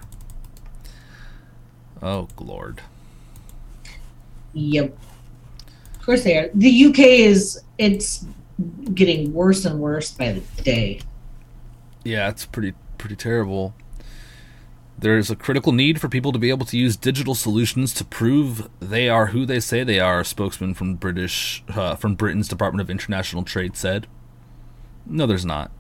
Oh 2.02 2.28
lord. 2.40 2.82
Yep. 4.54 4.98
Of 5.96 6.06
course 6.06 6.24
they 6.24 6.38
are. 6.38 6.50
The 6.54 6.86
UK 6.86 7.00
is 7.00 7.62
it's 7.78 8.26
getting 8.94 9.34
worse 9.34 9.66
and 9.66 9.80
worse 9.80 10.12
by 10.12 10.34
the 10.34 10.64
day. 10.64 11.02
Yeah, 12.04 12.30
it's 12.30 12.46
pretty 12.46 12.74
pretty 12.98 13.16
terrible. 13.16 13.74
There 15.00 15.18
is 15.18 15.32
a 15.32 15.36
critical 15.36 15.72
need 15.72 16.02
for 16.02 16.10
people 16.10 16.34
to 16.34 16.40
be 16.40 16.50
able 16.50 16.66
to 16.66 16.78
use 16.78 16.98
digital 16.98 17.34
solutions 17.34 17.94
to 17.94 18.04
prove 18.04 18.70
they 18.82 19.08
are 19.08 19.28
who 19.28 19.46
they 19.46 19.62
say 19.62 19.84
they 19.84 20.00
are. 20.00 20.20
A 20.20 20.26
spokesman 20.26 20.74
from 20.74 20.96
British 20.96 21.64
uh, 21.70 21.96
from 21.96 22.16
Britain's 22.16 22.50
Department 22.50 22.82
of 22.82 22.90
International 22.90 23.44
Trade 23.44 23.78
said. 23.78 24.08
No, 25.06 25.26
there's 25.26 25.46
not. 25.46 25.72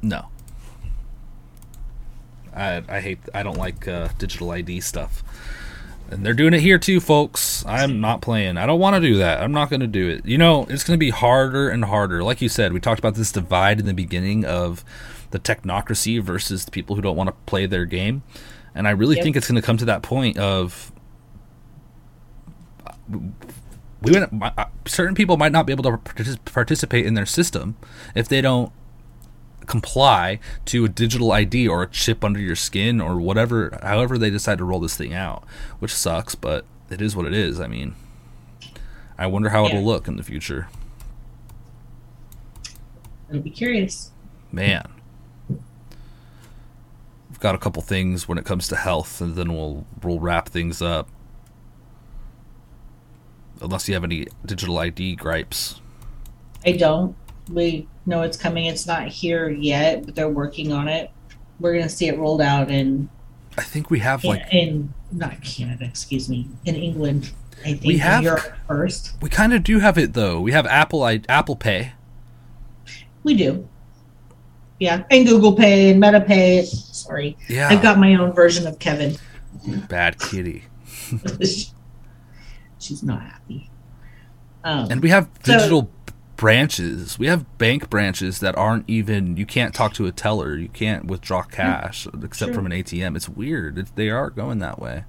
No. 0.00 0.28
I 2.54 2.82
I 2.88 3.00
hate 3.00 3.18
I 3.34 3.42
don't 3.42 3.58
like 3.58 3.86
uh, 3.86 4.08
digital 4.16 4.50
ID 4.50 4.80
stuff. 4.80 5.22
And 6.10 6.24
they're 6.24 6.34
doing 6.34 6.54
it 6.54 6.60
here 6.60 6.78
too, 6.78 7.00
folks. 7.00 7.64
I'm 7.66 8.00
not 8.00 8.20
playing. 8.20 8.56
I 8.56 8.66
don't 8.66 8.80
want 8.80 8.94
to 8.96 9.00
do 9.00 9.18
that. 9.18 9.42
I'm 9.42 9.52
not 9.52 9.68
going 9.68 9.80
to 9.80 9.86
do 9.86 10.08
it. 10.08 10.24
You 10.26 10.38
know, 10.38 10.64
it's 10.68 10.84
going 10.84 10.98
to 10.98 11.04
be 11.04 11.10
harder 11.10 11.68
and 11.68 11.84
harder. 11.84 12.22
Like 12.22 12.40
you 12.40 12.48
said, 12.48 12.72
we 12.72 12.80
talked 12.80 12.98
about 12.98 13.14
this 13.14 13.32
divide 13.32 13.80
in 13.80 13.86
the 13.86 13.94
beginning 13.94 14.44
of 14.44 14.84
the 15.34 15.40
technocracy 15.40 16.22
versus 16.22 16.64
the 16.64 16.70
people 16.70 16.94
who 16.94 17.02
don't 17.02 17.16
want 17.16 17.26
to 17.26 17.34
play 17.44 17.66
their 17.66 17.84
game. 17.84 18.22
And 18.72 18.86
I 18.86 18.92
really 18.92 19.16
Yep. 19.16 19.24
think 19.24 19.36
it's 19.36 19.48
going 19.48 19.60
to 19.60 19.66
come 19.66 19.76
to 19.78 19.84
that 19.86 20.00
point 20.00 20.38
of 20.38 20.92
we 24.00 24.12
went, 24.12 24.30
uh, 24.42 24.66
certain 24.86 25.14
people 25.16 25.36
might 25.36 25.50
not 25.52 25.66
be 25.66 25.72
able 25.72 25.82
to 25.82 25.90
partic- 25.90 26.44
participate 26.44 27.04
in 27.04 27.14
their 27.14 27.26
system 27.26 27.74
if 28.14 28.28
they 28.28 28.40
don't 28.40 28.70
comply 29.66 30.38
to 30.66 30.84
a 30.84 30.88
digital 30.88 31.32
ID 31.32 31.66
or 31.66 31.82
a 31.82 31.86
chip 31.88 32.22
under 32.22 32.38
your 32.38 32.54
skin 32.56 33.00
or 33.00 33.16
whatever, 33.16 33.76
however 33.82 34.16
they 34.18 34.30
decide 34.30 34.58
to 34.58 34.64
roll 34.64 34.78
this 34.78 34.96
thing 34.96 35.12
out, 35.14 35.42
which 35.80 35.92
sucks, 35.92 36.34
but 36.34 36.64
it 36.90 37.00
is 37.02 37.16
what 37.16 37.26
it 37.26 37.32
is. 37.34 37.60
I 37.60 37.66
mean, 37.66 37.94
I 39.18 39.26
wonder 39.26 39.48
how 39.48 39.66
it'll 39.66 39.82
look 39.84 40.06
in 40.06 40.16
the 40.16 40.22
future. 40.22 40.68
I'll 43.32 43.40
be 43.40 43.50
curious. 43.50 44.10
Man, 44.52 44.86
we've 44.86 45.03
got 47.44 47.54
a 47.54 47.58
couple 47.58 47.82
things 47.82 48.26
when 48.26 48.38
it 48.38 48.44
comes 48.46 48.68
to 48.68 48.74
health, 48.74 49.20
and 49.20 49.36
then 49.36 49.52
we'll 49.52 49.84
we'll 50.02 50.18
wrap 50.18 50.48
things 50.48 50.80
up. 50.80 51.10
Unless 53.60 53.86
you 53.86 53.92
have 53.92 54.02
any 54.02 54.26
digital 54.46 54.78
ID 54.78 55.16
gripes. 55.16 55.82
I 56.64 56.72
don't. 56.72 57.14
We 57.52 57.86
know 58.06 58.22
it's 58.22 58.38
coming. 58.38 58.64
It's 58.64 58.86
not 58.86 59.08
here 59.08 59.50
yet, 59.50 60.06
but 60.06 60.14
they're 60.14 60.26
working 60.28 60.72
on 60.72 60.88
it. 60.88 61.10
We're 61.60 61.74
gonna 61.74 61.90
see 61.90 62.08
it 62.08 62.18
rolled 62.18 62.40
out 62.40 62.70
in 62.70 63.10
I 63.58 63.62
think 63.62 63.90
we 63.90 63.98
have 63.98 64.24
like 64.24 64.42
in 64.50 64.94
not 65.12 65.42
Canada, 65.42 65.84
excuse 65.84 66.30
me, 66.30 66.48
in 66.64 66.74
England. 66.74 67.30
I 67.60 67.74
think 67.74 67.84
We 67.84 67.98
have- 67.98 68.22
Europe 68.24 68.54
first. 68.66 69.12
we 69.20 69.28
kind 69.28 69.52
of 69.52 69.62
do 69.62 69.80
have 69.80 69.98
it 69.98 70.14
though. 70.14 70.40
We 70.40 70.52
have 70.52 70.66
Apple 70.66 71.02
I, 71.02 71.20
Apple 71.28 71.56
Pay. 71.56 71.92
We 73.22 73.34
do. 73.34 73.68
Yeah, 74.80 75.04
and 75.10 75.26
Google 75.26 75.52
Pay 75.54 75.90
and 75.90 76.00
Meta 76.00 76.20
Pay. 76.20 76.64
Sorry, 76.64 77.36
Yeah, 77.48 77.68
I've 77.68 77.80
got 77.82 77.98
my 77.98 78.14
own 78.16 78.32
version 78.32 78.66
of 78.66 78.78
Kevin. 78.78 79.16
bad 79.88 80.18
kitty. 80.18 80.64
She's 82.78 83.02
not 83.02 83.22
happy. 83.22 83.70
Um, 84.64 84.88
And 84.90 85.02
we 85.02 85.10
have 85.10 85.28
So- 85.44 85.52
digital 85.56 85.90
branches. 86.36 87.18
We 87.18 87.28
have 87.28 87.58
bank 87.58 87.88
branches 87.88 88.40
that 88.40 88.56
aren't 88.58 88.84
even. 88.88 89.36
You 89.36 89.46
can't 89.46 89.72
talk 89.74 89.94
to 89.94 90.06
a 90.06 90.12
teller. 90.12 90.56
You 90.56 90.68
can't 90.68 91.06
withdraw 91.06 91.42
cash 91.42 92.06
except 92.22 92.48
Sure. 92.50 92.54
from 92.54 92.66
an 92.66 92.72
ATM. 92.72 93.16
It's 93.16 93.28
weird. 93.28 93.78
It, 93.78 93.94
they 93.94 94.10
are 94.10 94.30
going 94.30 94.58
that 94.58 94.78
way. 94.80 95.04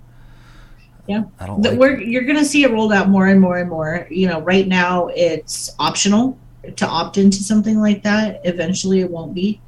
Yeah. 1.08 1.24
I 1.40 1.46
don't 1.48 1.62
that 1.64 1.72
like. 1.72 1.80
we're 1.80 2.00
you're 2.00 2.24
going 2.24 2.38
to 2.38 2.46
see 2.46 2.64
it 2.64 2.72
rolled 2.72 2.94
out 2.94 3.10
more 3.10 3.28
and 3.28 3.40
more 3.42 3.58
and 3.58 3.70
more. 3.70 4.08
You 4.10 4.28
know, 4.28 4.42
right 4.42 4.68
now 4.68 5.08
it's 5.08 5.72
optional 5.80 6.38
to 6.72 6.88
opt 6.88 7.18
into 7.18 7.44
something 7.44 7.80
like 7.80 8.04
that. 8.04 8.42
Eventually, 8.44 9.02
it 9.02 9.10
won't 9.10 9.34
be. 9.34 9.62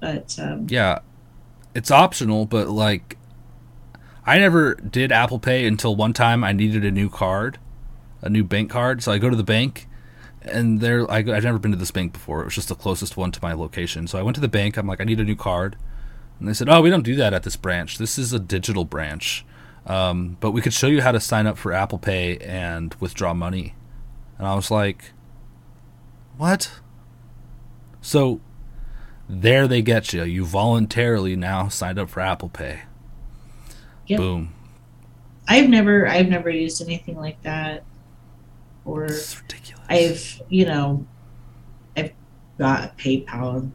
But 0.00 0.38
um, 0.38 0.66
yeah, 0.68 0.98
it's 1.74 1.90
optional, 1.90 2.46
but 2.46 2.68
like, 2.68 3.16
I 4.26 4.38
never 4.38 4.74
did 4.74 5.12
Apple 5.12 5.38
Pay 5.38 5.66
until 5.66 5.96
one 5.96 6.12
time 6.12 6.44
I 6.44 6.52
needed 6.52 6.84
a 6.84 6.90
new 6.90 7.08
card, 7.08 7.58
a 8.22 8.28
new 8.28 8.44
bank 8.44 8.70
card. 8.70 9.02
So 9.02 9.12
I 9.12 9.18
go 9.18 9.30
to 9.30 9.36
the 9.36 9.42
bank, 9.42 9.88
and 10.42 10.80
they're 10.80 11.10
I, 11.10 11.18
I've 11.18 11.44
never 11.44 11.58
been 11.58 11.70
to 11.70 11.76
this 11.76 11.90
bank 11.90 12.12
before. 12.12 12.42
It 12.42 12.44
was 12.44 12.54
just 12.54 12.68
the 12.68 12.74
closest 12.74 13.16
one 13.16 13.32
to 13.32 13.40
my 13.42 13.54
location. 13.54 14.06
So 14.06 14.18
I 14.18 14.22
went 14.22 14.34
to 14.34 14.40
the 14.40 14.48
bank. 14.48 14.76
I'm 14.76 14.86
like, 14.86 15.00
I 15.00 15.04
need 15.04 15.20
a 15.20 15.24
new 15.24 15.36
card, 15.36 15.76
and 16.38 16.46
they 16.46 16.52
said, 16.52 16.68
Oh, 16.68 16.82
we 16.82 16.90
don't 16.90 17.02
do 17.02 17.16
that 17.16 17.32
at 17.32 17.42
this 17.42 17.56
branch. 17.56 17.96
This 17.96 18.18
is 18.18 18.32
a 18.34 18.38
digital 18.38 18.84
branch, 18.84 19.44
um, 19.86 20.36
but 20.40 20.50
we 20.50 20.60
could 20.60 20.74
show 20.74 20.86
you 20.86 21.00
how 21.00 21.12
to 21.12 21.20
sign 21.20 21.46
up 21.46 21.56
for 21.56 21.72
Apple 21.72 21.98
Pay 21.98 22.36
and 22.38 22.94
withdraw 23.00 23.32
money. 23.32 23.74
And 24.36 24.46
I 24.46 24.54
was 24.54 24.70
like, 24.70 25.13
What? 26.36 26.70
So 28.00 28.40
there 29.28 29.66
they 29.66 29.82
get 29.82 30.12
you. 30.12 30.24
You 30.24 30.44
voluntarily 30.44 31.36
now 31.36 31.68
signed 31.68 31.98
up 31.98 32.10
for 32.10 32.20
Apple 32.20 32.48
Pay. 32.48 32.82
Yep. 34.06 34.18
Boom. 34.18 34.54
I've 35.48 35.68
never 35.68 36.06
I've 36.08 36.28
never 36.28 36.50
used 36.50 36.82
anything 36.82 37.16
like 37.16 37.40
that. 37.42 37.84
Or 38.84 39.04
It's 39.04 39.40
ridiculous. 39.40 39.84
I've 39.88 40.42
you 40.48 40.66
know 40.66 41.06
I've 41.96 42.12
got 42.58 42.98
PayPal, 42.98 43.70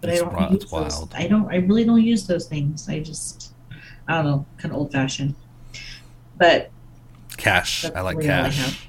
but 0.00 0.10
I 0.10 0.16
don't 0.16 0.30
wi- 0.32 0.50
use 0.52 0.62
it's 0.62 0.70
those. 0.70 0.92
wild. 0.98 1.14
I 1.16 1.26
don't. 1.26 1.50
I 1.50 1.56
really 1.56 1.84
don't 1.84 2.02
use 2.02 2.26
those 2.26 2.46
things. 2.46 2.88
I 2.88 3.00
just 3.00 3.52
I 4.06 4.16
don't 4.16 4.24
know, 4.26 4.46
kind 4.58 4.72
of 4.72 4.78
old 4.78 4.92
fashioned. 4.92 5.34
But 6.36 6.70
cash. 7.36 7.84
I 7.84 8.00
like 8.02 8.18
really 8.18 8.30
I 8.30 8.50
cash. 8.50 8.88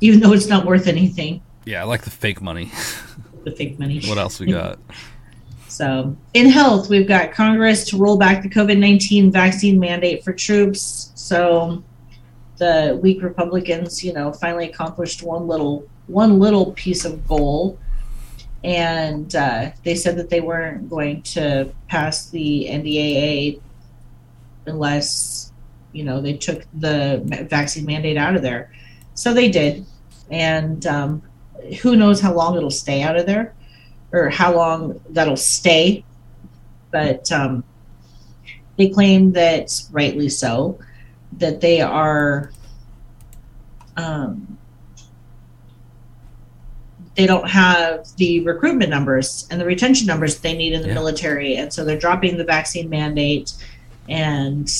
Even 0.00 0.20
though 0.20 0.32
it's 0.32 0.46
not 0.46 0.66
worth 0.66 0.86
anything, 0.86 1.42
yeah, 1.66 1.80
I 1.80 1.84
like 1.84 2.02
the 2.02 2.10
fake 2.10 2.40
money. 2.40 2.70
the 3.44 3.50
fake 3.50 3.78
money. 3.78 4.00
what 4.06 4.18
else 4.18 4.38
we 4.38 4.46
got? 4.52 4.78
So, 5.68 6.16
in 6.32 6.48
health, 6.48 6.88
we've 6.88 7.08
got 7.08 7.32
Congress 7.32 7.84
to 7.88 7.98
roll 7.98 8.16
back 8.16 8.42
the 8.42 8.48
COVID 8.48 8.78
19 8.78 9.30
vaccine 9.30 9.78
mandate 9.78 10.24
for 10.24 10.32
troops. 10.32 11.10
So, 11.16 11.82
the 12.56 12.98
weak 13.02 13.22
Republicans, 13.22 14.02
you 14.02 14.12
know, 14.12 14.32
finally 14.32 14.70
accomplished 14.70 15.22
one 15.22 15.46
little 15.46 15.86
one 16.06 16.38
little 16.38 16.72
piece 16.72 17.04
of 17.04 17.26
goal, 17.26 17.78
and 18.62 19.34
uh, 19.34 19.72
they 19.82 19.96
said 19.96 20.16
that 20.16 20.30
they 20.30 20.40
weren't 20.40 20.88
going 20.88 21.20
to 21.22 21.70
pass 21.88 22.30
the 22.30 22.68
NDAA 22.70 23.60
unless 24.66 25.52
you 25.92 26.04
know 26.04 26.20
they 26.20 26.34
took 26.34 26.64
the 26.74 27.20
vaccine 27.50 27.84
mandate 27.84 28.16
out 28.16 28.36
of 28.36 28.42
there. 28.42 28.70
So 29.16 29.34
they 29.34 29.50
did, 29.50 29.84
and 30.30 30.86
um, 30.86 31.22
who 31.80 31.96
knows 31.96 32.20
how 32.20 32.32
long 32.34 32.56
it'll 32.56 32.70
stay 32.70 33.02
out 33.02 33.16
of 33.16 33.26
there 33.26 33.54
or 34.12 34.28
how 34.28 34.54
long 34.54 35.00
that'll 35.10 35.36
stay. 35.36 36.04
But 36.92 37.32
um, 37.32 37.64
they 38.76 38.90
claim 38.90 39.32
that, 39.32 39.72
rightly 39.90 40.28
so, 40.28 40.78
that 41.38 41.60
they 41.60 41.80
are. 41.80 42.52
Um, 43.96 44.58
they 47.16 47.26
don't 47.26 47.48
have 47.48 48.06
the 48.18 48.40
recruitment 48.40 48.90
numbers 48.90 49.48
and 49.50 49.58
the 49.58 49.64
retention 49.64 50.06
numbers 50.06 50.38
they 50.40 50.54
need 50.54 50.74
in 50.74 50.82
the 50.82 50.88
Yeah. 50.88 50.94
military, 50.94 51.56
and 51.56 51.72
so 51.72 51.82
they're 51.82 51.98
dropping 51.98 52.36
the 52.36 52.44
vaccine 52.44 52.90
mandate. 52.90 53.54
And 54.10 54.70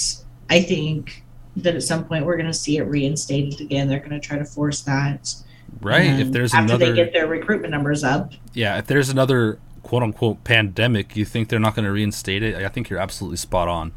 I 0.51 0.61
think 0.61 1.25
that 1.57 1.75
at 1.75 1.83
some 1.83 2.05
point 2.05 2.27
we're 2.27 2.37
going 2.37 2.47
to 2.47 2.55
see 2.55 2.77
it 2.79 2.83
reinstated 2.83 3.61
again. 3.61 3.89
They're 3.89 3.99
going 3.99 4.11
to 4.11 4.21
try 4.21 4.39
to 4.39 4.45
force 4.45 4.83
that. 4.83 5.35
Right. 5.81 6.21
If 6.21 6.27
um, 6.27 6.33
there's 6.33 6.55
after 6.55 6.75
another 6.75 6.93
they 6.93 6.97
get 6.97 7.13
their 7.13 7.27
recruitment 7.27 7.71
numbers 7.71 8.05
up. 8.05 8.33
Yeah, 8.55 8.79
if 8.79 8.87
there's 8.87 9.09
another 9.09 9.59
quote 9.83 10.03
unquote 10.03 10.45
pandemic, 10.45 11.17
you 11.17 11.25
think 11.25 11.49
they're 11.49 11.59
not 11.59 11.75
going 11.75 11.85
to 11.85 11.93
reinstate 11.93 12.43
it? 12.43 12.57
I 12.57 12.69
think 12.69 12.91
you're 12.91 12.99
absolutely 12.99 13.37
spot 13.37 13.69
on. 13.69 13.93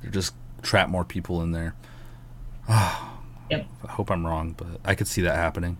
They're 0.00 0.10
just 0.10 0.34
trap 0.62 0.88
more 0.88 1.04
people 1.04 1.42
in 1.42 1.52
there. 1.52 1.74
Yep. 3.50 3.66
I 3.86 3.90
hope 3.90 4.10
I'm 4.10 4.24
wrong, 4.24 4.54
but 4.56 4.80
I 4.82 4.94
could 4.94 5.06
see 5.06 5.20
that 5.22 5.36
happening. 5.36 5.76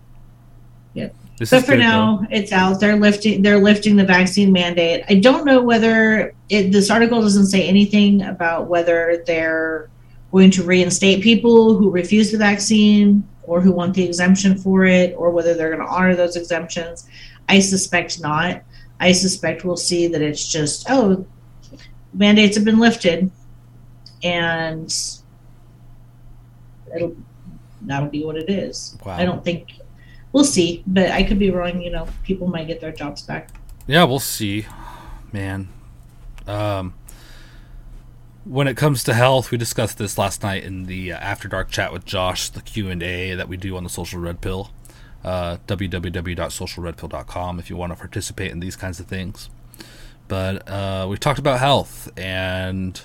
Yep. 0.93 1.15
This 1.39 1.49
But 1.49 1.65
for 1.65 1.71
good, 1.71 1.79
now, 1.79 2.17
though. 2.17 2.27
it's 2.29 2.51
out. 2.51 2.79
They're 2.79 2.97
lifting. 2.97 3.41
They're 3.41 3.57
lifting 3.57 3.95
the 3.95 4.05
vaccine 4.05 4.51
mandate. 4.51 5.03
I 5.09 5.15
don't 5.15 5.43
know 5.43 5.59
whether 5.61 6.35
it, 6.49 6.71
this 6.71 6.91
article 6.91 7.21
doesn't 7.21 7.47
say 7.47 7.67
anything 7.67 8.21
about 8.21 8.67
whether 8.67 9.23
they're 9.25 9.89
going 10.33 10.49
to 10.49 10.63
reinstate 10.63 11.21
people 11.21 11.77
who 11.77 11.91
refuse 11.91 12.31
the 12.31 12.37
vaccine 12.39 13.23
or 13.43 13.61
who 13.61 13.71
want 13.71 13.93
the 13.93 14.03
exemption 14.03 14.57
for 14.57 14.83
it, 14.83 15.13
or 15.15 15.29
whether 15.29 15.53
they're 15.53 15.69
going 15.69 15.85
to 15.85 15.93
honor 15.93 16.15
those 16.15 16.35
exemptions. 16.35 17.07
I 17.47 17.59
suspect 17.59 18.19
not. 18.19 18.63
I 18.99 19.11
suspect 19.11 19.63
we'll 19.63 19.77
see 19.77 20.07
that 20.07 20.21
it's 20.21 20.47
just 20.47 20.87
oh, 20.89 21.25
mandates 22.13 22.55
have 22.55 22.65
been 22.65 22.79
lifted, 22.79 23.29
and 24.23 24.91
it'll 26.95 27.15
that'll 27.81 28.09
be 28.09 28.25
what 28.25 28.35
it 28.35 28.49
is. 28.49 28.97
Wow. 29.05 29.17
I 29.17 29.25
don't 29.25 29.43
think 29.43 29.73
we'll 30.31 30.45
see, 30.45 30.83
but 30.87 31.11
I 31.11 31.21
could 31.21 31.37
be 31.37 31.51
wrong. 31.51 31.79
You 31.79 31.91
know, 31.91 32.07
people 32.23 32.47
might 32.47 32.65
get 32.67 32.81
their 32.81 32.91
jobs 32.91 33.21
back. 33.21 33.49
Yeah, 33.85 34.05
we'll 34.05 34.19
see, 34.19 34.65
man. 35.31 35.67
Um, 36.47 36.95
when 38.45 38.67
it 38.67 38.75
comes 38.75 39.03
to 39.03 39.13
health, 39.13 39.51
we 39.51 39.57
discussed 39.57 39.97
this 39.97 40.17
last 40.17 40.43
night 40.43 40.63
in 40.63 40.83
the 40.85 41.13
uh, 41.13 41.17
After 41.17 41.47
Dark 41.47 41.69
chat 41.69 41.93
with 41.93 42.05
Josh, 42.05 42.49
the 42.49 42.61
Q 42.61 42.89
and 42.89 43.01
A 43.01 43.35
that 43.35 43.47
we 43.47 43.57
do 43.57 43.77
on 43.77 43.83
the 43.83 43.89
Social 43.89 44.19
Red 44.19 44.41
Pill. 44.41 44.71
Uh, 45.23 45.57
www.socialredpill.com 45.67 47.57
if 47.57 47.69
you 47.69 47.77
want 47.77 47.93
to 47.93 47.97
participate 47.97 48.51
in 48.51 48.59
these 48.59 48.75
kinds 48.75 48.99
of 48.99 49.05
things. 49.05 49.49
But 50.27 50.67
uh, 50.67 51.07
we 51.09 51.17
talked 51.17 51.39
about 51.39 51.59
health 51.59 52.09
and 52.17 52.99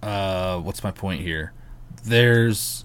uh, 0.00 0.60
what's 0.60 0.84
my 0.84 0.92
point 0.92 1.22
here? 1.22 1.52
There's 2.04 2.84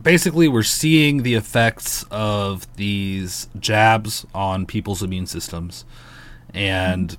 basically 0.00 0.48
we're 0.48 0.62
seeing 0.62 1.22
the 1.22 1.34
effects 1.34 2.04
of 2.10 2.66
these 2.76 3.48
jabs 3.58 4.24
on 4.34 4.64
people's 4.64 5.02
immune 5.02 5.26
systems 5.26 5.84
and 6.54 7.18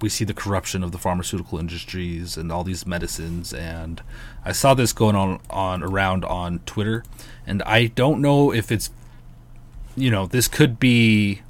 we 0.00 0.08
see 0.08 0.24
the 0.24 0.34
corruption 0.34 0.82
of 0.82 0.92
the 0.92 0.98
pharmaceutical 0.98 1.58
industries 1.58 2.36
and 2.36 2.52
all 2.52 2.64
these 2.64 2.86
medicines 2.86 3.52
and 3.52 4.02
i 4.44 4.52
saw 4.52 4.74
this 4.74 4.92
going 4.92 5.16
on 5.16 5.40
on 5.50 5.82
around 5.82 6.24
on 6.24 6.58
twitter 6.60 7.02
and 7.46 7.62
i 7.62 7.86
don't 7.86 8.20
know 8.20 8.52
if 8.52 8.70
it's 8.70 8.90
you 9.96 10.10
know 10.10 10.26
this 10.26 10.48
could 10.48 10.78
be 10.78 11.42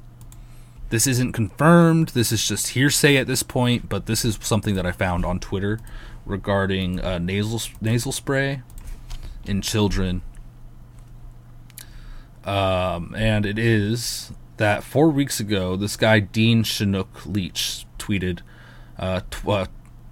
this 0.89 1.05
isn't 1.05 1.33
confirmed 1.33 2.09
this 2.09 2.31
is 2.31 2.47
just 2.47 2.69
hearsay 2.69 3.17
at 3.17 3.27
this 3.27 3.43
point 3.43 3.89
but 3.89 4.05
this 4.05 4.23
is 4.23 4.37
something 4.41 4.75
that 4.75 4.85
i 4.85 4.91
found 4.91 5.25
on 5.25 5.39
twitter 5.39 5.79
regarding 6.25 6.99
uh, 6.99 7.17
nasal 7.17 7.61
nasal 7.81 8.11
spray 8.11 8.61
in 9.47 9.61
children. 9.61 10.21
Um, 12.43 13.13
and 13.17 13.45
it 13.45 13.59
is 13.59 14.31
that 14.57 14.83
four 14.83 15.09
weeks 15.09 15.39
ago, 15.39 15.75
this 15.75 15.97
guy, 15.97 16.19
Dean 16.19 16.63
Chinook 16.63 17.25
Leach, 17.25 17.85
tweeted 18.07 18.39
uh, 18.97 19.21
tw- 19.29 19.47
uh, 19.47 19.65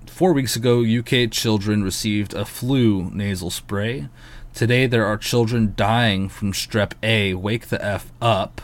Four 0.08 0.34
weeks 0.34 0.56
ago, 0.56 0.82
UK 0.82 1.30
children 1.30 1.84
received 1.84 2.34
a 2.34 2.46
flu 2.46 3.10
nasal 3.12 3.50
spray. 3.50 4.08
Today, 4.54 4.88
there 4.88 5.06
are 5.06 5.18
children 5.18 5.74
dying 5.76 6.30
from 6.30 6.54
strep 6.54 6.94
A. 7.04 7.34
Wake 7.34 7.68
the 7.68 7.84
F 7.84 8.14
up. 8.22 8.62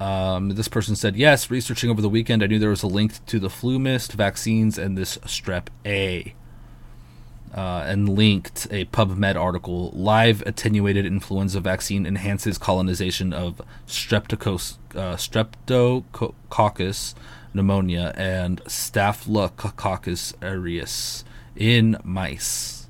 Um, 0.00 0.50
this 0.50 0.66
person 0.66 0.96
said, 0.96 1.14
Yes, 1.14 1.50
researching 1.50 1.88
over 1.90 2.02
the 2.02 2.08
weekend, 2.08 2.42
I 2.42 2.46
knew 2.46 2.58
there 2.58 2.70
was 2.70 2.82
a 2.82 2.88
link 2.88 3.24
to 3.26 3.38
the 3.38 3.50
flu 3.50 3.78
mist, 3.78 4.12
vaccines, 4.14 4.76
and 4.78 4.98
this 4.98 5.18
strep 5.18 5.68
A 5.86 6.34
uh, 7.54 7.84
and 7.86 8.08
linked 8.08 8.66
a 8.70 8.86
PubMed 8.86 9.36
article. 9.36 9.90
Live 9.90 10.42
attenuated 10.42 11.06
influenza 11.06 11.60
vaccine 11.60 12.06
enhances 12.06 12.58
colonization 12.58 13.32
of 13.32 13.60
streptocos- 13.86 14.76
uh, 14.94 15.16
streptococcus 15.16 17.14
pneumonia 17.54 18.12
and 18.16 18.60
Staphylococcus 18.66 20.34
aureus 20.42 21.24
in 21.56 21.96
mice. 22.04 22.86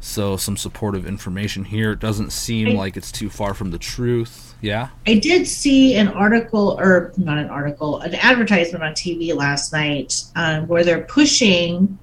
So 0.00 0.36
some 0.36 0.56
supportive 0.56 1.04
information 1.04 1.64
here. 1.64 1.90
It 1.92 1.98
doesn't 1.98 2.30
seem 2.30 2.68
I- 2.68 2.72
like 2.72 2.96
it's 2.96 3.10
too 3.10 3.28
far 3.28 3.54
from 3.54 3.72
the 3.72 3.78
truth. 3.78 4.54
Yeah. 4.60 4.88
I 5.06 5.14
did 5.14 5.46
see 5.46 5.96
an 5.96 6.08
article, 6.08 6.76
or 6.78 7.12
not 7.16 7.38
an 7.38 7.48
article, 7.48 8.00
an 8.00 8.14
advertisement 8.14 8.84
on 8.84 8.92
TV 8.92 9.34
last 9.34 9.72
night 9.72 10.24
um, 10.36 10.66
where 10.68 10.84
they're 10.84 11.02
pushing 11.02 11.98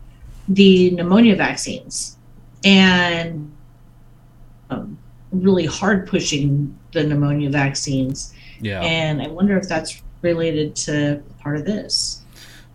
the 0.50 0.92
pneumonia 0.92 1.36
vaccines 1.36 2.18
and 2.64 3.52
um, 4.70 4.98
really 5.32 5.66
hard 5.66 6.06
pushing 6.06 6.78
the 6.92 7.04
pneumonia 7.04 7.50
vaccines. 7.50 8.34
Yeah. 8.62 8.82
And 8.82 9.22
I 9.22 9.28
wonder 9.28 9.58
if 9.58 9.68
that's 9.68 10.02
related 10.24 10.76
to 10.78 11.22
part 11.40 11.58
of 11.58 11.66
this. 11.66 12.22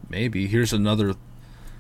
Maybe. 0.09 0.47
Here's 0.47 0.73
another 0.73 1.15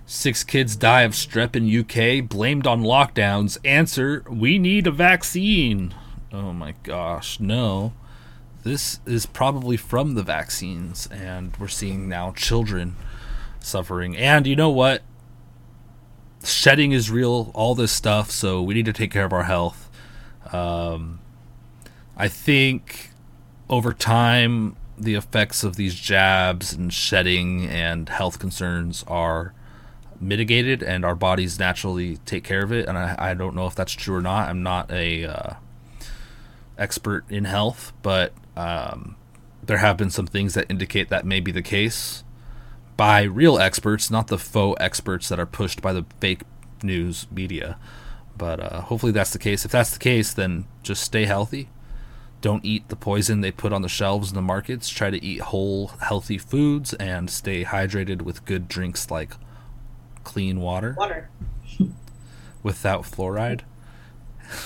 six 0.07 0.43
kids 0.43 0.75
die 0.77 1.03
of 1.03 1.13
strep 1.13 1.55
in 1.55 1.69
UK, 1.69 2.29
blamed 2.29 2.67
on 2.67 2.83
lockdowns. 2.83 3.59
Answer 3.65 4.25
We 4.29 4.59
need 4.59 4.87
a 4.87 4.91
vaccine. 4.91 5.95
Oh 6.33 6.53
my 6.53 6.75
gosh, 6.83 7.41
no. 7.41 7.93
This 8.65 9.01
is 9.07 9.25
probably 9.25 9.77
from 9.77 10.15
the 10.15 10.23
vaccines, 10.23 11.07
and 11.07 11.57
we're 11.57 11.69
seeing 11.69 12.09
now 12.09 12.33
children 12.33 12.97
suffering. 13.61 14.17
And 14.17 14.47
you 14.47 14.57
know 14.57 14.71
what? 14.71 15.03
Shedding 16.45 16.93
is 16.93 17.11
real, 17.11 17.51
all 17.55 17.75
this 17.75 17.93
stuff, 17.93 18.31
so 18.31 18.63
we 18.63 18.75
need 18.75 18.85
to 18.87 18.93
take 18.93 19.11
care 19.11 19.25
of 19.25 19.33
our 19.33 19.45
health. 19.45 19.89
Um, 20.53 21.21
I 22.17 22.29
think 22.29 23.11
over 23.69 23.93
time, 23.93 24.77
the 25.01 25.15
effects 25.15 25.65
of 25.65 25.77
these 25.77 25.95
jabs 25.95 26.73
and 26.73 26.93
shedding 26.93 27.67
and 27.67 28.09
health 28.09 28.39
concerns 28.39 29.05
are 29.07 29.55
mitigated 30.21 30.83
and 30.83 31.05
our 31.05 31.15
bodies 31.15 31.59
naturally 31.59 32.17
take 32.19 32.45
care 32.45 32.63
of 32.63 32.73
it. 32.73 32.89
And 32.89 32.99
i, 32.99 33.15
I 33.19 33.35
don't 33.35 33.55
know 33.55 33.67
if 33.67 33.75
that's 33.75 33.93
true 33.93 34.17
or 34.17 34.21
not. 34.21 34.49
I'm 34.49 34.63
not 34.63 34.91
a 34.91 35.25
uh, 35.25 35.55
expert 36.77 37.25
in 37.31 37.45
health 37.45 37.93
but 38.03 38.33
um, 38.57 39.17
there 39.63 39.79
have 39.79 39.97
been 39.97 40.11
some 40.11 40.27
things 40.27 40.55
that 40.55 40.67
indicate 40.69 41.09
that 41.09 41.25
may 41.25 41.41
be 41.41 41.53
the 41.53 41.63
case 41.63 42.25
by 42.97 43.23
real 43.23 43.59
experts 43.59 44.11
not 44.11 44.27
the 44.27 44.39
faux 44.39 44.77
experts 44.81 45.29
that 45.29 45.39
are 45.39 45.47
pushed 45.47 45.81
by 45.81 45.93
the 45.93 46.05
fake 46.21 46.43
news 46.83 47.27
media. 47.31 47.79
But 48.37 48.61
uh, 48.61 48.81
hopefully 48.83 49.11
that's 49.11 49.33
the 49.33 49.39
case. 49.39 49.65
If 49.65 49.73
that's 49.73 49.93
the 49.93 49.99
case 49.99 50.33
then 50.33 50.67
just 50.83 51.03
stay 51.03 51.25
healthy 51.25 51.69
don't 52.41 52.65
eat 52.65 52.89
the 52.89 52.97
poison 52.97 53.41
they 53.41 53.51
put 53.51 53.73
on 53.73 53.83
the 53.83 53.89
shelves 53.89 54.31
in 54.31 54.35
the 54.35 54.43
markets. 54.43 54.89
Try 54.89 55.11
to 55.11 55.23
eat 55.25 55.41
whole, 55.41 55.89
healthy 56.01 56.39
foods 56.39 56.95
and 56.95 57.29
stay 57.31 57.65
hydrated 57.65 58.23
with 58.23 58.45
good 58.45 58.69
drinks 58.69 59.11
like 59.11 59.33
clean 60.25 60.61
water 60.61 60.95
Water. 60.99 61.31
without 62.63 63.03
fluoride. 63.03 63.63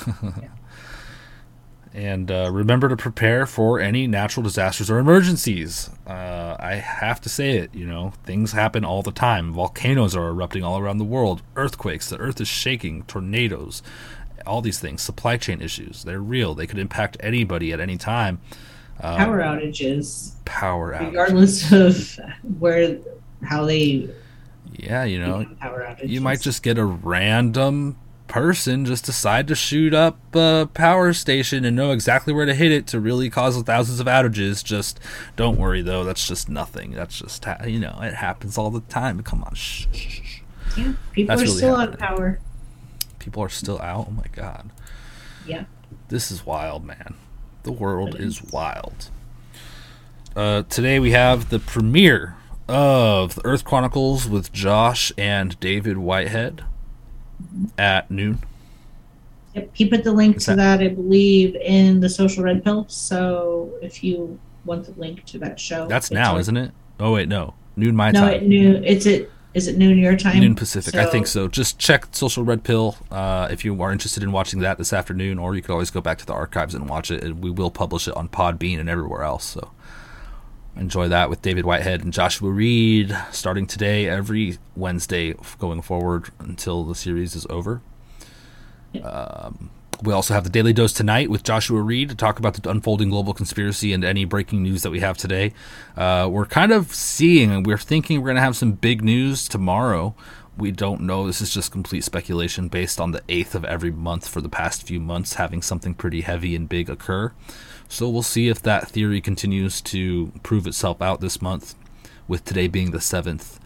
and 1.95 2.31
uh, 2.31 2.51
remember 2.51 2.89
to 2.89 2.97
prepare 2.97 3.47
for 3.47 3.79
any 3.81 4.07
natural 4.07 4.43
disasters 4.43 4.91
or 4.91 4.99
emergencies. 4.99 5.91
Uh, 6.07 6.57
I 6.59 6.75
have 6.75 7.21
to 7.23 7.29
say 7.29 7.59
it, 7.59 7.75
you 7.75 7.87
know, 7.87 8.13
things 8.25 8.53
happen 8.53 8.85
all 8.85 9.03
the 9.03 9.13
time. 9.13 9.53
Volcanoes 9.53 10.17
are 10.17 10.29
erupting 10.29 10.65
all 10.65 10.79
around 10.79 10.99
the 10.99 11.05
world, 11.05 11.43
earthquakes, 11.57 12.09
the 12.09 12.19
earth 12.19 12.41
is 12.41 12.49
shaking, 12.49 13.03
tornadoes, 13.05 13.83
all 14.47 14.61
these 14.61 14.79
things, 14.79 15.03
supply 15.03 15.37
chain 15.37 15.61
issues. 15.61 16.05
They're 16.05 16.21
real, 16.21 16.55
they 16.55 16.67
could 16.67 16.79
impact 16.79 17.17
anybody 17.21 17.73
at 17.73 17.81
any 17.81 17.97
time. 17.97 18.41
Um, 19.01 19.17
Power 19.17 19.41
outages, 19.41 20.33
power 20.45 20.93
outages. 20.95 21.07
regardless 21.07 21.73
of 21.73 22.21
where, 22.59 22.99
how 23.45 23.65
they 23.65 24.09
Yeah, 24.73 25.05
you 25.05 25.19
know, 25.19 25.47
power 25.61 25.81
outages. 25.81 26.09
you 26.09 26.21
might 26.21 26.41
just 26.41 26.63
get 26.63 26.79
a 26.79 26.85
random 26.85 27.97
person 28.29 28.87
just 28.87 29.05
decide 29.05 29.47
to 29.47 29.55
shoot 29.55 29.93
up 29.93 30.17
a 30.35 30.67
power 30.73 31.13
station 31.13 31.67
and 31.67 31.77
know 31.77 31.91
exactly 31.91 32.33
where 32.33 32.47
to 32.47 32.55
hit 32.55 32.73
it 32.73 32.87
to 32.87 32.99
really 32.99 33.29
cause 33.29 33.61
thousands 33.63 34.01
of 34.01 34.07
outages. 34.07 34.65
Just 34.65 34.99
don't 35.37 35.59
worry 35.59 35.83
though, 35.83 36.03
that's 36.05 36.27
just 36.27 36.49
nothing. 36.49 36.93
That's 36.93 37.19
just 37.19 37.45
you 37.67 37.79
know, 37.79 37.99
it 38.01 38.15
happens 38.15 38.57
all 38.57 38.71
the 38.71 38.81
time. 38.83 39.23
Come 39.23 39.45
on, 39.45 39.55
shh. 39.55 39.87
shh, 39.93 39.97
shh, 39.97 40.21
shh. 40.25 40.41
Yeah, 40.79 40.93
people 41.13 41.37
That's 41.37 41.43
are 41.43 41.45
really 41.45 41.57
still 41.59 41.77
happening. 41.77 42.01
on 42.03 42.17
power. 42.17 42.41
People 43.23 43.43
are 43.45 43.49
still 43.49 43.81
out. 43.81 44.09
Oh 44.09 44.13
my 44.13 44.27
god, 44.33 44.71
Yeah. 45.47 45.65
this 46.09 46.31
is 46.33 46.45
wild, 46.45 46.85
man. 46.85 47.15
The 47.63 47.71
world 47.73 48.17
is 48.17 48.41
is. 48.43 48.53
wild. 48.53 49.11
Uh, 50.35 50.63
today 50.69 50.99
we 50.99 51.13
have 51.13 51.49
the 51.51 51.61
premiere 51.61 52.35
of 52.69 53.37
the 53.37 53.43
Earth 53.47 53.65
Chronicles 53.65 54.29
with 54.29 54.53
Josh 54.53 55.13
and 55.17 55.59
David 55.61 55.99
Whitehead 55.99 56.65
at 57.79 58.11
noon. 58.11 58.41
Yep, 59.55 59.71
he 59.73 59.87
put 59.87 60.03
the 60.03 60.13
link 60.13 60.39
Is 60.39 60.47
to 60.47 60.57
that, 60.57 60.81
I 60.81 60.89
believe, 60.89 61.55
in 61.57 62.01
the 62.01 62.09
social 62.09 62.43
red 62.43 62.65
pill. 62.65 62.87
So 62.89 63.71
if 63.83 64.03
you 64.03 64.39
want 64.65 64.87
the 64.87 64.99
link 65.01 65.25
to 65.27 65.39
that 65.39 65.61
show, 65.61 65.87
That's 65.87 66.11
now, 66.11 66.39
isn't 66.39 66.57
it? 66.57 66.73
Oh 66.99 67.13
wait, 67.13 67.29
no, 67.29 67.55
noon 67.77 67.95
my 67.95 68.11
No, 68.11 68.21
time. 68.23 68.35
at 68.35 68.43
noon. 68.47 68.83
It's 68.85 69.07
it. 69.07 69.31
Is 69.55 69.69
it 69.69 69.77
noon 69.77 69.99
your 69.99 70.17
time? 70.17 70.41
Noon 70.41 70.55
Pacific. 70.55 70.95
I 70.95 71.07
think 71.07 71.27
so. 71.27 71.47
Just 71.47 71.79
check 71.79 72.07
Social 72.13 72.43
Red 72.43 72.65
Pill 72.65 72.97
uh, 73.11 73.49
if 73.51 73.65
you 73.65 73.81
are 73.83 73.93
interested 73.93 74.23
in 74.23 74.33
watching 74.33 74.61
that 74.61 74.79
this 74.79 74.93
afternoon, 74.93 75.39
or 75.39 75.55
you 75.55 75.63
could 75.63 75.71
always 75.71 75.91
go 75.91 76.01
back 76.01 76.19
to 76.19 76.27
the 76.27 76.33
archives 76.33 76.75
and 76.75 76.89
watch 76.89 77.11
it. 77.11 77.23
And 77.23 77.43
we 77.43 77.51
will 77.51 77.71
publish 77.71 78.09
it 78.09 78.17
on 78.17 78.29
Podbean 78.29 78.81
and 78.81 78.89
everywhere 78.89 79.23
else. 79.23 79.45
So 79.45 79.73
enjoy 80.75 81.09
that 81.09 81.29
with 81.29 81.43
David 81.43 81.67
Whitehead 81.67 82.03
and 82.03 82.13
Joshua 82.13 82.51
Reed 82.51 83.17
starting 83.31 83.67
today, 83.67 84.09
every 84.09 84.59
Wednesday 84.75 85.35
going 85.59 85.83
forward 85.83 86.31
until 86.39 86.85
the 86.85 86.95
series 86.95 87.37
is 87.37 87.47
over. 87.51 87.83
Um, 89.03 89.71
we 90.03 90.13
also 90.13 90.35
have 90.35 90.45
the 90.45 90.51
Daily 90.51 90.73
Dose 90.73 90.93
tonight 90.93 91.31
with 91.31 91.45
Joshua 91.45 91.81
Reed 91.81 92.09
to 92.09 92.15
talk 92.15 92.39
about 92.39 92.55
the 92.55 92.69
unfolding 92.69 93.11
global 93.11 93.33
conspiracy 93.33 93.93
and 93.93 94.05
any 94.05 94.25
breaking 94.25 94.63
news 94.63 94.83
that 94.83 94.91
we 94.91 94.99
have 95.01 95.17
today. 95.17 95.53
Uh, 95.97 96.29
we're 96.31 96.47
kind 96.47 96.73
of 96.73 96.93
seeing 96.93 97.53
and 97.53 97.65
we're 97.65 97.79
thinking 97.79 98.21
we're 98.21 98.27
going 98.27 98.37
to 98.37 98.43
have 98.43 98.57
some 98.57 98.73
big 98.73 99.05
news 99.05 99.47
tomorrow. 99.49 100.15
We 100.57 100.73
don't 100.73 101.03
know. 101.03 101.27
This 101.27 101.41
is 101.41 101.55
just 101.55 101.71
complete 101.71 102.03
speculation 102.03 102.67
based 102.67 103.01
on 103.01 103.13
the 103.13 103.21
8th 103.23 103.55
of 103.55 103.65
every 103.65 103.93
month 103.93 104.27
for 104.27 104.41
the 104.41 104.49
past 104.49 104.83
few 104.83 104.99
months 104.99 105.35
having 105.35 105.63
something 105.63 105.95
pretty 105.95 106.23
heavy 106.23 106.57
and 106.57 106.69
big 106.69 106.91
occur. 106.91 107.33
So 107.89 108.09
we'll 108.09 108.23
see 108.23 108.49
if 108.49 108.61
that 108.63 108.89
theory 108.89 109.21
continues 109.21 109.81
to 109.83 110.33
prove 110.43 110.67
itself 110.67 111.01
out 111.01 111.21
this 111.21 111.41
month, 111.41 111.77
with 112.27 112.45
today 112.45 112.67
being 112.67 112.91
the 112.91 112.99
7th. 112.99 113.59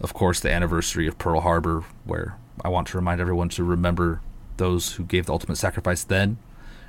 Of 0.00 0.14
course, 0.14 0.40
the 0.40 0.50
anniversary 0.50 1.06
of 1.06 1.18
Pearl 1.18 1.40
Harbor, 1.40 1.84
where 2.04 2.36
I 2.64 2.68
want 2.68 2.88
to 2.88 2.96
remind 2.96 3.20
everyone 3.20 3.48
to 3.50 3.64
remember 3.64 4.20
those 4.58 4.94
who 4.94 5.04
gave 5.04 5.26
the 5.26 5.32
ultimate 5.32 5.56
sacrifice 5.56 6.04
then 6.04 6.38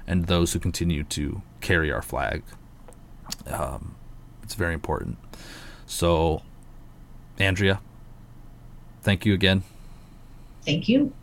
and 0.05 0.25
those 0.25 0.53
who 0.53 0.59
continue 0.59 1.03
to 1.03 1.41
carry 1.61 1.91
our 1.91 2.01
flag. 2.01 2.43
Um, 3.47 3.95
it's 4.43 4.55
very 4.55 4.73
important. 4.73 5.17
So, 5.85 6.41
Andrea, 7.37 7.79
thank 9.01 9.25
you 9.25 9.33
again. 9.33 9.63
Thank 10.65 10.89
you. 10.89 11.13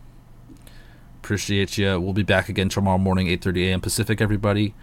Appreciate 1.23 1.77
you. 1.77 2.01
We'll 2.01 2.13
be 2.13 2.23
back 2.23 2.49
again 2.49 2.69
tomorrow 2.69 2.99
morning, 2.99 3.27
8:30 3.27 3.69
a.m. 3.69 3.81
Pacific. 3.81 4.21
Everybody, 4.21 4.75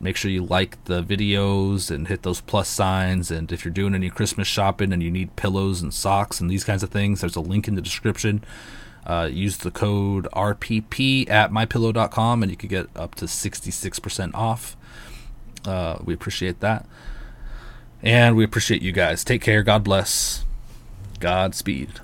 make 0.00 0.16
sure 0.16 0.30
you 0.30 0.44
like 0.44 0.82
the 0.84 1.02
videos 1.02 1.90
and 1.90 2.08
hit 2.08 2.22
those 2.22 2.40
plus 2.40 2.68
signs. 2.68 3.30
And 3.30 3.52
if 3.52 3.64
you're 3.64 3.72
doing 3.72 3.94
any 3.94 4.10
Christmas 4.10 4.48
shopping 4.48 4.92
and 4.92 5.02
you 5.02 5.10
need 5.10 5.36
pillows 5.36 5.82
and 5.82 5.94
socks 5.94 6.40
and 6.40 6.50
these 6.50 6.64
kinds 6.64 6.82
of 6.82 6.90
things, 6.90 7.20
there's 7.20 7.36
a 7.36 7.40
link 7.40 7.68
in 7.68 7.76
the 7.76 7.82
description. 7.82 8.44
Uh, 9.06 9.28
use 9.32 9.58
the 9.58 9.70
code 9.70 10.26
RPP 10.32 11.30
at 11.30 11.52
mypillow.com 11.52 12.42
and 12.42 12.50
you 12.50 12.56
could 12.56 12.70
get 12.70 12.88
up 12.96 13.14
to 13.14 13.26
66% 13.26 14.34
off. 14.34 14.76
Uh, 15.64 15.98
we 16.04 16.12
appreciate 16.12 16.60
that. 16.60 16.86
And 18.02 18.36
we 18.36 18.44
appreciate 18.44 18.82
you 18.82 18.92
guys. 18.92 19.22
Take 19.22 19.42
care. 19.42 19.62
God 19.62 19.84
bless. 19.84 20.44
Godspeed. 21.20 22.00